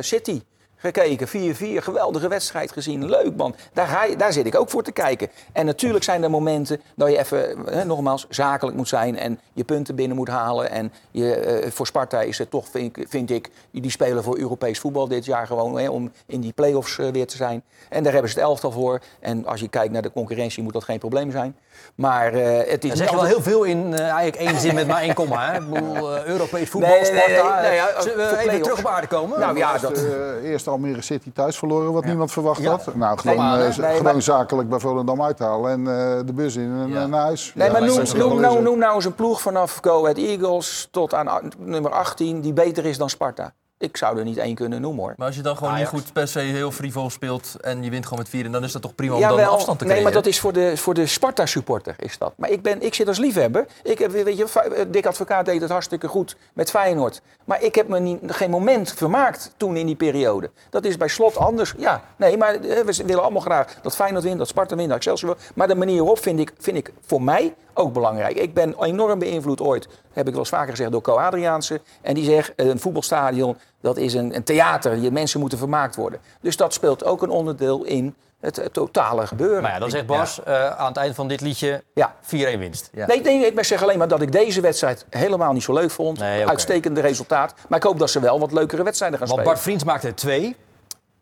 City 0.00 0.42
gekeken, 0.82 1.28
4-4, 1.28 1.82
geweldige 1.82 2.28
wedstrijd 2.28 2.72
gezien. 2.72 3.08
Leuk 3.08 3.36
man, 3.36 3.54
daar, 3.72 3.86
ga 3.86 4.04
je, 4.04 4.16
daar 4.16 4.32
zit 4.32 4.46
ik 4.46 4.54
ook 4.58 4.70
voor 4.70 4.82
te 4.82 4.92
kijken. 4.92 5.28
En 5.52 5.66
natuurlijk 5.66 6.04
zijn 6.04 6.22
er 6.22 6.30
momenten 6.30 6.80
dat 6.96 7.10
je 7.10 7.18
even, 7.18 7.66
eh, 7.66 7.84
nogmaals, 7.84 8.26
zakelijk 8.28 8.76
moet 8.76 8.88
zijn... 8.88 9.18
en 9.18 9.40
je 9.52 9.64
punten 9.64 9.94
binnen 9.94 10.16
moet 10.16 10.28
halen. 10.28 10.70
En 10.70 10.92
je, 11.10 11.34
eh, 11.34 11.70
voor 11.70 11.86
Sparta 11.86 12.20
is 12.20 12.38
het 12.38 12.50
toch, 12.50 12.68
vind, 12.70 12.96
ik- 12.96 13.06
vind 13.08 13.30
ik, 13.30 13.50
die 13.70 13.90
spelen 13.90 14.22
voor 14.24 14.38
Europees 14.38 14.78
voetbal 14.78 15.08
dit 15.08 15.24
jaar 15.24 15.46
gewoon... 15.46 15.78
Hè, 15.78 15.88
om 15.88 16.12
in 16.26 16.40
die 16.40 16.52
play-offs 16.52 16.98
eh, 16.98 17.06
weer 17.12 17.26
te 17.26 17.36
zijn. 17.36 17.62
En 17.88 18.02
daar 18.02 18.12
hebben 18.12 18.30
ze 18.30 18.38
het 18.38 18.46
elftal 18.48 18.70
voor. 18.72 19.00
En 19.20 19.46
als 19.46 19.60
je 19.60 19.68
kijkt 19.68 19.92
naar 19.92 20.02
de 20.02 20.12
concurrentie 20.12 20.62
moet 20.62 20.72
dat 20.72 20.84
geen 20.84 20.98
probleem 20.98 21.30
zijn. 21.30 21.56
Maar 21.94 22.34
eh, 22.34 22.70
het 22.70 22.84
is 22.84 22.92
zeg 22.92 23.10
je 23.10 23.16
wel 23.16 23.24
heel 23.24 23.42
veel 23.42 23.62
in 23.64 23.94
eigenlijk 23.98 24.36
één 24.36 24.60
zin 24.60 24.74
met 24.74 24.86
maar 24.86 25.00
één 25.02 25.14
komma. 25.14 25.52
Hè? 25.52 25.58
Ik 25.58 25.70
bedoel, 25.70 26.26
Europees 26.26 26.68
voetbal, 26.68 26.90
Nee, 26.90 27.00
nee, 27.02 27.12
nee, 27.12 27.36
Sparta. 27.38 27.60
nee, 27.60 27.68
nee, 27.68 27.74
ja, 27.76 28.00
Zullen 28.02 28.16
we 28.16 28.28
voor 28.28 28.38
even 28.48 28.62
terug 28.62 28.78
op 28.78 28.86
aarde 28.86 29.06
komen? 29.06 29.40
Nou 29.40 29.56
ja, 29.56 29.70
Eerst, 29.72 29.82
dat, 29.82 30.04
eerst 30.44 30.68
Almere 30.72 31.02
City 31.02 31.32
thuis 31.32 31.56
verloren, 31.58 31.92
wat 31.92 32.04
niemand 32.04 32.32
verwacht 32.32 32.64
had. 32.64 32.94
Nou, 32.94 33.18
gewoon, 33.18 33.58
eh, 33.58 33.76
nee, 33.76 33.96
gewoon 33.96 34.22
zakelijk 34.22 34.68
bij 34.68 34.78
Volendam 34.78 35.22
uithalen 35.22 35.70
en 35.70 35.78
eh, 35.80 36.26
de 36.26 36.32
bus 36.32 36.56
in 36.56 36.72
en 36.72 36.96
eh, 36.96 37.04
naar 37.04 37.20
huis. 37.20 37.52
Nee, 37.54 37.70
maar 37.70 37.80
noem, 37.80 37.88
nou, 37.88 38.00
eens, 38.00 38.62
noem 38.62 38.78
nou 38.78 38.94
eens 38.94 39.04
een 39.04 39.14
ploeg 39.14 39.40
vanaf 39.40 39.78
Go 39.82 40.02
Ahead 40.02 40.16
Eagles 40.16 40.88
tot 40.90 41.14
aan 41.14 41.50
nummer 41.58 41.90
18 41.90 42.40
die 42.40 42.52
beter 42.52 42.84
is 42.84 42.98
dan 42.98 43.10
Sparta. 43.10 43.52
Ik 43.82 43.96
zou 43.96 44.18
er 44.18 44.24
niet 44.24 44.36
één 44.36 44.54
kunnen 44.54 44.80
noemen 44.80 45.02
hoor. 45.02 45.14
Maar 45.16 45.26
als 45.26 45.36
je 45.36 45.42
dan 45.42 45.56
gewoon 45.56 45.72
Ajax. 45.72 45.92
niet 45.92 46.00
goed 46.00 46.12
per 46.12 46.28
se 46.28 46.38
heel 46.38 46.70
frivol 46.70 47.10
speelt 47.10 47.56
en 47.60 47.82
je 47.82 47.90
wint 47.90 48.04
gewoon 48.04 48.18
met 48.18 48.28
vier, 48.28 48.50
dan 48.50 48.64
is 48.64 48.72
dat 48.72 48.82
toch 48.82 48.94
prima 48.94 49.14
om 49.14 49.20
dan 49.20 49.30
afstand 49.30 49.78
te 49.78 49.84
nee, 49.84 49.92
creëren? 49.94 50.02
maar 50.02 50.12
dat 50.12 50.26
is 50.26 50.40
voor 50.40 50.52
de, 50.52 50.76
voor 50.76 50.94
de 50.94 51.06
Sparta-supporter 51.06 51.94
is 51.98 52.18
dat. 52.18 52.32
Maar 52.36 52.50
ik, 52.50 52.62
ben, 52.62 52.82
ik 52.82 52.94
zit 52.94 53.08
als 53.08 53.18
liefhebber. 53.18 53.66
Ik 53.82 53.98
heb, 53.98 54.10
weet 54.10 54.36
je, 54.36 54.44
eh, 54.44 54.84
Dick 54.88 55.06
Advocaat 55.06 55.44
deed 55.44 55.60
het 55.60 55.70
hartstikke 55.70 56.08
goed 56.08 56.36
met 56.52 56.70
Feyenoord. 56.70 57.22
Maar 57.44 57.62
ik 57.62 57.74
heb 57.74 57.88
me 57.88 58.00
niet, 58.00 58.18
geen 58.26 58.50
moment 58.50 58.92
vermaakt 58.92 59.54
toen 59.56 59.76
in 59.76 59.86
die 59.86 59.96
periode. 59.96 60.50
Dat 60.70 60.84
is 60.84 60.96
bij 60.96 61.08
Slot 61.08 61.36
anders. 61.36 61.74
Ja, 61.76 62.02
nee, 62.16 62.36
maar 62.36 62.54
eh, 62.54 62.60
we 62.60 63.02
willen 63.06 63.22
allemaal 63.22 63.40
graag 63.40 63.74
dat 63.82 63.94
Feyenoord 63.94 64.24
wint, 64.24 64.38
dat 64.38 64.48
Sparta 64.48 64.76
wint, 64.76 64.88
dat 64.88 64.96
Excelsior 64.96 65.36
wint. 65.36 65.50
Maar 65.54 65.68
de 65.68 65.74
manier 65.74 65.98
waarop 65.98 66.18
vind 66.18 66.40
ik, 66.40 66.52
vind 66.58 66.76
ik 66.76 66.92
voor 67.06 67.22
mij 67.22 67.54
ook 67.74 67.92
belangrijk. 67.92 68.36
Ik 68.36 68.54
ben 68.54 68.82
enorm 68.82 69.18
beïnvloed 69.18 69.60
ooit, 69.60 69.88
heb 70.12 70.26
ik 70.26 70.32
wel 70.32 70.40
eens 70.40 70.48
vaker 70.48 70.70
gezegd, 70.70 70.92
door 70.92 71.00
Co 71.00 71.16
Adriaanse. 71.16 71.80
En 72.00 72.14
die 72.14 72.24
zegt, 72.24 72.52
een 72.56 72.80
voetbalstadion, 72.80 73.56
dat 73.80 73.96
is 73.96 74.14
een, 74.14 74.34
een 74.36 74.44
theater. 74.44 74.96
Je 74.96 75.10
mensen 75.10 75.40
moeten 75.40 75.58
vermaakt 75.58 75.96
worden. 75.96 76.20
Dus 76.40 76.56
dat 76.56 76.74
speelt 76.74 77.04
ook 77.04 77.22
een 77.22 77.30
onderdeel 77.30 77.84
in 77.84 78.14
het, 78.40 78.68
totale 78.72 79.26
gebeuren. 79.26 79.62
Maar 79.62 79.72
ja, 79.72 79.78
dan 79.78 79.90
zegt 79.90 80.06
Bas 80.06 80.42
eh, 80.42 80.70
aan 80.70 80.86
het 80.86 80.96
eind 80.96 81.14
van 81.14 81.28
dit 81.28 81.40
liedje 81.40 81.82
Ja. 81.94 82.14
4-1 82.22 82.26
winst. 82.30 82.90
Ja. 82.92 83.06
Nee, 83.06 83.20
nee, 83.20 83.46
ik 83.46 83.64
zeg 83.64 83.82
alleen 83.82 83.98
maar 83.98 84.08
dat 84.08 84.22
ik 84.22 84.32
deze 84.32 84.60
wedstrijd 84.60 85.06
helemaal 85.10 85.52
niet 85.52 85.62
zo 85.62 85.72
leuk 85.72 85.90
vond. 85.90 86.18
Nee. 86.18 86.48
Uitstekende 86.48 87.00
resultaat. 87.00 87.54
Maar 87.68 87.78
ik 87.78 87.84
hoop 87.84 87.98
dat 87.98 88.10
ze 88.10 88.20
wel 88.20 88.38
wat 88.38 88.52
leukere 88.52 88.82
wedstrijden 88.82 89.18
gaan 89.18 89.28
Want 89.28 89.40
spelen. 89.40 89.54
Bart 89.56 89.66
Vriends 89.66 89.84
maakte 89.84 90.06
er 90.06 90.14
twee. 90.14 90.56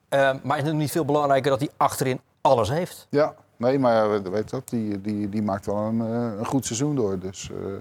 Eh, 0.08 0.30
maar 0.42 0.58
is 0.58 0.64
het 0.64 0.74
niet 0.74 0.90
veel 0.90 1.04
belangrijker 1.04 1.50
dat 1.50 1.60
hij 1.60 1.68
achterin 1.76 2.20
alles 2.40 2.70
heeft? 2.70 3.06
Ja, 3.10 3.34
nee, 3.60 3.78
maar 3.78 4.22
weet 4.30 4.50
dat, 4.50 4.68
die, 4.68 5.00
die, 5.00 5.28
die 5.28 5.42
maakt 5.42 5.66
wel 5.66 5.76
een, 5.76 6.00
eh, 6.00 6.38
een 6.38 6.46
goed 6.46 6.66
seizoen 6.66 6.94
door. 6.94 7.18
Dus, 7.18 7.50
eh, 7.50 7.72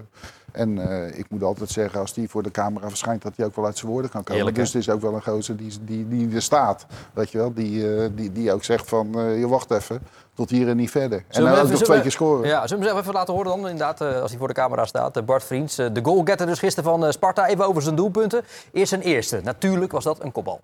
en 0.52 0.78
eh, 0.90 1.18
ik 1.18 1.26
moet 1.30 1.42
altijd 1.42 1.70
zeggen, 1.70 2.00
als 2.00 2.14
die 2.14 2.28
voor 2.28 2.42
de 2.42 2.50
camera 2.50 2.88
verschijnt, 2.88 3.22
dat 3.22 3.32
hij 3.36 3.46
ook 3.46 3.56
wel 3.56 3.64
uit 3.64 3.78
zijn 3.78 3.90
woorden 3.90 4.10
kan 4.10 4.20
komen. 4.20 4.34
Heerlijk, 4.36 4.56
dus 4.56 4.72
het 4.72 4.82
is 4.82 4.90
ook 4.90 5.00
wel 5.00 5.14
een 5.14 5.22
gozer 5.22 5.56
die, 5.56 5.72
die, 5.84 6.08
die 6.08 6.34
er 6.34 6.42
staat. 6.42 6.86
Weet 7.12 7.30
je 7.30 7.38
wel, 7.38 7.52
die, 7.54 7.96
eh, 7.96 8.08
die, 8.14 8.32
die 8.32 8.52
ook 8.52 8.64
zegt 8.64 8.88
van, 8.88 9.18
eh, 9.18 9.38
je 9.38 9.48
wacht 9.48 9.70
even, 9.70 10.00
tot 10.34 10.50
hier 10.50 10.68
en 10.68 10.76
niet 10.76 10.90
verder. 10.90 11.18
En 11.18 11.24
Zullen 11.28 11.48
dan 11.50 11.58
we 11.58 11.64
ook 11.64 11.70
nog 11.72 11.82
twee 11.82 11.96
we- 11.96 12.02
keer 12.02 12.12
scoren. 12.12 12.48
Ja, 12.48 12.66
zullen 12.66 12.68
we 12.68 12.74
hem 12.74 12.84
zelf 12.84 13.00
even 13.00 13.12
laten 13.14 13.34
horen 13.34 13.48
dan? 13.50 13.58
Inderdaad, 13.58 14.00
eh, 14.00 14.20
als 14.20 14.30
hij 14.30 14.38
voor 14.38 14.48
de 14.48 14.54
camera 14.54 14.84
staat. 14.84 15.24
Bart 15.26 15.44
Vriends, 15.44 15.76
de 15.76 16.00
goalgetter 16.02 16.46
dus 16.46 16.58
gisteren 16.58 16.90
van 17.00 17.12
Sparta. 17.12 17.46
Even 17.46 17.66
over 17.66 17.82
zijn 17.82 17.94
doelpunten. 17.94 18.42
Eerst 18.72 18.88
zijn 18.88 19.00
eerste. 19.00 19.40
Natuurlijk 19.44 19.92
was 19.92 20.04
dat 20.04 20.22
een 20.22 20.32
kopbal. 20.32 20.60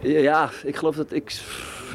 Ja, 0.00 0.50
ik 0.64 0.76
geloof 0.76 0.96
dat 0.96 1.12
ik. 1.12 1.40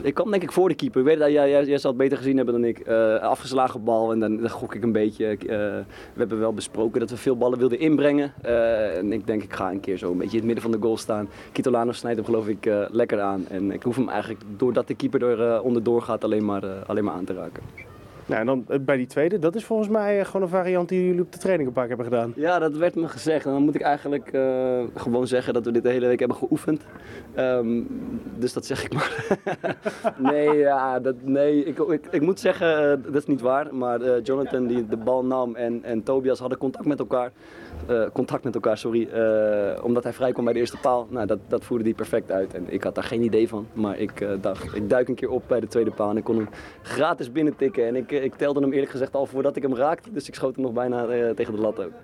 Ik 0.04 0.14
kwam 0.14 0.32
denk 0.32 0.44
ik 0.44 0.52
voor 0.52 0.70
de 0.70 0.76
keeper. 0.76 1.00
Ik 1.00 1.06
weet 1.06 1.20
dat 1.20 1.32
jij, 1.32 1.50
jij, 1.50 1.66
jij 1.66 1.78
zal 1.78 1.90
het 1.90 2.00
beter 2.00 2.18
gezien 2.18 2.36
hebben 2.36 2.54
dan 2.54 2.64
ik. 2.64 2.80
Eh, 2.80 3.16
afgeslagen 3.16 3.84
bal 3.84 4.12
en 4.12 4.20
dan, 4.20 4.50
gok 4.50 4.76
ik 4.76 4.84
een 4.84 4.92
beetje. 4.92 5.28
Eh, 5.28 5.38
we 5.48 5.86
hebben 6.16 6.40
wel 6.40 6.54
besproken 6.54 7.00
dat 7.00 7.10
we 7.10 7.18
veel 7.18 7.38
ballen 7.38 7.60
wilden 7.60 7.80
inbrengen. 7.80 8.34
Eh, 8.42 8.98
en 8.98 9.14
ik 9.14 9.28
denk 9.28 9.44
ik 9.44 9.54
ga 9.54 9.72
een 9.72 9.80
keer 9.80 9.98
zo 9.98 10.12
een 10.12 10.18
beetje 10.18 10.32
in 10.32 10.38
het 10.38 10.46
midden 10.46 10.64
van 10.64 10.72
de 10.72 10.86
goal 10.86 10.98
staan. 10.98 11.30
Kitolano 11.52 11.92
snijdt 11.92 12.18
hem 12.18 12.26
geloof 12.26 12.48
ik 12.48 12.70
lekker 12.92 13.22
aan. 13.22 13.46
En 13.50 13.72
ik 13.72 13.84
hoef 13.84 13.96
hem 13.96 14.10
eigenlijk 14.10 14.42
doordat 14.58 14.88
de 14.88 14.96
keeper 14.96 15.24
er 15.24 15.62
onderdoor 15.62 16.02
gaat 16.02 16.24
alleen 16.24 16.46
maar, 16.46 16.66
alleen 16.86 17.04
maar 17.04 17.14
aan 17.14 17.26
te 17.26 17.34
raken. 17.34 17.93
Nou, 18.34 18.46
en 18.46 18.52
dan 18.52 18.66
eh, 18.68 18.86
bij 18.86 18.98
die 18.98 19.06
tweede, 19.06 19.40
dat 19.40 19.56
is 19.56 19.66
volgens 19.66 19.90
mij 19.90 20.20
eh, 20.20 20.26
gewoon 20.26 20.42
een 20.42 20.48
variant 20.48 20.90
die 20.90 21.06
jullie 21.06 21.22
op 21.22 21.32
de 21.32 21.38
training 21.38 21.68
een 21.68 21.74
paar 21.74 21.88
keer 21.88 21.98
hebben 21.98 22.14
gedaan. 22.14 22.34
Ja, 22.36 22.60
dat 22.60 22.78
werd 22.78 22.96
me 22.96 23.08
gezegd. 23.08 23.46
En 23.46 23.52
dan 23.52 23.64
moet 23.64 23.76
ik 23.76 23.82
eigenlijk 23.82 24.28
eh, 24.34 24.84
gewoon 24.96 25.28
zeggen 25.28 25.54
dat 25.54 25.66
we 25.66 25.72
dit 25.72 25.84
de 25.84 25.90
hele 25.90 26.08
week 26.08 26.20
hebben 26.20 26.38
geoefend. 26.38 26.82
Ehm, 27.34 27.82
dus 28.38 28.54
dat 28.54 28.66
zeg 28.66 28.84
ik 28.84 28.94
maar. 28.94 29.38
nee, 30.32 30.58
ja, 30.58 31.00
dat, 31.00 31.16
nee 31.22 31.64
ik, 31.64 31.80
ik, 31.80 32.08
ik 32.12 32.22
moet 32.22 32.40
zeggen, 32.40 33.02
dat 33.04 33.16
is 33.16 33.26
niet 33.26 33.42
waar. 33.42 33.76
Maar 33.76 34.22
Jonathan 34.22 34.68
die 34.68 34.88
de 34.88 34.98
bal 34.98 35.26
nam 35.26 35.56
en, 35.56 35.84
en 35.84 36.04
Tobias 36.04 36.40
hadden 36.40 36.58
contact 36.58 36.86
met 36.86 37.00
elkaar. 37.00 37.32
Contact 38.14 38.44
met 38.44 38.56
elkaar, 38.56 38.78
sorry. 38.78 39.10
omdat 39.82 40.04
hij 40.04 40.14
vrij 40.14 40.32
kwam 40.32 40.44
bij 40.44 40.54
de 40.54 40.60
eerste 40.60 40.78
paal. 40.78 41.08
Nou, 41.10 41.26
dat, 41.28 41.40
dat 41.48 41.64
voerde 41.64 41.84
hij 41.84 41.94
perfect 41.94 42.32
uit. 42.32 42.54
En 42.54 42.66
ik 42.68 42.84
had 42.84 42.96
daar 42.96 43.04
geen 43.04 43.24
idee 43.24 43.48
van. 43.48 43.68
Maar 43.74 44.00
ik 44.00 44.28
dacht, 44.42 44.76
ik 44.76 44.90
duik 44.90 45.08
een 45.08 45.16
keer 45.16 45.30
op 45.30 45.44
bij 45.48 45.60
de 45.60 45.68
tweede 45.68 45.92
paal. 45.92 46.10
En 46.10 46.18
ik 46.18 46.24
kon 46.24 46.36
hem 46.36 46.50
gratis 46.82 47.32
binnentikken. 47.32 47.88
En 47.88 47.96
ik, 47.96 48.12
ik 48.24 48.36
telde 48.36 48.60
hem 48.60 48.74
eerlijk 48.74 48.92
gezegd 48.92 49.16
al 49.16 49.26
voordat 49.26 49.56
ik 49.56 49.62
hem 49.62 49.76
raakte. 49.76 50.12
Dus 50.12 50.28
ik 50.28 50.36
schoot 50.36 50.56
hem 50.56 50.64
nog 50.64 50.74
bijna 50.74 51.06
eh, 51.06 51.30
tegen 51.30 51.54
de 51.54 51.62
lat 51.62 51.80
ook. 51.80 51.92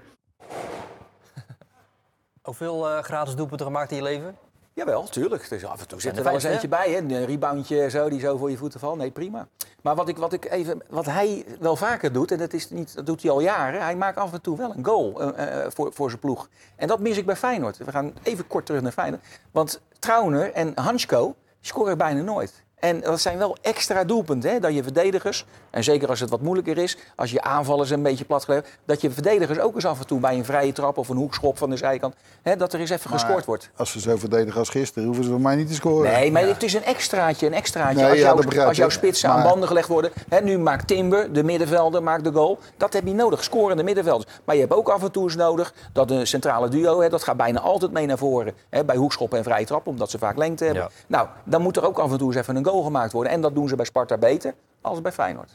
Hoeveel 2.41 2.89
eh, 2.89 3.03
gratis 3.03 3.35
doelpunten 3.35 3.65
gemaakt 3.65 3.91
in 3.91 3.97
je 3.97 4.03
leven? 4.03 4.37
Jawel, 4.73 5.03
tuurlijk. 5.03 5.49
Dus 5.49 5.65
af 5.65 5.81
en 5.81 5.87
toe 5.87 6.01
zit 6.01 6.17
er 6.17 6.23
wel 6.23 6.33
eens 6.33 6.43
eentje 6.43 6.67
bij. 6.67 6.91
Hè? 6.91 6.97
Een 6.97 7.25
reboundje 7.25 7.89
zo, 7.89 8.09
die 8.09 8.19
zo 8.19 8.37
voor 8.37 8.49
je 8.49 8.57
voeten 8.57 8.79
valt. 8.79 8.97
Nee, 8.97 9.11
prima. 9.11 9.47
Maar 9.81 9.95
wat, 9.95 10.07
ik, 10.07 10.17
wat, 10.17 10.33
ik 10.33 10.51
even, 10.51 10.81
wat 10.89 11.05
hij 11.05 11.45
wel 11.59 11.75
vaker 11.75 12.11
doet, 12.11 12.31
en 12.31 12.37
dat, 12.37 12.53
is 12.53 12.69
niet, 12.69 12.95
dat 12.95 13.05
doet 13.05 13.21
hij 13.21 13.31
al 13.31 13.39
jaren, 13.39 13.81
hij 13.81 13.95
maakt 13.95 14.17
af 14.17 14.33
en 14.33 14.41
toe 14.41 14.57
wel 14.57 14.73
een 14.75 14.85
goal 14.85 15.21
eh, 15.21 15.65
eh, 15.65 15.71
voor, 15.71 15.93
voor 15.93 16.09
zijn 16.09 16.21
ploeg. 16.21 16.49
En 16.75 16.87
dat 16.87 16.99
mis 16.99 17.17
ik 17.17 17.25
bij 17.25 17.35
Feyenoord. 17.35 17.77
We 17.77 17.91
gaan 17.91 18.13
even 18.23 18.47
kort 18.47 18.65
terug 18.65 18.81
naar 18.81 18.91
Feyenoord. 18.91 19.23
Want 19.51 19.81
Trauner 19.99 20.51
en 20.51 20.71
Hansko 20.75 21.35
scoren 21.61 21.97
bijna 21.97 22.21
nooit. 22.21 22.63
En 22.79 23.01
dat 23.01 23.21
zijn 23.21 23.37
wel 23.37 23.57
extra 23.61 24.03
doelpunten. 24.03 24.51
Hè? 24.51 24.59
Dat 24.59 24.73
je 24.73 24.83
verdedigers, 24.83 25.45
en 25.69 25.83
zeker 25.83 26.09
als 26.09 26.19
het 26.19 26.29
wat 26.29 26.41
moeilijker 26.41 26.77
is, 26.77 26.97
als 27.15 27.31
je 27.31 27.41
aanvallers 27.41 27.89
een 27.89 28.03
beetje 28.03 28.25
plat 28.25 28.43
gelegd, 28.43 28.79
dat 28.85 29.01
je 29.01 29.11
verdedigers 29.11 29.59
ook 29.59 29.75
eens 29.75 29.85
af 29.85 29.99
en 29.99 30.07
toe 30.07 30.19
bij 30.19 30.35
een 30.35 30.45
vrije 30.45 30.71
trap 30.71 30.97
of 30.97 31.09
een 31.09 31.17
hoekschop 31.17 31.57
van 31.57 31.69
de 31.69 31.77
zijkant, 31.77 32.15
hè, 32.41 32.55
dat 32.55 32.73
er 32.73 32.79
eens 32.79 32.89
even 32.89 33.09
Maar 33.09 33.19
gescoord 33.19 33.45
wordt. 33.45 33.69
Als 33.75 33.91
ze 33.91 33.99
zo 33.99 34.17
verdedigen 34.17 34.59
als 34.59 34.69
gisteren, 34.69 35.07
hoeven 35.07 35.23
ze 35.23 35.29
van 35.29 35.41
mij 35.41 35.55
niet 35.55 35.67
te 35.67 35.73
scoren. 35.73 36.11
Nee, 36.11 36.31
maar 36.31 36.47
het 36.47 36.63
is 36.63 36.73
een 36.73 36.83
extraatje, 36.83 37.45
een 37.45 37.53
extraatje. 37.53 37.95
Nee, 37.95 38.09
als, 38.09 38.19
ja, 38.19 38.53
jouw, 38.71 38.83
als 38.83 38.93
spitsen 38.93 39.29
aan 39.29 39.43
banden 39.43 39.67
gelegd 39.67 39.87
worden. 39.87 40.11
Hè, 40.29 40.41
nu 40.41 40.57
maakt 40.57 40.87
Timber, 40.87 41.33
de 41.33 41.43
middenvelder, 41.43 42.03
maakt 42.03 42.23
de 42.23 42.31
goal. 42.31 42.59
Dat 42.77 42.93
heb 42.93 43.05
je 43.07 43.13
nodig, 43.13 43.43
scorende 43.43 43.83
middenvelders. 43.83 44.31
Maar 44.43 44.55
je 44.55 44.61
hebt 44.61 44.73
ook 44.73 44.89
af 44.89 45.03
en 45.03 45.11
toe 45.11 45.23
eens 45.23 45.35
nodig 45.35 45.73
dat 45.93 46.11
een 46.11 46.27
centrale 46.27 46.69
duo... 46.69 47.01
Hè, 47.01 47.09
dat 47.09 47.23
gaat 47.23 47.37
bijna 47.37 47.59
altijd 47.59 47.91
mee 47.91 48.05
naar 48.05 48.17
voren. 48.17 48.53
Hè, 48.69 48.85
bij 48.85 48.95
hoekschoppen 48.95 49.37
en 49.37 49.43
vrije 49.43 49.65
trap, 49.65 49.87
omdat 49.87 50.09
ze 50.09 50.17
vaak 50.17 50.37
lengte 50.37 50.63
hebben. 50.63 50.83
Ja. 50.83 50.89
Nou, 51.07 51.27
dan 51.43 51.61
moet 51.61 51.77
er 51.77 51.85
ook 51.85 51.99
af 51.99 52.11
en 52.11 52.17
toe 52.17 52.27
eens 52.27 52.35
even 52.35 52.55
een 52.55 52.65
goal 52.65 52.68
gemaakt 52.71 53.11
worden. 53.11 53.31
En 53.31 53.41
dat 53.41 53.55
doen 53.55 53.67
ze 53.67 53.75
bij 53.75 53.85
Sparta 53.85 54.17
beter 54.17 54.53
als 54.81 55.01
bij 55.01 55.11
Feyenoord. 55.11 55.51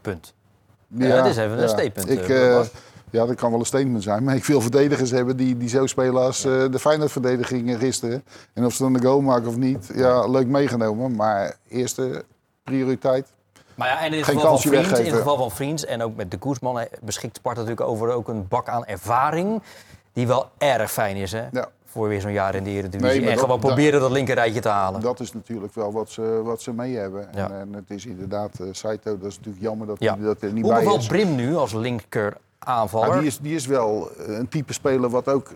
Punt. 0.00 0.34
Ja, 0.88 1.16
het 1.16 1.26
is 1.26 1.36
even 1.36 1.62
een 1.62 1.68
statement, 1.68 2.10
Ik, 2.10 2.28
eh, 2.28 2.58
eh, 2.58 2.66
ja, 3.10 3.26
dat 3.26 3.36
kan 3.36 3.50
wel 3.50 3.58
een 3.60 3.66
statement 3.66 4.02
zijn. 4.02 4.24
Maar 4.24 4.34
ik 4.34 4.44
wil 4.44 4.60
verdedigers 4.60 5.10
hebben 5.10 5.36
die, 5.36 5.56
die 5.56 5.68
zo 5.68 5.86
spelen 5.86 6.22
als 6.22 6.44
eh, 6.44 6.64
de 6.70 6.78
Feyenoord-verdediging 6.78 7.78
gisteren. 7.78 8.24
En 8.52 8.64
of 8.64 8.72
ze 8.72 8.82
dan 8.82 8.92
de 8.92 9.02
goal 9.02 9.20
maken 9.20 9.48
of 9.48 9.56
niet, 9.56 9.90
ja, 9.94 10.28
leuk 10.28 10.46
meegenomen. 10.46 11.16
Maar 11.16 11.56
eerste 11.68 12.24
prioriteit. 12.62 13.32
Maar 13.74 13.88
ja, 13.88 14.00
en 14.00 14.12
in 14.12 14.18
het 14.18 14.24
Geen 14.24 14.34
geval 14.34 14.58
van 14.58 14.70
Vriends, 14.70 14.98
in 14.98 15.04
het 15.04 15.14
geval 15.14 15.36
van 15.36 15.50
Vriends 15.50 15.84
en 15.84 16.02
ook 16.02 16.16
met 16.16 16.30
de 16.30 16.38
Koersman 16.38 16.86
beschikt 17.00 17.36
Sparta 17.36 17.60
natuurlijk 17.60 17.88
over 17.88 18.10
ook 18.10 18.28
een 18.28 18.48
bak 18.48 18.68
aan 18.68 18.86
ervaring. 18.86 19.62
Die 20.12 20.26
wel 20.26 20.50
erg 20.58 20.92
fijn 20.92 21.16
is, 21.16 21.32
hè? 21.32 21.46
Ja. 21.52 21.68
Voor 21.94 22.08
weer 22.08 22.20
zo'n 22.20 22.32
jaar 22.32 22.54
in 22.54 22.64
de 22.64 22.70
Eredivisie. 22.70 23.20
Nee, 23.20 23.28
en 23.28 23.34
dat- 23.34 23.40
gewoon 23.40 23.60
dat- 23.60 23.66
proberen 23.68 24.00
dat 24.00 24.10
linkerrijtje 24.10 24.60
te 24.60 24.68
halen. 24.68 25.00
Dat 25.00 25.20
is 25.20 25.32
natuurlijk 25.32 25.74
wel 25.74 25.92
wat 25.92 26.10
ze, 26.10 26.40
wat 26.44 26.62
ze 26.62 26.72
mee 26.72 26.96
hebben. 26.96 27.28
Ja. 27.34 27.50
En, 27.50 27.60
en 27.60 27.72
het 27.72 27.90
is 27.90 28.06
inderdaad, 28.06 28.60
eh 28.60 28.66
Saito, 28.72 29.18
dat 29.18 29.30
is 29.30 29.36
natuurlijk 29.36 29.64
jammer 29.64 29.86
dat 29.86 29.96
Ja. 30.00 30.14
hij 30.16 30.24
dat 30.24 30.42
er 30.42 30.52
niet 30.52 30.64
Hoe 30.64 30.72
bij 30.72 30.82
bevalt 30.82 31.00
is. 31.00 31.06
Brim 31.06 31.34
nu 31.34 31.56
als 31.56 31.72
linker 31.72 32.36
aanvaller? 32.64 33.08
Ja, 33.14 33.18
die, 33.18 33.26
is, 33.26 33.38
die 33.38 33.54
is 33.54 33.66
wel 33.66 34.10
eh, 34.26 34.38
een 34.38 34.48
type 34.48 34.72
speler 34.72 35.10
wat 35.10 35.28
ook 35.28 35.48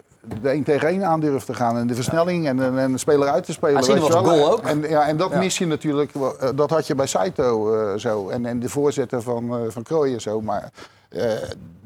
de 0.42 0.48
1 0.48 0.62
tegen 0.62 0.88
1 0.88 1.04
aandurft 1.04 1.46
te 1.46 1.54
gaan. 1.54 1.78
En 1.78 1.86
de 1.86 1.94
versnelling 1.94 2.46
en, 2.46 2.62
en, 2.62 2.78
en 2.78 2.92
de 2.92 2.98
speler 2.98 3.28
uit 3.28 3.44
te 3.44 3.52
spelen. 3.52 3.84
Hij 3.84 3.98
wel. 3.98 4.10
goal 4.24 4.52
ook. 4.52 4.62
En, 4.62 4.80
ja, 4.88 5.06
en 5.06 5.16
dat 5.16 5.30
Ja. 5.30 5.38
mis 5.38 5.58
je 5.58 5.66
natuurlijk. 5.66 6.10
eh, 6.14 6.48
Dat 6.54 6.70
had 6.70 6.86
je 6.86 6.94
bij 6.94 7.06
Saito 7.06 7.74
eh, 7.74 7.98
zo. 7.98 8.28
En, 8.28 8.46
en 8.46 8.60
de 8.60 8.68
voorzetter 8.68 9.22
van, 9.22 9.50
eh 9.56 9.60
van 9.68 9.82
Krooijen 9.82 10.20
zo. 10.20 10.40
Maar 10.40 10.70
eh, 11.08 11.32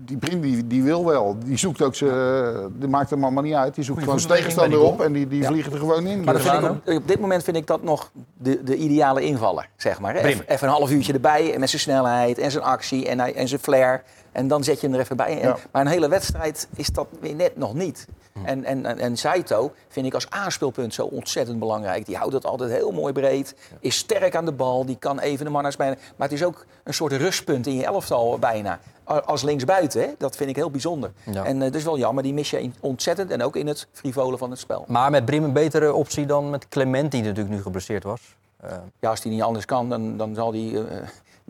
die 0.05 0.17
Brim 0.17 0.41
die, 0.41 0.67
die 0.67 0.83
wil 0.83 1.05
wel. 1.05 1.37
Die 1.45 1.57
zoekt 1.59 1.83
ook 1.83 1.95
ze. 1.95 2.69
Die 2.79 2.89
maakt 2.89 3.11
hem 3.11 3.23
allemaal 3.23 3.43
niet 3.43 3.55
uit. 3.55 3.75
Die 3.75 3.85
zoekt 3.85 4.03
gewoon 4.03 4.21
zijn 4.21 4.33
tegenstander 4.33 4.81
op 4.81 5.01
en 5.01 5.13
die, 5.13 5.29
die 5.29 5.45
vliegen 5.45 5.73
er 5.73 5.79
gewoon 5.79 6.07
in. 6.07 6.25
Maar 6.25 6.35
dat 6.35 6.43
Dus- 6.43 6.53
vind 6.53 6.65
ik 6.65 6.71
op, 6.71 6.89
op 7.03 7.09
dit 7.09 7.21
moment 7.21 7.45
vind 7.45 7.57
ik 7.57 7.67
dat 7.67 7.83
nog 7.83 8.11
de, 8.39 8.63
de 8.63 8.77
ideale 8.77 9.21
invaller, 9.21 9.69
zeg 9.77 10.01
maar. 10.01 10.15
Even, 10.17 10.45
even 10.49 10.69
een 10.69 10.75
half 10.75 10.91
uurtje 10.91 11.13
erbij, 11.13 11.55
en 11.55 11.61
met 11.61 11.69
zijn 11.71 11.83
snelheid 11.83 12.39
en 12.39 12.51
zijn 12.51 12.65
actie 12.65 13.09
en, 13.09 13.21
en 13.35 13.49
zijn 13.49 13.61
flair. 13.61 14.03
En 14.33 14.49
dan 14.49 14.64
zet 14.64 14.81
je 14.81 14.87
hem 14.87 14.95
er 14.97 15.03
even 15.03 15.16
bij. 15.16 15.40
En, 15.40 15.49
Ja. 15.49 15.57
Maar 15.73 15.83
een 15.83 15.88
hele 15.90 16.09
wedstrijd 16.09 16.68
is 16.77 16.88
dat 16.88 17.07
weer 17.21 17.35
net 17.35 17.57
nog 17.57 17.75
niet. 17.75 18.07
Hm. 18.33 18.45
En, 18.45 18.64
en, 18.64 18.87
en, 18.87 18.99
en 18.99 19.16
Saito 19.16 19.73
vind 19.88 20.07
ik 20.07 20.14
als 20.14 20.31
aanspeelpunt 20.31 20.95
zo 20.95 21.05
ontzettend 21.07 21.59
belangrijk. 21.59 22.07
Die 22.07 22.16
houdt 22.16 22.33
het 22.33 22.45
altijd 22.47 22.71
heel 22.71 22.90
mooi 22.92 23.12
breed, 23.12 23.55
is 23.81 23.97
sterk 23.97 24.37
aan 24.37 24.45
de 24.45 24.53
bal, 24.53 24.85
die 24.87 24.97
kan 24.97 25.18
even 25.18 25.45
de 25.45 25.51
man 25.51 25.64
uitspelen. 25.64 25.99
Maar 26.16 26.29
het 26.29 26.37
is 26.38 26.45
ook 26.45 26.64
een 26.85 26.95
soort 26.95 27.12
rustpunt 27.12 27.66
in 27.66 27.75
je 27.75 27.85
elftal 27.85 28.38
bijna. 28.38 28.81
Als 29.05 29.42
linksbuiten, 29.42 30.01
hè? 30.03 30.09
dat 30.18 30.37
vind 30.37 30.51
ik 30.51 30.57
heel 30.57 30.71
bijzonder. 30.71 31.12
Ja. 31.31 31.45
En 31.45 31.57
eh, 31.57 31.62
dat 31.62 31.75
is 31.75 31.85
wel 31.85 31.99
jammer, 31.99 32.23
die 32.23 32.35
mis 32.35 32.51
je 32.51 32.71
ontzettend. 32.81 33.31
En 33.31 33.42
ook 33.42 33.57
in 33.57 33.66
het 33.66 33.87
frivolen 33.92 34.38
van 34.38 34.51
het 34.51 34.59
spel. 34.59 34.85
Maar 34.88 35.11
met 35.11 35.25
Brim 35.25 35.45
een 35.45 35.53
betere 35.53 35.95
optie 35.95 36.27
dan 36.27 36.51
met 36.51 36.68
Clement, 36.68 37.11
die 37.11 37.23
natuurlijk 37.23 37.55
nu 37.55 37.62
geblesseerd 37.62 38.03
was. 38.05 38.21
Eh, 38.57 38.77
Ja, 39.01 39.11
als 39.11 39.21
die 39.21 39.33
niet 39.33 39.42
anders 39.42 39.64
kan, 39.64 39.88
dan, 39.88 40.16
dan 40.16 40.35
zal 40.35 40.51
die. 40.51 40.87
eh, 40.88 40.97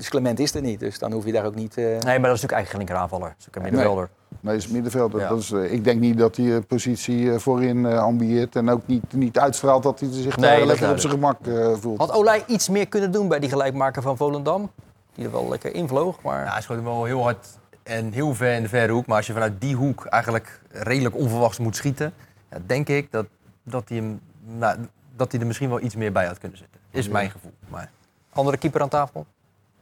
dus 0.02 0.10
Clement 0.10 0.38
is 0.38 0.54
er 0.54 0.60
niet, 0.62 0.80
dus 0.80 0.98
dan 0.98 1.12
hoef 1.12 1.24
je 1.24 1.32
daar 1.32 1.44
ook 1.44 1.54
niet. 1.54 1.76
eh, 1.76 1.84
nee, 1.84 1.98
maar 1.98 2.02
dat 2.02 2.14
is 2.14 2.20
natuurlijk 2.20 2.52
eigenlijk 2.52 2.68
geen 2.68 2.78
linkeraanvaller. 2.78 3.28
Dat 3.28 3.36
is 3.38 3.48
ook 3.48 3.56
een 3.56 3.62
middenvelder. 3.62 4.08
Nee, 4.40 4.56
is 4.56 4.68
middenvelder. 4.68 5.20
Ja. 5.20 5.28
Dat 5.28 5.38
is, 5.38 5.52
eh, 5.52 5.72
ik 5.72 5.84
denk 5.84 6.00
niet 6.00 6.18
dat 6.18 6.36
hij 6.36 6.46
een 6.46 6.66
positie 6.66 7.32
eh, 7.32 7.38
voorin 7.38 7.86
eh, 7.86 7.98
ambieert. 7.98 8.56
En 8.56 8.70
ook 8.70 8.86
niet, 8.86 9.12
niet 9.12 9.38
uitstraalt 9.38 9.82
dat 9.82 10.00
hij 10.00 10.08
zich 10.12 10.36
Nee, 10.36 10.58
daar 10.58 10.66
lekker 10.66 10.90
op 10.90 10.98
zijn 10.98 11.12
gemak 11.12 11.46
eh, 11.46 11.72
voelt. 11.74 11.98
Had 11.98 12.12
Olij 12.12 12.44
iets 12.46 12.68
meer 12.68 12.88
kunnen 12.88 13.12
doen 13.12 13.28
bij 13.28 13.38
die 13.38 13.48
gelijkmaker 13.48 14.02
van 14.02 14.16
Volendam? 14.16 14.70
Die 15.14 15.24
er 15.24 15.32
wel 15.32 15.48
lekker 15.48 15.74
invloog, 15.74 16.22
maar... 16.22 16.44
Ja, 16.44 16.52
hij 16.52 16.62
schoot 16.62 16.76
hem 16.76 16.84
wel 16.86 17.04
heel 17.04 17.22
hard 17.22 17.46
en 17.82 18.12
heel 18.12 18.34
ver 18.34 18.54
in 18.54 18.62
de 18.62 18.68
verre 18.68 18.92
hoek. 18.92 19.06
Maar 19.06 19.16
als 19.16 19.26
je 19.26 19.32
vanuit 19.32 19.60
die 19.60 19.74
hoek 19.74 20.04
eigenlijk 20.04 20.60
redelijk 20.70 21.16
onverwachts 21.16 21.58
moet 21.58 21.76
schieten, 21.76 22.12
ja, 22.50 22.58
denk 22.66 22.88
ik 22.88 23.10
dat, 23.10 23.26
dat, 23.62 23.88
hij 23.88 23.98
hem, 23.98 24.20
nou, 24.58 24.76
dat 25.16 25.32
hij 25.32 25.40
er 25.40 25.46
misschien 25.46 25.68
wel 25.68 25.80
iets 25.80 25.96
meer 25.96 26.12
bij 26.12 26.26
had 26.26 26.38
kunnen 26.38 26.58
zitten. 26.58 26.80
Is 26.90 27.08
mijn 27.08 27.30
gevoel. 27.30 27.52
Maar 27.68 27.90
Andere 28.32 28.56
keeper 28.56 28.80
aan 28.80 28.88
tafel? 28.88 29.26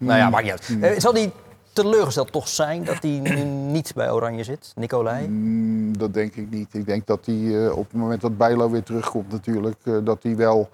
Nou 0.00 0.18
ja, 0.18 0.30
maakt 0.30 0.42
niet 0.42 0.52
uit. 0.52 0.76
Eh, 0.80 1.00
zal 1.00 1.12
die 1.12 1.32
teleurgesteld 1.72 2.32
toch 2.32 2.48
zijn 2.48 2.84
dat 2.84 3.02
hij 3.02 3.18
nu 3.18 3.44
niet 3.44 3.92
bij 3.94 4.10
Oranje 4.10 4.44
zit, 4.44 4.72
Nicolai? 4.76 5.28
Mm, 5.28 5.98
dat 5.98 6.14
denk 6.14 6.34
ik 6.34 6.50
niet. 6.50 6.74
Ik 6.74 6.86
denk 6.86 7.06
dat 7.06 7.26
hij 7.26 7.64
eh, 7.64 7.76
op 7.76 7.84
het 7.90 8.00
moment 8.00 8.20
dat 8.20 8.36
Bijlo 8.36 8.70
weer 8.70 8.82
terugkomt 8.82 9.32
natuurlijk, 9.32 9.76
eh, 9.84 9.96
dat 10.04 10.22
hij 10.22 10.36
wel 10.36 10.68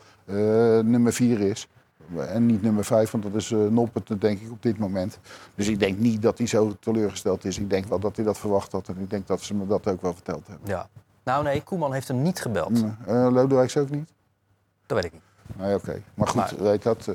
nummer 0.85 1.13
4 1.13 1.41
is. 1.41 1.69
En 2.17 2.47
niet 2.47 2.63
nummer 2.63 2.85
5, 2.85 3.11
want 3.11 3.25
dat 3.25 3.35
is 3.35 3.53
eh 3.53 3.59
Noppert 3.59 4.21
denk 4.21 4.41
ik 4.41 4.51
op 4.51 4.63
dit 4.63 4.79
moment. 4.79 5.19
Dus 5.55 5.69
ik 5.69 5.79
denk 5.79 5.99
niet 5.99 6.23
dat 6.23 6.39
hij 6.39 6.47
zo 6.47 6.77
teleurgesteld 6.81 7.45
is. 7.45 7.59
Ik 7.59 7.71
denk 7.71 7.87
wel 7.87 7.99
dat 7.99 8.17
hij 8.17 8.25
dat 8.25 8.39
verwacht 8.39 8.73
had. 8.73 8.89
En 8.89 8.97
ik 8.99 9.11
denk 9.11 9.27
dat 9.27 9.43
ze 9.43 9.55
me 9.55 9.67
dat 9.67 9.87
ook 9.89 10.03
wel 10.03 10.15
verteld 10.15 10.47
hebben. 10.47 10.69
Ja. 10.69 10.89
Nou 11.25 11.45
nee, 11.45 11.63
Koeman 11.63 11.93
heeft 11.93 12.09
hem 12.09 12.23
niet 12.23 12.41
gebeld. 12.41 12.83
Mm, 12.83 12.97
Lodewijks 13.07 13.77
ook 13.77 13.91
niet? 13.91 14.13
Dat 14.87 14.97
weet 14.97 15.07
ik 15.07 15.13
niet. 15.13 15.26
Nee, 15.59 15.75
oké. 15.75 16.01
Maar 16.15 16.27
goed, 16.27 16.37
Maar- 16.37 16.53
weet 16.59 16.83
dat. 16.83 17.07
eh, 17.07 17.15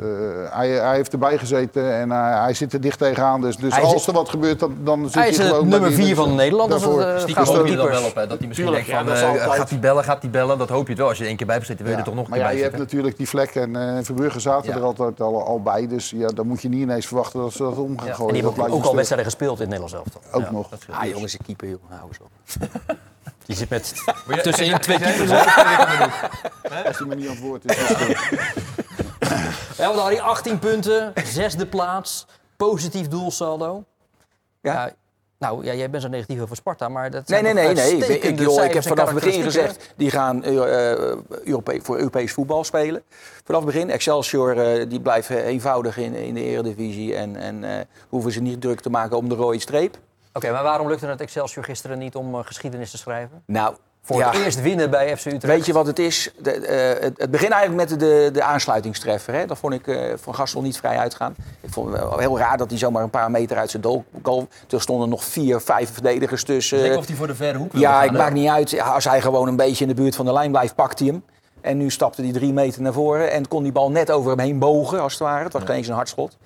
hij, 0.49 0.69
hij 0.69 0.95
heeft 0.95 1.11
erbij 1.13 1.37
gezeten 1.37 1.93
en 1.95 2.09
hij, 2.09 2.31
hij 2.39 2.53
zit 2.53 2.73
er 2.73 2.81
dicht 2.81 2.99
tegenaan. 2.99 3.41
Dus, 3.41 3.57
dus 3.57 3.73
Hij 3.73 3.83
als 3.83 3.91
zit- 3.91 4.07
er 4.07 4.13
wat 4.13 4.29
gebeurt, 4.29 4.59
dan, 4.59 4.75
dan 4.83 5.03
zit 5.03 5.13
Hij 5.13 5.21
hij 5.23 5.31
is 5.31 5.37
het 5.37 5.47
gewoon... 5.47 5.61
nummer 5.67 5.79
bij 5.89 5.97
die- 5.97 6.05
4 6.05 6.15
van 6.15 6.35
Nederland. 6.35 6.73
Het, 6.73 6.81
eh, 6.83 7.17
stiekem 7.19 7.35
gaat 7.35 7.49
om 7.49 7.55
hoop 7.55 7.65
je 7.65 7.71
er 7.71 7.77
dan 7.77 7.87
wel 7.89 8.03
op. 8.05 8.15
Hè, 8.15 8.27
dat 8.27 8.37
hij 8.37 8.47
misschien 8.47 8.67
Tuurlijk, 8.67 8.85
denkt 8.87 8.89
ja, 8.89 8.97
van, 8.97 9.05
dat 9.05 9.15
is 9.15 9.21
eh, 9.21 9.29
altijd. 9.29 9.59
gaat 9.59 9.69
hij 9.69 9.79
bellen, 9.79 10.03
gaat 10.03 10.21
hij 10.21 10.31
bellen. 10.31 10.57
Dat 10.57 10.69
hoop 10.69 10.83
je 10.83 10.89
het 10.89 10.97
wel. 10.97 11.07
Als 11.07 11.17
je 11.17 11.23
er 11.23 11.29
één 11.29 11.37
keer 11.37 11.45
bij 11.45 11.55
hebt 11.55 11.67
gezeten, 11.67 11.87
wil 11.87 11.95
je 11.97 12.01
Ja, 12.01 12.05
er 12.07 12.11
toch 12.15 12.19
nog 12.23 12.31
een 12.33 12.39
maar 12.39 12.39
keer 12.39 12.47
ja, 12.47 12.53
bij 12.53 12.63
je 12.63 12.69
hebt 12.75 12.83
natuurlijk 12.83 13.17
die 13.17 13.27
vlek 13.29 13.55
en 13.55 13.75
eh 13.97 14.03
Verbrugge 14.03 14.39
zaten 14.39 14.69
Ja. 14.71 14.77
er 14.77 14.83
altijd 14.83 15.21
al, 15.21 15.45
al 15.45 15.61
bij. 15.61 15.87
Dus 15.87 16.09
ja, 16.15 16.27
dan 16.27 16.47
moet 16.47 16.61
je 16.61 16.69
niet 16.69 16.81
ineens 16.81 17.05
verwachten 17.07 17.39
dat 17.39 17.51
ze 17.53 17.63
dat 17.63 17.77
om 17.77 17.97
gaan 17.99 18.07
Ja. 18.07 18.13
gooien. 18.13 18.27
En 18.27 18.33
die 18.33 18.43
Dat 18.43 18.51
hebben 18.55 18.65
ook 18.65 18.71
al 18.71 18.79
sterk. 18.79 18.95
wedstrijden 18.95 19.25
gespeeld 19.31 19.59
in 19.59 19.69
het 19.71 19.79
Nederlands 19.79 20.11
elftal. 20.13 20.41
Ook 20.41 20.51
nog. 20.51 20.69
Ah, 20.89 21.05
jongens, 21.05 21.33
ik 21.33 21.39
keeper, 21.45 21.67
joh. 21.69 21.79
Nou, 21.89 22.01
eens 22.07 22.19
op. 22.19 22.29
Die 23.45 23.55
zit 23.55 23.69
met 23.69 23.93
je- 24.27 24.41
tussenin 24.41 24.79
twee 24.79 24.99
keepers. 24.99 25.31
Als 26.87 26.97
hij 26.97 27.07
me 27.07 27.15
niet 27.15 27.27
antwoordt, 27.29 27.71
is 27.71 27.77
het 27.77 27.87
stil. 27.97 28.07
Ja, 29.77 29.87
dan 29.87 29.97
had 29.97 30.05
hij 30.07 30.21
18 30.21 30.59
punten, 30.59 31.13
zesde 31.23 31.65
plaats, 31.67 32.25
positief 32.57 33.07
doelsaldo. 33.07 33.83
Ja. 34.61 34.91
Nou, 35.39 35.65
ja, 35.65 35.73
jij 35.73 35.89
bent 35.89 36.03
zo 36.03 36.09
negatief 36.09 36.41
over 36.41 36.55
Sparta, 36.55 36.89
maar 36.89 37.11
dat 37.11 37.27
Nee, 37.27 37.39
zijn 37.41 37.55
nee, 37.55 37.65
nee. 37.65 37.73
nee. 37.73 37.85
Ik, 37.91 37.91
ik, 37.93 37.99
uitstekende 38.01 38.43
joh, 38.43 38.63
ik 38.63 38.73
heb 38.73 38.83
vanaf 38.83 39.05
het 39.11 39.23
begin 39.23 39.41
gezegd, 39.43 39.93
die 39.95 40.11
gaan 40.11 40.43
eh, 40.43 40.91
eh, 40.91 41.17
Europe- 41.43 41.79
voor 41.81 41.97
Europees 41.97 42.31
voetbal 42.33 42.63
spelen. 42.63 43.03
Vanaf 43.43 43.63
het 43.63 43.73
begin, 43.73 43.89
Excelsior 43.89 44.57
eh, 44.57 44.89
die 44.89 44.99
blijft 45.01 45.29
eenvoudig 45.29 45.97
in, 45.97 46.13
in 46.13 46.33
de 46.33 46.43
eredivisie. 46.43 47.15
En, 47.15 47.35
en 47.35 47.63
eh, 47.63 47.85
hoeven 48.09 48.31
ze 48.31 48.41
niet 48.41 48.61
druk 48.61 48.79
te 48.81 48.89
maken 48.89 49.17
om 49.17 49.29
de 49.29 49.35
rode 49.35 49.59
streep. 49.59 49.97
Oké, 50.33 50.51
maar 50.51 50.63
waarom 50.63 50.87
lukte 50.87 51.05
het 51.05 51.21
Excelsior 51.21 51.63
gisteren 51.65 51.97
niet 51.97 52.15
om 52.15 52.35
eh, 52.35 52.39
geschiedenis 52.45 52.91
te 52.91 52.97
schrijven? 52.97 53.43
Nou, 53.45 53.75
Voor 54.03 54.17
ja. 54.17 54.31
het 54.31 54.43
eerst 54.43 54.61
winnen 54.61 54.89
bij 54.89 55.17
FC 55.17 55.25
Utrecht. 55.25 55.43
Weet 55.45 55.65
je 55.65 55.73
wat 55.73 55.85
het 55.87 55.99
is? 55.99 56.31
De, 56.39 56.51
eh, 56.51 57.03
het, 57.03 57.17
het 57.17 57.31
begint 57.31 57.51
eigenlijk 57.51 57.89
met 57.89 57.99
de, 57.99 58.29
de 58.33 58.43
aansluitingstreffer. 58.43 59.33
Hè? 59.33 59.45
Dat 59.45 59.57
vond 59.57 59.73
ik 59.73 59.87
eh, 59.87 60.13
van 60.15 60.35
Gastel 60.35 60.61
niet 60.61 60.77
vrij 60.77 60.97
uitgaan. 60.97 61.35
Ik 61.61 61.69
vond 61.69 61.91
het 61.91 61.99
wel 62.01 62.17
heel 62.17 62.37
raar 62.37 62.57
dat 62.57 62.69
hij 62.69 62.79
zomaar 62.79 63.03
een 63.03 63.09
paar 63.09 63.31
meter 63.31 63.57
uit 63.57 63.69
zijn 63.69 63.81
doel. 63.81 64.05
Er 64.69 64.81
stonden 64.81 65.09
nog 65.09 65.23
vier, 65.23 65.59
vijf 65.59 65.93
verdedigers 65.93 66.43
tussen. 66.43 66.79
Denk 66.79 66.97
of 66.97 67.07
hij 67.07 67.15
voor 67.15 67.27
de 67.27 67.35
verre 67.35 67.57
hoek 67.57 67.71
wil 67.71 67.81
Ja, 67.81 67.93
gaan, 67.93 68.03
ik 68.03 68.11
hè? 68.11 68.17
maakt 68.17 68.33
niet 68.33 68.49
uit. 68.49 68.79
Als 68.81 69.03
hij 69.05 69.21
gewoon 69.21 69.47
een 69.47 69.55
beetje 69.55 69.85
in 69.85 69.95
de 69.95 70.01
buurt 70.01 70.15
van 70.15 70.25
de 70.25 70.33
lijn 70.33 70.51
blijft, 70.51 70.75
pakt 70.75 70.99
hij 70.99 71.07
hem. 71.07 71.23
En 71.61 71.77
nu 71.77 71.89
stapte 71.89 72.21
hij 72.21 72.31
drie 72.31 72.53
meter 72.53 72.81
naar 72.81 72.93
voren 72.93 73.31
en 73.31 73.47
kon 73.47 73.63
die 73.63 73.71
bal 73.71 73.91
net 73.91 74.11
over 74.11 74.29
hem 74.29 74.39
heen 74.39 74.59
bogen, 74.59 75.01
als 75.01 75.13
het 75.13 75.21
ware. 75.21 75.43
Het 75.43 75.53
was 75.53 75.63
geen 75.63 75.75
eens 75.75 75.87
een 75.87 75.93
hardschot. 75.93 76.37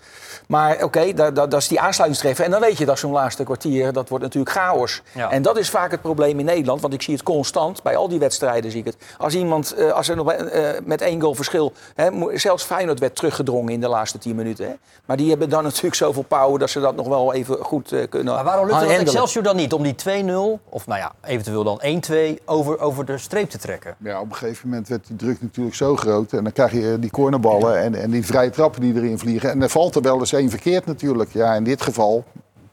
Maar 0.48 0.84
oké, 0.84 1.14
dat, 1.14 1.36
dat, 1.36 1.52
dat 1.52 1.62
is 1.62 1.68
die 1.68 1.80
aansluitingstreffer. 1.80 2.46
En 2.46 2.52
dan 2.52 2.62
weet 2.62 2.78
je 2.78 2.86
dat 2.86 3.00
zo'n 3.00 3.12
laatste 3.12 3.44
kwartier, 3.44 3.94
dat 3.94 4.10
wordt 4.10 4.24
natuurlijk 4.24 4.56
chaos. 4.56 5.02
Ja. 5.12 5.32
En 5.32 5.42
dat 5.42 5.58
is 5.58 5.70
vaak 5.70 5.92
het 5.92 6.02
probleem 6.02 6.40
in 6.40 6.46
Nederland. 6.46 6.82
Want 6.82 6.94
ik 6.94 7.02
zie 7.02 7.14
het 7.14 7.24
constant, 7.24 7.84
bij 7.84 7.96
al 7.96 8.10
die 8.10 8.20
wedstrijden 8.20 8.72
zie 8.72 8.80
ik 8.80 8.86
het. 8.86 8.98
Als 9.18 9.36
iemand, 9.36 9.74
eh, 9.74 9.92
als 9.92 10.10
er 10.10 10.16
nog 10.16 10.32
eh, 10.32 10.70
met 10.84 11.02
één 11.02 11.22
goal 11.22 11.36
verschil... 11.36 11.74
Hè, 11.96 12.10
zelfs 12.38 12.64
Feyenoord 12.64 13.00
werd 13.00 13.16
teruggedrongen 13.16 13.74
in 13.74 13.82
de 13.82 13.88
laatste 13.88 14.18
tien 14.18 14.36
minuten. 14.36 14.66
Hè. 14.68 14.74
Maar 15.06 15.18
die 15.18 15.30
hebben 15.30 15.50
dan 15.50 15.64
natuurlijk 15.70 15.96
zoveel 15.96 16.24
power 16.24 16.60
dat 16.60 16.70
ze 16.70 16.80
dat 16.80 16.96
nog 16.96 17.08
wel 17.08 17.34
even 17.34 17.58
goed 17.58 17.92
eh, 17.92 18.10
kunnen 18.10 18.34
Maar 18.34 18.44
waarom 18.44 18.68
lukt 18.68 18.80
het. 18.80 18.90
Excelsior 18.90 19.44
dan 19.44 19.56
niet 19.56 19.74
om 19.74 19.84
die 19.84 19.96
2-0, 19.96 20.64
of 20.70 20.88
nou 20.88 21.00
ja, 21.00 21.12
eventueel 21.24 21.64
dan 21.64 21.82
1-2, 22.12 22.44
over, 22.46 22.80
over 22.80 23.06
de 23.06 23.18
streep 23.18 23.50
te 23.50 23.58
trekken? 23.58 23.96
Ja, 23.98 24.20
op 24.20 24.30
een 24.30 24.36
gegeven 24.36 24.70
moment 24.70 24.88
werd 24.88 25.05
die 25.08 25.18
drukt 25.18 25.42
natuurlijk 25.42 25.76
zo 25.76 25.96
groot. 25.96 26.34
En 26.34 26.44
dan 26.44 26.54
krijg 26.54 26.72
je 26.72 26.98
die 27.00 27.12
cornerballen 27.12 27.82
en, 27.82 27.96
en 27.96 28.12
die 28.12 28.26
vrije 28.26 28.50
trappen 28.50 28.82
die 28.82 28.96
erin 28.96 29.20
vliegen. 29.20 29.50
En 29.50 29.62
er 29.62 29.70
valt 29.70 29.96
er 29.96 30.02
wel 30.02 30.20
eens 30.20 30.34
één 30.34 30.50
verkeerd 30.50 30.86
natuurlijk. 30.86 31.34
Ja, 31.34 31.54
in 31.54 31.64
dit 31.64 31.82
geval 31.82 32.24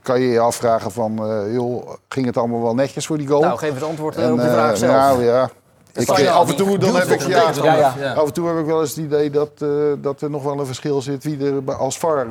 kan 0.03 0.21
je 0.21 0.29
je 0.29 0.39
afvragen 0.39 0.91
van, 0.91 1.19
eh, 1.19 1.53
joh, 1.53 1.91
ging 2.09 2.27
het 2.27 2.37
allemaal 2.37 2.63
wel 2.63 2.75
netjes 2.75 3.07
voor 3.07 3.19
die 3.19 3.27
goal? 3.27 3.41
Nou, 3.41 3.59
geef 3.59 3.75
eens 3.75 3.83
antwoord 3.83 4.17
eh, 4.17 4.25
En, 4.25 4.33
op 4.33 4.39
de 4.39 4.45
eh, 4.45 4.53
vraag 4.53 4.77
zelf. 4.77 4.93
Nou 4.93 5.25
ja. 5.25 5.51
Ik, 5.95 6.09
af 6.29 6.51
en 6.51 6.57
toe 6.57 6.79
dan 6.79 6.95
heb 6.97 7.07
ik, 7.09 7.21
ja, 7.21 7.51
ja, 7.63 7.95
Ja. 7.99 8.13
af 8.13 8.27
en 8.27 8.33
toe 8.33 8.49
heb 8.49 8.59
ik 8.59 8.65
wel 8.67 8.81
eens 8.81 8.91
het 8.95 9.05
idee 9.05 9.31
dat, 9.31 9.51
eh, 9.59 9.69
dat 9.99 10.21
er 10.21 10.31
nog 10.31 10.43
wel 10.43 10.59
een 10.61 10.67
verschil 10.67 11.03
zit 11.03 11.25
wie 11.25 11.45
er 11.47 11.65
bij- 11.65 11.75
als 11.75 11.99
VAR 11.99 12.19
eh 12.19 12.27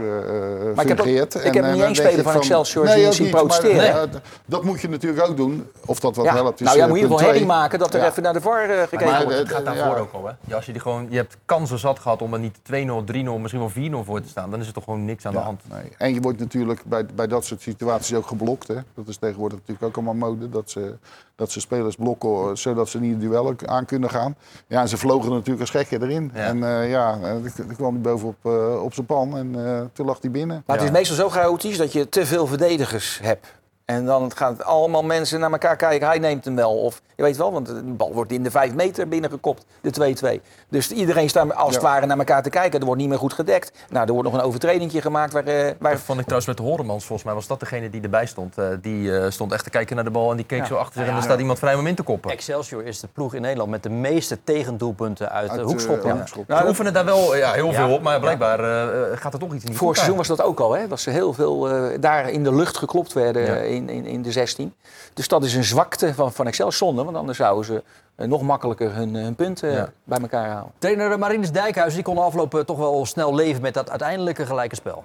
Maar 0.76 0.84
ik 0.84 0.90
heb 0.90 1.00
ook- 1.00 1.06
fungeert. 1.06 1.36
ik 1.36 1.42
En, 1.44 1.54
heb 1.54 1.64
eh, 1.64 1.72
niet 1.72 1.82
één 1.84 1.94
denk 1.94 2.08
speler 2.08 2.24
van 2.24 2.36
Excelsior 2.36 2.86
nee, 2.86 3.06
ook 3.08 3.14
zien 3.14 3.30
maar, 3.32 3.40
protesteren. 3.40 4.02
eh, 4.02 4.20
dat 4.46 4.64
moet 4.64 4.82
je 4.82 4.90
natuurlijk 4.90 5.30
ook 5.30 5.38
doen. 5.38 5.68
Of 5.86 6.00
dat 6.00 6.16
wat 6.16 6.26
Ja. 6.26 6.34
helpt 6.34 6.60
is 6.62 6.66
Nou 6.66 6.78
ja, 6.78 6.84
eh, 6.84 6.90
moet 6.90 7.00
wel 7.00 7.18
herrie 7.18 7.34
twee. 7.34 7.46
maken 7.46 7.80
dat 7.80 7.94
er 7.94 8.00
Ja. 8.00 8.08
even 8.08 8.24
naar 8.24 8.34
de 8.34 8.42
VAR 8.42 8.70
eh, 8.70 8.82
gekeken 8.88 9.06
Maar 9.08 9.24
wordt. 9.24 9.38
het 9.38 9.50
gaat 9.50 9.64
ja. 9.66 9.74
daarvoor 9.74 9.98
ook 9.98 10.14
al, 10.14 10.26
hè? 10.28 10.32
Ja, 10.48 10.56
als 10.56 10.66
je, 10.66 10.72
die 10.72 10.82
gewoon, 10.82 11.08
je 11.10 11.16
hebt 11.18 11.38
kansen 11.46 11.80
zat 11.80 12.00
gehad 12.00 12.22
om 12.22 12.34
er 12.34 12.40
niet 12.40 12.58
2-0, 12.64 13.04
3-0, 13.04 13.38
misschien 13.38 13.60
wel 13.62 13.70
4-0 13.70 14.04
voor 14.06 14.22
te 14.22 14.28
staan. 14.30 14.52
Dan 14.52 14.60
is 14.60 14.68
er 14.68 14.74
toch 14.74 14.84
gewoon 14.84 15.06
niks 15.06 15.26
aan 15.26 15.34
de 15.34 15.40
hand. 15.40 15.62
nee. 15.70 15.92
En 15.98 16.14
je 16.14 16.22
wordt 16.22 16.40
natuurlijk 16.40 16.82
bij, 16.86 17.06
bij 17.16 17.28
dat 17.28 17.46
soort 17.46 17.62
situaties 17.62 18.16
ook 18.16 18.28
geblokt. 18.28 18.68
Hè. 18.68 18.76
Dat 18.96 19.08
is 19.08 19.18
tegenwoordig 19.18 19.58
natuurlijk 19.58 19.86
ook 19.86 19.96
allemaal 19.96 20.30
mode. 20.30 20.50
Dat 20.50 20.70
ze, 20.70 20.96
dat 21.42 21.52
ze 21.52 21.60
spelers 21.60 21.96
blokken 21.96 22.30
eh, 22.30 22.50
zodat 22.54 22.90
ze 22.90 23.00
niet 23.00 23.12
het 23.12 23.22
duel 23.22 23.54
aan 23.66 23.86
kunnen 23.86 24.10
gaan. 24.10 24.36
Ja, 24.68 24.82
en 24.82 24.90
ze 24.90 24.98
vlogen 24.98 25.30
natuurlijk 25.30 25.60
als 25.60 25.70
gekken 25.70 26.02
erin. 26.02 26.32
Ja. 26.34 26.40
En 26.46 26.64
eh, 26.64 26.90
ja, 26.90 27.14
eh, 27.24 27.32
dan 27.56 27.76
kwam 27.76 27.94
hij 27.94 28.02
bovenop 28.02 28.36
eh, 28.46 28.84
op 28.84 28.94
zijn 28.94 29.06
pan 29.06 29.38
en 29.38 29.66
eh, 29.66 29.82
toen 29.94 30.06
lag 30.06 30.18
hij 30.22 30.32
binnen. 30.32 30.64
Maar 30.66 30.78
het 30.78 30.86
is 30.86 30.92
meestal 30.92 31.16
zo 31.16 31.30
chaotisch 31.30 31.78
dat 31.78 31.94
je 31.94 32.10
te 32.10 32.26
veel 32.26 32.48
verdedigers 32.48 33.20
hebt. 33.22 33.60
En 33.86 34.06
dan 34.06 34.32
gaan 34.36 34.54
het 34.54 34.64
allemaal 34.64 35.04
mensen 35.04 35.40
naar 35.40 35.52
elkaar 35.52 35.76
kijken. 35.76 36.08
Hij 36.08 36.20
neemt 36.20 36.46
hem 36.46 36.56
wel. 36.56 36.78
Of 36.78 37.02
je 37.16 37.24
weet 37.24 37.38
wel, 37.38 37.52
want 37.52 37.66
de 37.66 37.82
bal 37.84 38.14
wordt 38.14 38.32
in 38.32 38.44
de 38.44 38.52
vijf 38.52 38.74
meter 38.74 39.08
binnengekopt. 39.08 39.66
De 39.82 40.40
2-2. 40.40 40.42
Dus 40.72 40.92
iedereen 40.92 41.30
staat 41.30 41.56
als 41.56 41.74
het 41.74 41.84
Ja. 41.84 41.90
ware 41.90 42.06
naar 42.06 42.18
elkaar 42.18 42.44
te 42.44 42.50
kijken. 42.50 42.80
Er 42.80 42.86
wordt 42.86 43.02
niet 43.02 43.10
meer 43.10 43.18
goed 43.18 43.34
gedekt. 43.34 43.72
Nou, 43.90 44.08
er 44.08 44.14
wordt 44.14 44.30
nog 44.30 44.38
een 44.40 44.46
overtredingje 44.46 45.02
gemaakt 45.02 45.34
waar, 45.34 45.44
eh, 45.46 45.72
waar 45.80 45.92
Dat 45.92 46.02
vond 46.02 46.18
ik 46.20 46.26
trouwens 46.26 46.48
met 46.48 46.58
de 46.58 46.64
Horemans, 46.64 47.06
volgens 47.06 47.24
mij 47.28 47.34
was 47.36 47.48
dat 47.48 47.60
degene 47.60 47.90
die 47.90 48.02
erbij 48.02 48.26
stond. 48.26 48.58
Eh, 48.58 48.66
die 48.82 49.18
eh, 49.18 49.30
stond 49.32 49.52
echt 49.52 49.64
te 49.64 49.70
kijken 49.70 49.96
naar 49.96 50.06
de 50.06 50.12
bal 50.12 50.32
en 50.32 50.36
die 50.38 50.46
keek 50.46 50.60
Ja. 50.60 50.66
zo 50.66 50.76
achter 50.76 50.94
zich 50.94 51.02
Ja, 51.02 51.08
en 51.08 51.14
er 51.14 51.20
ja. 51.22 51.26
staat 51.28 51.40
iemand 51.40 51.60
vrij 51.60 51.76
om 51.76 51.88
in 51.88 51.96
te 51.96 52.04
koppen. 52.04 52.32
Excelsior 52.32 52.84
is 52.86 53.00
de 53.00 53.08
ploeg 53.14 53.34
in 53.34 53.42
Nederland 53.42 53.70
met 53.70 53.84
de 53.84 53.90
meeste 53.90 54.38
tegendoelpunten 54.44 55.32
uit, 55.32 55.50
Uit, 55.50 55.60
de 55.60 55.66
hoekschoppen. 55.66 56.26
Nou, 56.48 56.62
Ze 56.62 56.68
oefenen 56.68 56.94
daar 56.94 57.06
wel 57.06 57.36
ja, 57.36 57.52
heel 57.52 57.74
veel 57.74 57.94
op, 57.94 58.02
maar 58.02 58.20
blijkbaar 58.20 58.60
eh, 58.60 59.18
gaat 59.18 59.34
er 59.34 59.40
toch 59.40 59.54
iets 59.54 59.64
in 59.64 59.70
die 59.70 59.78
Vorig 59.80 59.96
seizoen 59.96 60.18
was 60.18 60.28
dat 60.28 60.42
ook 60.42 60.60
al, 60.60 60.74
hè? 60.74 60.88
dat 60.88 61.00
ze 61.00 61.10
heel 61.10 61.34
veel 61.34 61.70
eh, 61.70 61.98
daar 62.00 62.30
in 62.30 62.44
de 62.44 62.54
lucht 62.56 62.78
geklopt 62.78 63.14
werden 63.14 63.46
Ja. 63.46 63.56
in, 63.56 63.90
in, 63.90 64.06
in 64.06 64.22
de 64.22 64.32
16. 64.32 64.74
Dus 65.14 65.28
dat 65.28 65.44
is 65.44 65.54
een 65.56 65.64
zwakte 65.64 66.14
van, 66.14 66.32
van 66.34 66.48
Excel 66.48 66.72
zonde, 66.72 67.04
want 67.04 67.18
anders 67.18 67.38
zouden 67.38 67.66
ze 67.66 67.84
nog 68.16 68.42
makkelijker 68.42 68.96
hun, 68.96 69.16
hun 69.16 69.36
punten 69.36 69.72
Ja. 69.72 69.92
bij 70.04 70.18
elkaar 70.22 70.48
halen. 70.50 70.72
Trainer 70.78 71.20
Marinus 71.20 71.52
Dijkhuis 71.52 71.94
die 71.94 72.04
kon 72.04 72.18
aflopen 72.18 72.66
toch 72.66 72.78
wel 72.78 73.06
snel 73.06 73.36
leven 73.36 73.62
met 73.62 73.74
dat 73.74 73.90
uiteindelijke 73.90 74.46
gelijke 74.46 74.76
spel. 74.76 75.04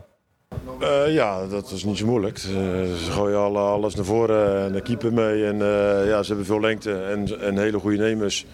Eh, 0.81 1.14
ja, 1.14 1.47
dat 1.47 1.71
is 1.71 1.85
niet 1.85 1.99
zo 1.99 2.07
moeilijk. 2.07 2.38
Ze, 2.38 2.95
ze 3.05 3.11
gooien 3.11 3.38
alle, 3.38 3.59
alles 3.59 3.95
naar 3.95 4.05
voren 4.05 4.64
en 4.64 4.73
de 4.73 4.81
keeper 4.83 5.12
mee. 5.12 5.45
En 5.47 5.62
eh, 5.62 6.09
ja, 6.09 6.23
ze 6.23 6.27
hebben 6.29 6.47
veel 6.47 6.61
lengte 6.61 7.03
en, 7.03 7.40
en 7.40 7.59
hele 7.59 7.79
goede 7.79 7.97
nemers. 7.97 8.47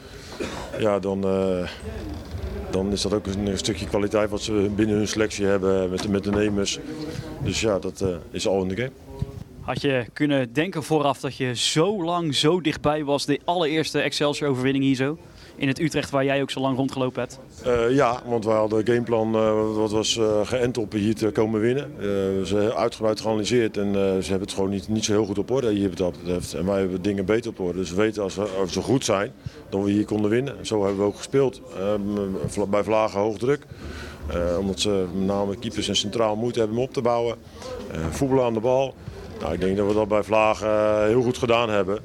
Ja, 0.78 0.98
dan, 0.98 1.24
eh, 1.24 1.68
dan 2.70 2.92
is 2.92 3.02
dat 3.02 3.14
ook 3.14 3.26
een, 3.26 3.58
stukje 3.58 3.86
kwaliteit 3.86 4.30
wat 4.30 4.40
ze 4.40 4.70
binnen 4.74 4.96
hun 4.96 5.08
selectie 5.08 5.46
hebben 5.46 5.90
met, 5.90 6.02
de- 6.02 6.08
met 6.08 6.24
de 6.24 6.30
nemers. 6.30 6.78
Dus 7.42 7.60
ja, 7.60 7.78
dat 7.78 8.00
eh, 8.00 8.08
is 8.30 8.48
al 8.48 8.62
in 8.62 8.68
de 8.68 8.76
game. 8.76 8.90
Had 9.62 9.80
je 9.80 10.06
kunnen 10.12 10.52
denken 10.52 10.82
vooraf 10.82 11.20
dat 11.20 11.36
je 11.36 11.56
zo 11.56 12.04
lang 12.04 12.34
zo 12.34 12.60
dichtbij 12.60 13.04
was, 13.04 13.26
de 13.26 13.40
allereerste 13.44 14.00
Excelsior-overwinning 14.00 14.84
hier 14.84 14.94
zo? 14.94 15.18
In 15.56 15.68
het 15.68 15.80
Utrecht 15.80 16.10
waar 16.10 16.24
jij 16.24 16.42
ook 16.42 16.50
zo 16.50 16.60
lang 16.60 16.76
rondgelopen 16.76 17.20
hebt. 17.20 17.40
Eh, 17.64 17.94
ja, 17.94 18.22
want 18.26 18.44
wij 18.44 18.54
hadden 18.54 18.86
gameplan 18.86 19.34
eh, 19.34 19.74
wat 19.76 19.90
was 19.90 20.18
eh, 20.18 20.40
geënt 20.44 20.78
op 20.78 20.92
hier 20.92 21.14
te 21.14 21.30
komen 21.30 21.60
winnen. 21.60 21.90
Ze 22.46 22.74
uitgebreid 22.74 23.20
geanalyseerd 23.20 23.76
en 23.76 23.92
ze 23.94 24.30
hebben 24.30 24.40
het 24.40 24.52
gewoon 24.52 24.70
niet, 24.70 24.88
niet 24.88 25.04
zo 25.04 25.12
heel 25.12 25.24
goed 25.24 25.38
op 25.38 25.50
orde 25.50 25.72
hier 25.72 25.90
wat 25.96 26.18
betreft. 26.18 26.54
En 26.54 26.66
wij 26.66 26.78
hebben 26.78 27.02
dingen 27.02 27.24
beter 27.24 27.50
op 27.50 27.60
orde. 27.60 27.78
Dus 27.78 27.90
we 27.90 27.96
weten 27.96 28.22
als 28.22 28.34
we, 28.34 28.48
als 28.60 28.74
we 28.74 28.80
goed 28.80 29.04
zijn, 29.04 29.32
dat 29.68 29.84
we 29.84 29.90
hier 29.90 30.04
konden 30.04 30.30
winnen. 30.30 30.58
En 30.58 30.66
zo 30.66 30.80
hebben 30.84 31.00
we 31.00 31.06
ook 31.06 31.16
gespeeld. 31.16 31.62
Bij 32.70 32.84
Vlagen 32.84 33.20
hoog 33.20 33.38
druk. 33.38 33.66
Omdat 34.58 34.80
ze 34.80 35.04
met 35.14 35.26
name 35.26 35.56
keepers 35.56 35.88
en 35.88 35.96
centraal 35.96 36.36
moeite 36.36 36.58
hebben 36.58 36.76
om 36.76 36.82
op 36.82 36.92
te 36.92 37.00
bouwen. 37.00 37.36
Voetballen 38.10 38.44
aan 38.44 38.54
de 38.54 38.60
bal. 38.60 38.94
Nou, 39.42 39.54
ik 39.54 39.60
denk 39.60 39.76
dat 39.76 39.86
we 39.86 39.94
dat 39.94 40.08
bij 40.08 40.22
Vlagen 40.22 40.68
eh, 40.68 41.02
heel 41.04 41.22
goed 41.22 41.38
gedaan 41.38 41.70
hebben. 41.70 42.00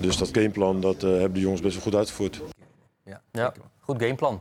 Dus 0.00 0.16
dat 0.16 0.28
gameplan 0.32 0.80
dat, 0.80 1.02
eh, 1.02 1.10
hebben 1.10 1.32
de 1.32 1.40
jongens 1.40 1.60
best 1.60 1.74
wel 1.74 1.82
goed 1.82 1.94
uitgevoerd. 1.94 2.40
Ja, 3.04 3.20
Ja, 3.32 3.52
goed 3.80 4.02
gameplan. 4.02 4.40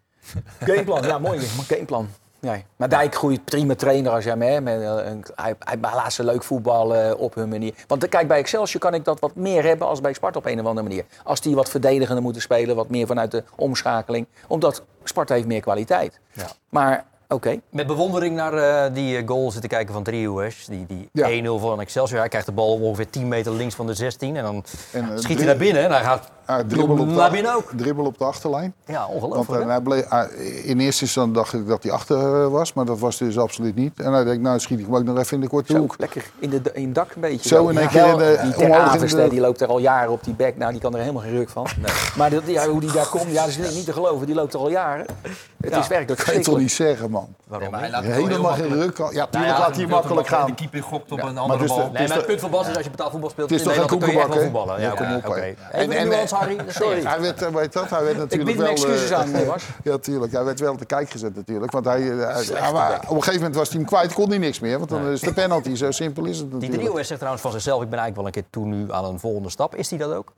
Gameplan, 0.60 1.02
ja, 1.02 1.18
mooi 1.18 1.40
gameplan. 1.68 2.08
Ja. 2.40 2.62
Maar 2.76 2.88
Dijk 2.88 3.14
groeit 3.14 3.44
prima 3.44 3.74
trainer 3.74 4.12
als 4.12 4.24
jij 4.24 4.36
hè, 4.38 4.60
met, 4.60 4.80
eh, 4.80 5.10
een, 5.10 5.24
hij, 5.34 5.54
hij 5.58 5.78
laat 5.80 6.12
ze 6.12 6.24
leuk 6.24 6.42
voetballen 6.42 7.18
op 7.18 7.34
hun 7.34 7.48
manier. 7.48 7.74
Want 7.86 8.08
kijk, 8.08 8.28
bij 8.28 8.38
Excelsior 8.38 8.80
kan 8.80 8.94
ik 8.94 9.04
dat 9.04 9.20
wat 9.20 9.34
meer 9.34 9.64
hebben 9.64 9.86
als 9.86 10.00
bij 10.00 10.12
Sparta 10.12 10.38
op 10.38 10.46
een 10.46 10.60
of 10.60 10.66
andere 10.66 10.88
manier. 10.88 11.04
Als 11.24 11.40
die 11.40 11.54
wat 11.54 11.70
verdedigender 11.70 12.22
moeten 12.22 12.42
spelen, 12.42 12.76
wat 12.76 12.88
meer 12.88 13.06
vanuit 13.06 13.30
de 13.30 13.44
omschakeling. 13.56 14.26
Omdat 14.48 14.82
Sparta 15.04 15.34
heeft 15.34 15.46
meer 15.46 15.60
kwaliteit. 15.60 16.20
Ja. 16.32 16.46
Maar 16.68 17.04
oké, 17.28 17.60
Met 17.70 17.86
bewondering 17.86 18.36
naar 18.36 18.52
eh, 18.54 18.94
die 18.94 19.16
eh, 19.16 19.28
goal 19.28 19.50
zitten 19.50 19.70
kijken 19.70 19.94
van 19.94 20.02
Driehoes. 20.02 20.66
Die, 20.66 20.86
die 20.86 21.08
Ja. 21.12 21.42
1-0 21.44 21.60
van 21.60 21.80
Excelsior. 21.80 22.18
Hij 22.18 22.28
krijgt 22.28 22.46
de 22.46 22.52
bal 22.52 22.74
ongeveer 22.80 23.10
10 23.10 23.28
meter 23.28 23.52
links 23.52 23.74
van 23.74 23.86
de 23.86 23.94
16. 23.94 24.36
En 24.36 24.42
dan 24.42 24.64
En, 24.92 25.12
eh, 25.12 25.18
schiet 25.18 25.36
hij 25.36 25.46
naar 25.46 25.56
binnen. 25.56 25.82
En 25.82 25.90
hij 25.90 26.02
gaat 26.02 26.30
Dribbel 26.46 26.98
op 26.98 27.08
de, 27.14 27.52
ook. 27.56 27.70
dribbel 27.76 28.04
op 28.04 28.18
de 28.18 28.24
achterlijn. 28.24 28.74
Ja, 28.86 28.98
Want 29.00 29.12
ongelooflijk. 29.22 29.60
eh, 29.60 29.66
hè? 29.66 29.72
hij 29.72 29.80
bleef, 29.80 30.04
ah, 30.08 30.30
in 30.64 30.80
eerste 30.80 31.04
instantie 31.04 31.34
dacht 31.34 31.52
ik 31.54 31.66
dat 31.66 31.82
hij 31.82 31.92
achter 31.92 32.42
eh, 32.42 32.48
was, 32.48 32.72
maar 32.72 32.84
dat 32.84 32.98
was 32.98 33.18
dus 33.18 33.38
absoluut 33.38 33.74
niet. 33.74 34.00
En 34.00 34.12
hij 34.12 34.24
denkt, 34.24 34.42
nou 34.42 34.58
schiet 34.60 34.78
ik 34.78 34.84
hem 34.86 34.96
ook 34.96 35.04
nog 35.04 35.18
even 35.18 35.34
in 35.34 35.40
de 35.40 35.48
korte 35.48 35.72
zo 35.72 35.78
hoek. 35.78 35.94
lekker 35.98 36.30
in, 36.38 36.50
de, 36.50 36.60
in 36.72 36.84
het 36.84 36.94
dak 36.94 37.14
een 37.14 37.20
beetje. 37.20 37.48
Zo 37.48 37.68
in 37.68 37.78
één 37.78 37.88
keer 37.88 38.06
in 38.06 38.16
de- 38.18 38.38
die 38.42 38.50
de- 39.08 39.28
die 39.28 39.40
loopt 39.40 39.60
er 39.60 39.68
al 39.68 39.78
jaren 39.78 40.10
op 40.12 40.24
die 40.24 40.34
bek. 40.34 40.56
Nou, 40.56 40.72
die 40.72 40.80
kan 40.80 40.94
er 40.94 41.00
helemaal 41.00 41.22
geen 41.22 41.32
ruk 41.36 41.48
van. 41.48 41.66
Maar 42.16 42.30
dat, 42.30 42.42
ja, 42.46 42.68
hoe 42.68 42.80
die 42.80 42.92
daar 42.92 43.08
komt, 43.08 43.32
ja, 43.32 43.40
dat 43.46 43.48
is 43.58 43.74
niet 43.74 43.84
te 43.84 43.92
geloven. 43.92 44.26
Die 44.26 44.34
loopt 44.34 44.54
er 44.54 44.60
al 44.60 44.70
jaren. 44.70 45.06
Het 45.60 45.76
is 45.76 45.88
werkelijk 45.88 46.06
Dat 46.08 46.22
kan 46.22 46.34
je 46.34 46.40
toch 46.40 46.58
niet 46.58 46.72
zeggen, 46.72 47.10
man. 47.10 47.34
Waarom 47.46 47.70
maar 47.70 47.80
hij 47.80 47.90
laat 47.90 48.04
het 48.04 48.16
wel 48.16 48.26
Helemaal 48.26 48.52
geen 48.52 48.72
ruk. 48.72 48.96
Ja, 48.98 49.04
tuurlijk 49.26 49.30
ja, 49.32 49.58
laat 49.58 49.76
hij 49.76 49.84
te 49.84 49.90
makkelijk 49.90 50.28
gaan. 50.28 50.46
De 50.46 50.54
keeper 50.54 50.82
gokt 50.82 51.12
op 51.12 51.22
een 51.22 51.24
maar 51.34 51.42
andere 51.42 51.58
dus 51.60 51.68
bal. 51.68 51.90
Nee, 51.92 52.08
maar 52.08 52.16
het 52.16 52.26
punt 52.26 52.40
van 52.40 52.50
Bas 52.50 52.68
is 52.68 52.74
als 52.74 52.84
je 52.84 52.90
betaald 52.90 53.10
voetbal 53.10 53.30
speelt 53.30 53.50
Het 53.50 53.60
is 53.60 53.66
in 53.66 53.72
toch 53.72 53.88
wel 53.88 53.98
koekenbak, 53.98 54.40
voetballen. 54.42 54.80
Ja, 54.80 54.86
Ja, 54.88 54.94
kom 54.94 55.14
op, 55.16 55.34
En- 55.70 55.90
en- 55.92 56.08
nuance, 56.08 56.34
Harry. 56.34 56.56
Sorry. 56.68 57.02
Hij 57.02 57.20
werd, 57.20 57.42
eh, 57.42 57.48
weet 57.54 57.72
dat, 57.72 57.90
hij 57.90 58.02
werd 58.02 58.12
Ik 58.14 58.18
natuurlijk 58.18 58.50
bied 58.50 58.58
mijn 58.58 58.74
wel... 58.74 58.84
eh, 58.84 58.90
excuses 58.92 59.12
aan, 59.12 59.34
eh, 59.34 59.46
Bas. 59.48 59.64
Ja, 59.84 59.98
tuurlijk. 59.98 60.32
Hij 60.32 60.44
werd 60.44 60.60
wel 60.60 60.72
op 60.72 60.78
de 60.78 60.84
kijk 60.84 61.10
gezet 61.10 61.34
natuurlijk. 61.34 61.72
Want 61.72 61.84
hij, 61.84 62.10
eh, 62.10 62.18
hij- 62.18 62.96
op 62.96 63.02
een 63.02 63.08
gegeven 63.08 63.34
moment 63.34 63.54
was 63.54 63.68
hij 63.68 63.78
hem 63.78 63.86
kwijt, 63.86 64.12
kon 64.12 64.28
hij 64.28 64.38
niks 64.38 64.60
meer. 64.60 64.78
Want 64.78 64.90
dan 64.90 65.06
is 65.06 65.20
de 65.20 65.32
penalty. 65.32 65.74
Zo 65.74 65.90
simpel 65.90 66.24
is 66.24 66.38
het 66.38 66.44
Die 66.46 66.54
natuurlijk. 66.54 66.80
Driehoes 66.82 67.06
zegt 67.06 67.18
trouwens 67.18 67.42
van 67.42 67.52
zichzelf, 67.52 67.82
ik 67.82 67.90
ben 67.90 67.98
eigenlijk 67.98 68.16
wel 68.16 68.26
een 68.26 68.32
keer 68.50 68.60
toe 68.62 68.76
nu 68.76 68.92
aan 68.92 69.04
een 69.04 69.18
volgende 69.20 69.50
stap. 69.50 69.74
Is 69.74 69.90
hij 69.90 69.98
dat 69.98 70.12
ook? 70.12 70.32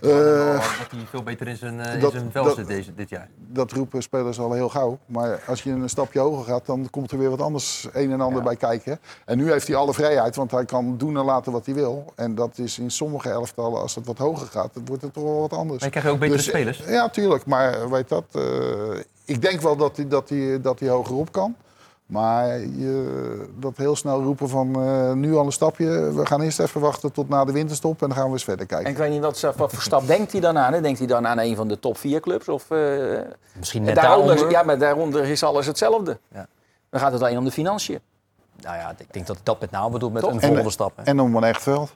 Je 0.00 0.08
Eh, 0.08 0.78
dat 0.78 0.90
hij 0.90 1.06
veel 1.10 1.22
beter 1.22 1.48
in 1.48 1.56
zijn, 1.56 1.80
eh, 1.80 2.02
in 2.02 2.10
zijn 2.10 2.30
vel 2.32 2.54
zit 2.54 2.66
deze, 2.66 2.94
dit 2.94 3.08
jaar. 3.08 3.28
Dat 3.36 3.72
roepen 3.72 4.02
spelers 4.02 4.38
al 4.38 4.52
heel 4.52 4.68
gauw. 4.68 4.98
Maar 5.06 5.40
als 5.46 5.62
je 5.62 5.70
een 5.70 5.88
stapje 5.88 6.18
hoger 6.20 6.44
gaat, 6.44 6.66
dan 6.66 6.90
komt 6.90 7.10
er 7.10 7.18
weer 7.18 7.30
wat 7.30 7.40
anders 7.40 7.88
een 7.92 8.12
en 8.12 8.20
ander 8.20 8.42
bij 8.42 8.56
kijken. 8.56 9.00
En 9.24 9.36
nu 9.36 9.50
heeft 9.50 9.66
hij 9.66 9.76
alle 9.76 9.94
vrijheid, 9.94 10.36
want 10.36 10.50
hij 10.50 10.64
kan 10.64 10.96
doen 10.96 11.16
en 11.16 11.24
laten 11.24 11.52
wat 11.52 11.66
hij 11.66 11.74
wil. 11.74 12.12
En 12.16 12.34
dat 12.34 12.58
is 12.58 12.78
in 12.78 12.90
sommige 12.90 13.28
elftallen, 13.30 13.80
als 13.80 13.94
het 13.94 14.06
wat 14.06 14.18
hoger 14.18 14.46
gaat, 14.46 14.74
dan 14.74 14.84
wordt 14.84 15.02
het 15.02 15.12
toch 15.12 15.24
wel 15.24 15.40
wat 15.40 15.52
anders. 15.52 15.80
Maar 15.80 15.88
je 15.92 16.00
krijgt 16.00 16.10
ook 16.10 16.18
betere 16.18 16.38
Dus, 16.38 16.46
spelers. 16.46 16.82
Ja, 16.86 17.08
tuurlijk. 17.08 17.46
Maar 17.46 17.90
weet 17.90 18.08
dat, 18.08 18.24
eh, 18.32 18.42
ik 19.24 19.42
denk 19.42 19.60
wel 19.60 19.76
dat 19.76 19.96
hij, 19.96 20.08
dat, 20.08 20.28
hij, 20.28 20.60
dat 20.60 20.80
hij 20.80 20.88
hoger 20.88 21.14
op 21.14 21.32
kan. 21.32 21.56
Maar 22.12 22.58
je, 22.58 23.46
dat 23.58 23.76
heel 23.76 23.96
snel 23.96 24.22
roepen 24.22 24.48
van 24.48 24.74
eh, 24.82 25.12
nu 25.12 25.34
al 25.36 25.44
een 25.46 25.52
stapje. 25.52 26.12
We 26.12 26.26
gaan 26.26 26.40
eerst 26.40 26.60
even 26.60 26.80
wachten 26.80 27.12
tot 27.12 27.28
na 27.28 27.44
de 27.44 27.52
winterstop 27.52 28.02
en 28.02 28.08
dan 28.08 28.16
gaan 28.16 28.26
we 28.26 28.32
eens 28.32 28.44
verder 28.44 28.66
kijken. 28.66 28.86
En 28.86 28.92
ik 28.92 28.98
weet 28.98 29.10
niet, 29.10 29.20
wat, 29.20 29.40
wat 29.56 29.72
voor 29.72 29.82
stap 29.82 30.06
denkt 30.06 30.32
hij 30.32 30.40
dan 30.40 30.58
aan? 30.58 30.72
Hè? 30.72 30.80
Denkt 30.80 30.98
hij 30.98 31.08
dan 31.08 31.26
aan 31.26 31.38
een 31.38 31.56
van 31.56 31.68
de 31.68 31.78
top 31.78 31.98
vier 31.98 32.20
clubs? 32.20 32.48
Of, 32.48 32.70
eh, 32.70 32.78
Misschien 33.58 33.82
net 33.82 33.94
daaronder, 33.94 34.26
daaronder. 34.26 34.50
ja, 34.50 34.62
maar 34.62 34.78
daaronder 34.78 35.24
is 35.24 35.42
alles 35.42 35.66
hetzelfde. 35.66 36.18
Ja. 36.34 36.46
Dan 36.90 37.00
gaat 37.00 37.12
het 37.12 37.22
alleen 37.22 37.38
om 37.38 37.44
de 37.44 37.50
financiën. 37.50 38.00
Nou 38.60 38.76
ja, 38.76 38.94
ik 38.98 39.12
denk 39.12 39.26
dat 39.26 39.36
hij 39.36 39.44
dat 39.44 39.60
met 39.60 39.70
name 39.70 39.90
bedoelt 39.90 40.12
met 40.12 40.22
Toch? 40.22 40.30
een 40.32 40.40
En- 40.40 40.46
volgende 40.46 40.70
stap. 40.70 40.92
hè. 40.96 41.02
En 41.02 41.20
om 41.20 41.36
een 41.36 41.44
echt 41.44 41.62
veld. 41.62 41.94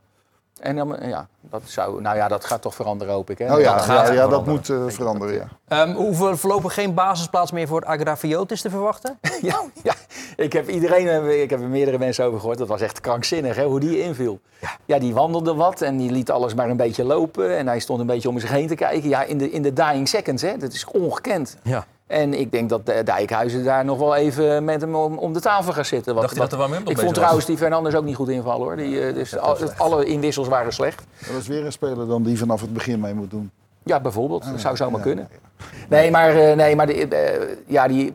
En 0.61 0.77
dan, 0.77 0.97
ja, 1.01 1.27
dat 1.41 1.63
zou, 1.65 2.01
nou 2.01 2.17
ja, 2.17 2.29
dat 2.29 2.45
gaat 2.45 2.63
toch 2.63 2.75
veranderen, 2.75 3.15
hoop 3.15 3.31
ik. 3.31 3.39
Hè? 3.39 3.55
Oh 3.55 3.61
ja, 3.61 3.75
Dat 3.75 3.85
gaat 3.85 4.07
ja, 4.07 4.13
ja, 4.13 4.27
dat 4.29 4.47
moet 4.47 4.69
eh, 4.69 4.77
veranderen. 4.87 5.35
Ja. 5.35 5.49
Ehm, 5.69 5.93
hoeven 5.95 6.39
voorlopig 6.39 6.75
geen 6.75 6.95
basisplaats 6.95 7.53
meer 7.53 7.67
voor 7.67 7.85
Agrafiotis 7.85 8.61
te 8.61 8.71
verwachten? 8.71 9.19
Ja, 9.43 9.61
ja, 9.83 9.95
ik 10.37 10.53
heb 10.53 10.69
iedereen, 10.69 11.09
eh, 11.09 11.43
ik 11.43 11.51
heb 11.51 11.61
er 11.61 11.69
meerdere 11.69 11.99
mensen 11.99 12.25
over 12.25 12.39
gehoord. 12.41 12.59
Dat 12.59 12.69
was 12.69 12.81
echt 12.81 13.01
krankzinnig, 13.01 13.57
hè, 13.57 13.65
hoe 13.65 13.81
die 13.81 14.01
inviel. 14.01 14.41
Ja. 14.85 14.99
die 14.99 15.15
wandelde 15.15 15.55
wat 15.55 15.81
en 15.81 15.97
die 15.97 16.11
liet 16.11 16.31
alles 16.31 16.55
maar 16.55 16.71
een 16.71 16.77
beetje 16.77 17.05
lopen. 17.05 17.57
En 17.57 17.67
hij 17.67 17.79
stond 17.79 18.01
een 18.01 18.07
beetje 18.07 18.29
om 18.29 18.39
zich 18.39 18.51
heen 18.51 18.67
te 18.67 18.75
kijken. 18.75 19.09
Ja, 19.09 19.23
in 19.23 19.39
de, 19.39 19.51
in 19.51 19.63
de 19.63 19.73
dying 19.73 20.09
seconds, 20.09 20.43
hè. 20.43 20.57
Dat 20.57 20.73
is 20.73 20.85
ongekend. 20.85 21.57
Ja. 21.63 21.87
En 22.07 22.35
ik 22.35 22.53
denk 22.53 22.69
dat 22.69 22.87
de 22.87 23.03
Dijkhuizen 23.03 23.65
daar 23.65 23.85
nog 23.85 23.99
wel 23.99 24.15
even 24.15 24.65
met 24.65 24.81
hem 24.81 24.95
om, 24.95 25.19
om 25.19 25.33
de 25.33 25.41
tafel 25.41 25.73
gaat 25.73 25.87
zitten. 25.87 26.13
Wat, 26.15 26.23
Dacht 26.23 26.37
hij 26.37 26.49
dat 26.49 26.71
er 26.71 26.77
ik 26.77 26.85
vond 26.85 27.01
was? 27.01 27.13
trouwens 27.13 27.47
die 27.47 27.57
Fernandes 27.57 27.95
ook 27.95 28.05
niet 28.05 28.17
goed 28.17 28.29
invallen, 28.29 28.67
hoor. 28.67 28.77
Die, 28.77 29.01
eh, 29.07 29.15
dus 29.15 29.39
al- 29.39 29.57
alle 29.77 30.05
inwissels 30.05 30.49
waren 30.49 30.73
slecht. 30.73 31.03
Dat 31.27 31.41
is 31.41 31.47
weer 31.47 31.65
een 31.65 31.73
speler 31.73 32.07
dan 32.07 32.23
die 32.23 32.39
vanaf 32.39 32.61
het 32.61 32.73
begin 32.73 33.01
mee 33.01 33.15
moet 33.15 33.31
doen. 33.31 33.51
Ja, 33.83 34.01
bijvoorbeeld. 34.01 34.45
Ah, 34.45 34.51
dat 34.51 34.61
zou 34.61 34.77
zomaar 34.77 34.99
ja, 34.99 35.07
kunnen. 35.07 35.29
Nee, 35.89 36.11
maar, 36.11 36.37
eh, 36.37 36.57
nee, 36.57 36.77
maar 36.77 36.87
de, 36.87 37.57
ja, 37.67 37.89
die, 37.89 38.15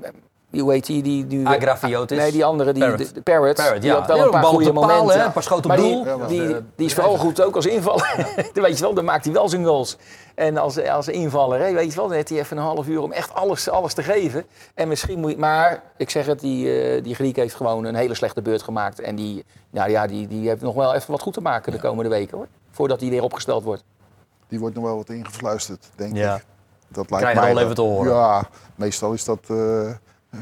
die, 0.51 0.61
hoe 0.61 0.71
heet 0.71 0.85
die? 0.85 1.01
die, 1.03 1.27
die 1.27 1.47
Agrafiotis? 1.47 2.17
Nee, 2.17 2.31
die 2.31 2.45
andere, 2.45 2.73
die, 2.73 2.83
Parrot. 2.83 3.13
de, 3.13 3.21
Parrot. 3.21 3.55
Parrot, 3.55 3.81
die 3.81 3.89
ja. 3.89 3.97
had 3.97 4.07
wel 4.07 4.23
een 4.25 4.29
paar 4.31 4.43
goede 4.43 4.71
momenten. 4.73 5.19
hè, 5.19 5.25
een 5.25 5.31
paar 5.31 5.43
schoten 5.43 5.71
op 5.71 5.77
doel. 5.77 6.27
Die, 6.27 6.47
die, 6.75 6.85
is 6.85 6.93
vooral 6.93 7.17
goed 7.17 7.41
ook 7.41 7.55
als 7.55 7.65
invaller. 7.65 8.15
Dan 8.53 8.63
weet 8.63 8.77
je 8.77 8.83
wel, 8.83 8.93
dan 8.93 9.05
maakt 9.05 9.23
hij 9.23 9.33
wel 9.33 9.49
zijn 9.49 9.65
goals. 9.65 9.97
En 10.35 10.57
als, 10.57 10.87
als 10.87 11.07
invaller, 11.07 11.59
hè, 11.59 11.73
weet 11.73 11.89
je 11.89 11.95
wel, 11.95 12.07
dan 12.07 12.15
heeft 12.15 12.29
hij 12.29 12.39
even 12.39 12.57
een 12.57 12.63
half 12.63 12.87
uur 12.87 13.01
om 13.01 13.11
echt 13.11 13.33
alles, 13.33 13.69
alles 13.69 13.93
te 13.93 14.03
geven. 14.03 14.45
En 14.73 14.87
misschien 14.87 15.19
moet 15.19 15.31
je, 15.31 15.37
maar 15.37 15.83
ik 15.97 16.09
zeg 16.09 16.25
het, 16.25 16.39
die, 16.39 16.81
eh, 16.81 17.03
die 17.03 17.15
Griek 17.15 17.35
heeft 17.35 17.55
gewoon 17.55 17.83
een 17.85 17.95
hele 17.95 18.15
slechte 18.15 18.41
beurt 18.41 18.61
gemaakt. 18.61 18.99
En 18.99 19.15
die, 19.15 19.45
nou 19.69 19.89
ja, 19.89 20.07
die, 20.07 20.27
die 20.27 20.47
heeft 20.47 20.61
nog 20.61 20.75
wel 20.75 20.93
even 20.93 21.11
wat 21.11 21.21
goed 21.21 21.33
te 21.33 21.41
maken 21.41 21.71
de 21.71 21.79
komende 21.79 22.09
weken 22.09 22.37
hoor. 22.37 22.47
Voordat 22.71 22.99
hij 23.01 23.09
weer 23.09 23.23
opgesteld 23.23 23.63
wordt. 23.63 23.83
Die 24.47 24.59
wordt 24.59 24.75
nog 24.75 24.83
wel 24.83 24.95
wat 24.95 25.09
ingefluisterd, 25.09 25.85
denk 25.95 26.15
Ja. 26.15 26.35
ik. 26.35 26.45
Dat 26.87 27.05
Krijg 27.05 27.21
lijkt 27.21 27.39
je 27.39 27.45
mij 27.45 27.53
al 27.53 27.61
even 27.61 27.75
te 27.75 27.81
horen. 27.81 28.13
Ja, 28.13 28.49
meestal 28.75 29.13
is 29.13 29.23
dat... 29.25 29.39
eh 29.47 29.89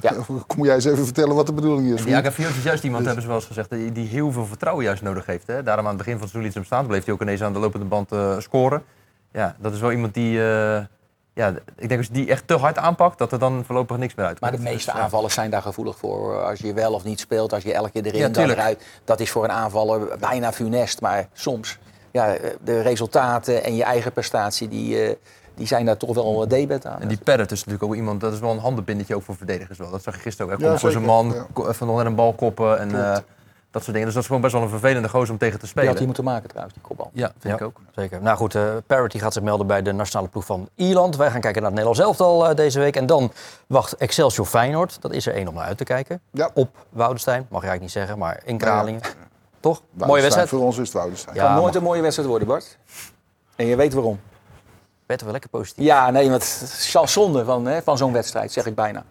Ja. 0.01 0.13
Kom 0.47 0.65
jij 0.65 0.75
eens 0.75 0.85
even 0.85 1.05
vertellen 1.05 1.35
wat 1.35 1.45
de 1.45 1.53
bedoeling 1.53 1.93
is? 1.93 2.01
Vriend? 2.01 2.17
Agafiotis 2.17 2.57
is 2.57 2.63
juist 2.63 2.83
iemand, 2.83 3.05
hebben 3.05 3.21
ze 3.21 3.27
wel 3.27 3.37
eens 3.37 3.47
gezegd, 3.47 3.69
die, 3.69 3.91
die 3.91 4.07
heel 4.07 4.31
veel 4.31 4.45
vertrouwen 4.45 4.85
juist 4.85 5.01
nodig 5.01 5.25
heeft. 5.25 5.47
Hè? 5.47 5.63
Daarom 5.63 5.85
aan 5.85 5.93
het 5.93 5.97
begin 5.97 6.13
van 6.13 6.21
het 6.21 6.31
seizoen 6.31 6.41
liet 6.41 6.51
ze 6.51 6.57
hem 6.57 6.67
staan. 6.67 6.87
bleef 6.87 7.05
hij 7.05 7.13
ook 7.13 7.21
ineens 7.21 7.41
aan 7.43 7.53
de 7.53 7.59
lopende 7.59 7.85
band 7.85 8.11
eh, 8.11 8.39
scoren. 8.39 8.83
Ja, 9.31 9.55
dat 9.59 9.73
is 9.73 9.79
wel 9.79 9.91
iemand 9.91 10.13
die... 10.13 10.41
eh, 10.43 10.79
ja, 11.33 11.53
ik 11.75 11.87
denk 11.87 11.97
als 11.97 12.07
je 12.07 12.13
die 12.13 12.29
echt 12.29 12.47
te 12.47 12.57
hard 12.57 12.77
aanpakt, 12.77 13.17
dat 13.17 13.31
er 13.31 13.39
dan 13.39 13.63
voorlopig 13.65 13.97
niks 13.97 14.15
meer 14.15 14.25
uit 14.25 14.39
Maar 14.39 14.51
de 14.51 14.59
meeste 14.59 14.91
aanvallers 14.91 15.33
zijn 15.33 15.49
daar 15.49 15.61
gevoelig 15.61 15.97
voor. 15.97 16.43
Als 16.43 16.59
je 16.59 16.73
wel 16.73 16.93
of 16.93 17.03
niet 17.03 17.19
speelt, 17.19 17.53
als 17.53 17.63
je 17.63 17.73
elke 17.73 17.91
keer 17.91 18.05
erin 18.05 18.19
Ja, 18.19 18.29
dan 18.29 18.49
eruit. 18.49 18.85
Dat 19.03 19.19
is 19.19 19.31
voor 19.31 19.43
een 19.43 19.51
aanvaller 19.51 20.17
bijna 20.19 20.51
funest. 20.51 21.01
Maar 21.01 21.27
soms, 21.33 21.77
ja, 22.11 22.35
de 22.63 22.81
resultaten 22.81 23.63
en 23.63 23.75
je 23.75 23.83
eigen 23.83 24.11
prestatie, 24.11 24.67
die, 24.67 25.03
eh, 25.03 25.15
die 25.59 25.67
zijn 25.67 25.85
daar 25.85 25.97
toch 25.97 26.13
wel 26.15 26.41
een 26.41 26.49
debet 26.49 26.85
aan. 26.85 27.01
En 27.01 27.07
die 27.07 27.17
Parrot 27.23 27.51
is 27.51 27.57
natuurlijk 27.59 27.83
ook 27.83 27.95
iemand, 27.95 28.21
dat 28.21 28.33
is 28.33 28.39
wel 28.39 28.51
een 28.51 28.59
handenbindetje 28.59 29.15
ook 29.15 29.23
voor 29.23 29.35
verdedigers 29.35 29.77
wel. 29.77 29.89
Dat 29.91 30.03
zag 30.03 30.15
je 30.15 30.21
gisteren 30.21 30.45
ook. 30.51 30.57
Hij 30.59 30.63
Ja, 30.63 30.67
komt 30.69 30.81
voor 30.81 30.91
zijn 30.91 31.03
man, 31.03 31.45
even 31.67 31.87
nog 31.87 31.97
net 31.97 32.05
een 32.05 32.15
bal 32.15 32.33
koppen 32.33 32.79
en 32.79 33.03
eh, 33.05 33.17
dat 33.71 33.81
soort 33.83 33.85
dingen. 33.85 34.05
Dus 34.05 34.13
dat 34.13 34.21
is 34.21 34.25
gewoon 34.25 34.41
best 34.41 34.53
wel 34.53 34.63
een 34.63 34.69
vervelende 34.69 35.09
gozer 35.09 35.31
om 35.31 35.37
tegen 35.37 35.53
te 35.53 35.59
Die 35.59 35.69
spelen. 35.69 35.87
had 35.87 35.97
hij 35.97 36.05
moeten 36.05 36.23
maken 36.23 36.47
trouwens, 36.49 36.73
die 36.75 36.83
kopbal. 36.83 37.09
Ja, 37.13 37.31
vind 37.39 37.53
ik 37.55 37.61
ook. 37.65 37.79
Zeker. 37.95 38.21
Nou 38.21 38.37
goed, 38.37 38.55
eh 38.55 38.63
Parrot 38.87 39.11
die 39.11 39.21
gaat 39.21 39.33
zich 39.33 39.43
melden 39.43 39.67
bij 39.67 39.81
de 39.81 39.91
nationale 39.91 40.27
ploeg 40.27 40.45
van 40.45 40.69
Ierland. 40.75 41.15
Wij 41.15 41.31
gaan 41.31 41.41
kijken 41.41 41.61
naar 41.61 41.71
het 41.71 41.79
Nederlands 41.79 41.99
elftal 41.99 42.49
eh, 42.49 42.55
deze 42.55 42.79
week. 42.79 42.95
En 42.95 43.05
dan 43.05 43.31
wacht 43.67 43.93
Excelsior 43.95 44.45
Feyenoord. 44.45 44.97
Dat 45.01 45.11
is 45.13 45.25
er 45.27 45.33
één 45.33 45.47
om 45.47 45.53
naar 45.53 45.63
uit 45.65 45.77
te 45.77 45.83
kijken. 45.83 46.21
Ja. 46.31 46.49
Op 46.53 46.69
Woudenstein, 46.89 47.39
mag 47.49 47.61
je 47.61 47.67
eigenlijk 47.67 47.81
niet 47.81 47.91
zeggen, 47.91 48.17
maar 48.17 48.41
in 48.45 48.57
Kralingen. 48.57 49.01
Toch? 49.59 49.81
Mooie 49.91 50.21
wedstrijd. 50.21 50.49
Voor 50.49 50.59
ons 50.59 50.77
is 50.77 50.83
het 50.87 50.93
Woudenstein. 50.93 51.35
Ja, 51.35 51.45
kan 51.45 51.55
nooit 51.55 51.75
een 51.75 51.83
mooie 51.83 52.01
wedstrijd 52.01 52.29
worden, 52.29 52.47
Bart. 52.47 52.77
En 53.55 53.65
je 53.65 53.75
weet 53.75 53.93
waarom. 53.93 54.19
Werd 55.09 55.21
wel 55.21 55.31
lekker 55.31 55.49
positief. 55.49 55.85
Ja, 55.85 56.09
nee, 56.09 56.29
want 56.29 56.59
het 56.59 56.69
is 56.69 57.13
zonde 57.13 57.45
van, 57.45 57.65
hè, 57.65 57.81
van 57.81 57.97
zo'n 57.97 58.13
wedstrijd, 58.13 58.51
zeg 58.51 58.65
ik 58.65 58.75
bijna. 58.75 59.03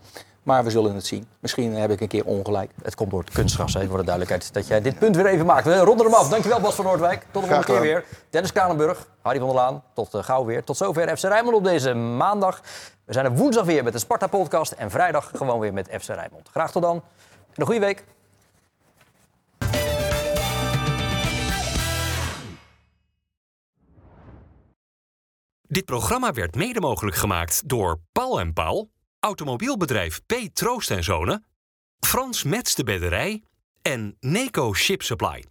Maar 0.42 0.64
we 0.64 0.70
zullen 0.70 0.94
het 0.94 1.06
zien. 1.06 1.28
Misschien 1.40 1.74
heb 1.74 1.90
ik 1.90 2.00
een 2.00 2.08
keer 2.08 2.24
ongelijk. 2.24 2.70
Het 2.82 2.94
komt 2.94 3.10
door 3.10 3.20
het 3.20 3.30
kunstgras, 3.30 3.74
hè, 3.74 3.86
voor 3.86 3.98
de 3.98 4.04
duidelijkheid. 4.04 4.54
Dat 4.54 4.66
jij 4.66 4.80
dit 4.80 4.98
punt 4.98 5.16
weer 5.16 5.26
even 5.26 5.46
maakt. 5.46 5.64
We 5.64 5.78
ronden 5.78 6.06
hem 6.06 6.14
af. 6.14 6.28
Dankjewel 6.28 6.60
Bas 6.60 6.74
van 6.74 6.84
Noordwijk. 6.84 7.26
Tot 7.30 7.42
de 7.42 7.48
volgende 7.48 7.72
keer 7.72 7.80
weer. 7.80 8.04
Dennis 8.30 8.52
Kranenburg, 8.52 9.06
Harry 9.22 9.38
van 9.38 9.48
der 9.48 9.56
Laan. 9.56 9.82
Tot 9.94 10.14
eh, 10.14 10.22
gauw 10.22 10.44
weer. 10.44 10.64
Tot 10.64 10.76
zover 10.76 11.16
FC 11.16 11.22
Rijnmond 11.22 11.56
op 11.56 11.64
deze 11.64 11.94
maandag. 11.94 12.60
We 13.04 13.12
zijn 13.12 13.24
er 13.24 13.34
woensdag 13.34 13.64
weer 13.64 13.84
met 13.84 13.92
de 13.92 13.98
Sparta-podcast. 13.98 14.72
En 14.72 14.90
vrijdag 14.90 15.30
gewoon 15.34 15.60
weer 15.60 15.72
met 15.72 15.88
FC 16.00 16.08
Rijnmond. 16.08 16.48
Graag 16.50 16.70
tot 16.70 16.82
dan. 16.82 16.96
En 16.96 17.02
een 17.54 17.66
goede 17.66 17.80
week. 17.80 18.04
Dit 25.70 25.84
programma 25.84 26.32
werd 26.32 26.54
mede 26.54 26.80
mogelijk 26.80 27.16
gemaakt 27.16 27.68
door 27.68 28.00
Paul 28.12 28.40
en 28.40 28.52
Paul, 28.52 28.90
automobielbedrijf 29.20 30.20
P. 30.26 30.34
Troost 30.52 30.90
en 30.90 31.04
Zonen, 31.04 31.46
Frans 32.00 32.42
Mets 32.42 32.74
de 32.74 32.84
Bedderij 32.84 33.42
en 33.82 34.16
Neco 34.20 34.74
Ship 34.74 35.02
Supply. 35.02 35.44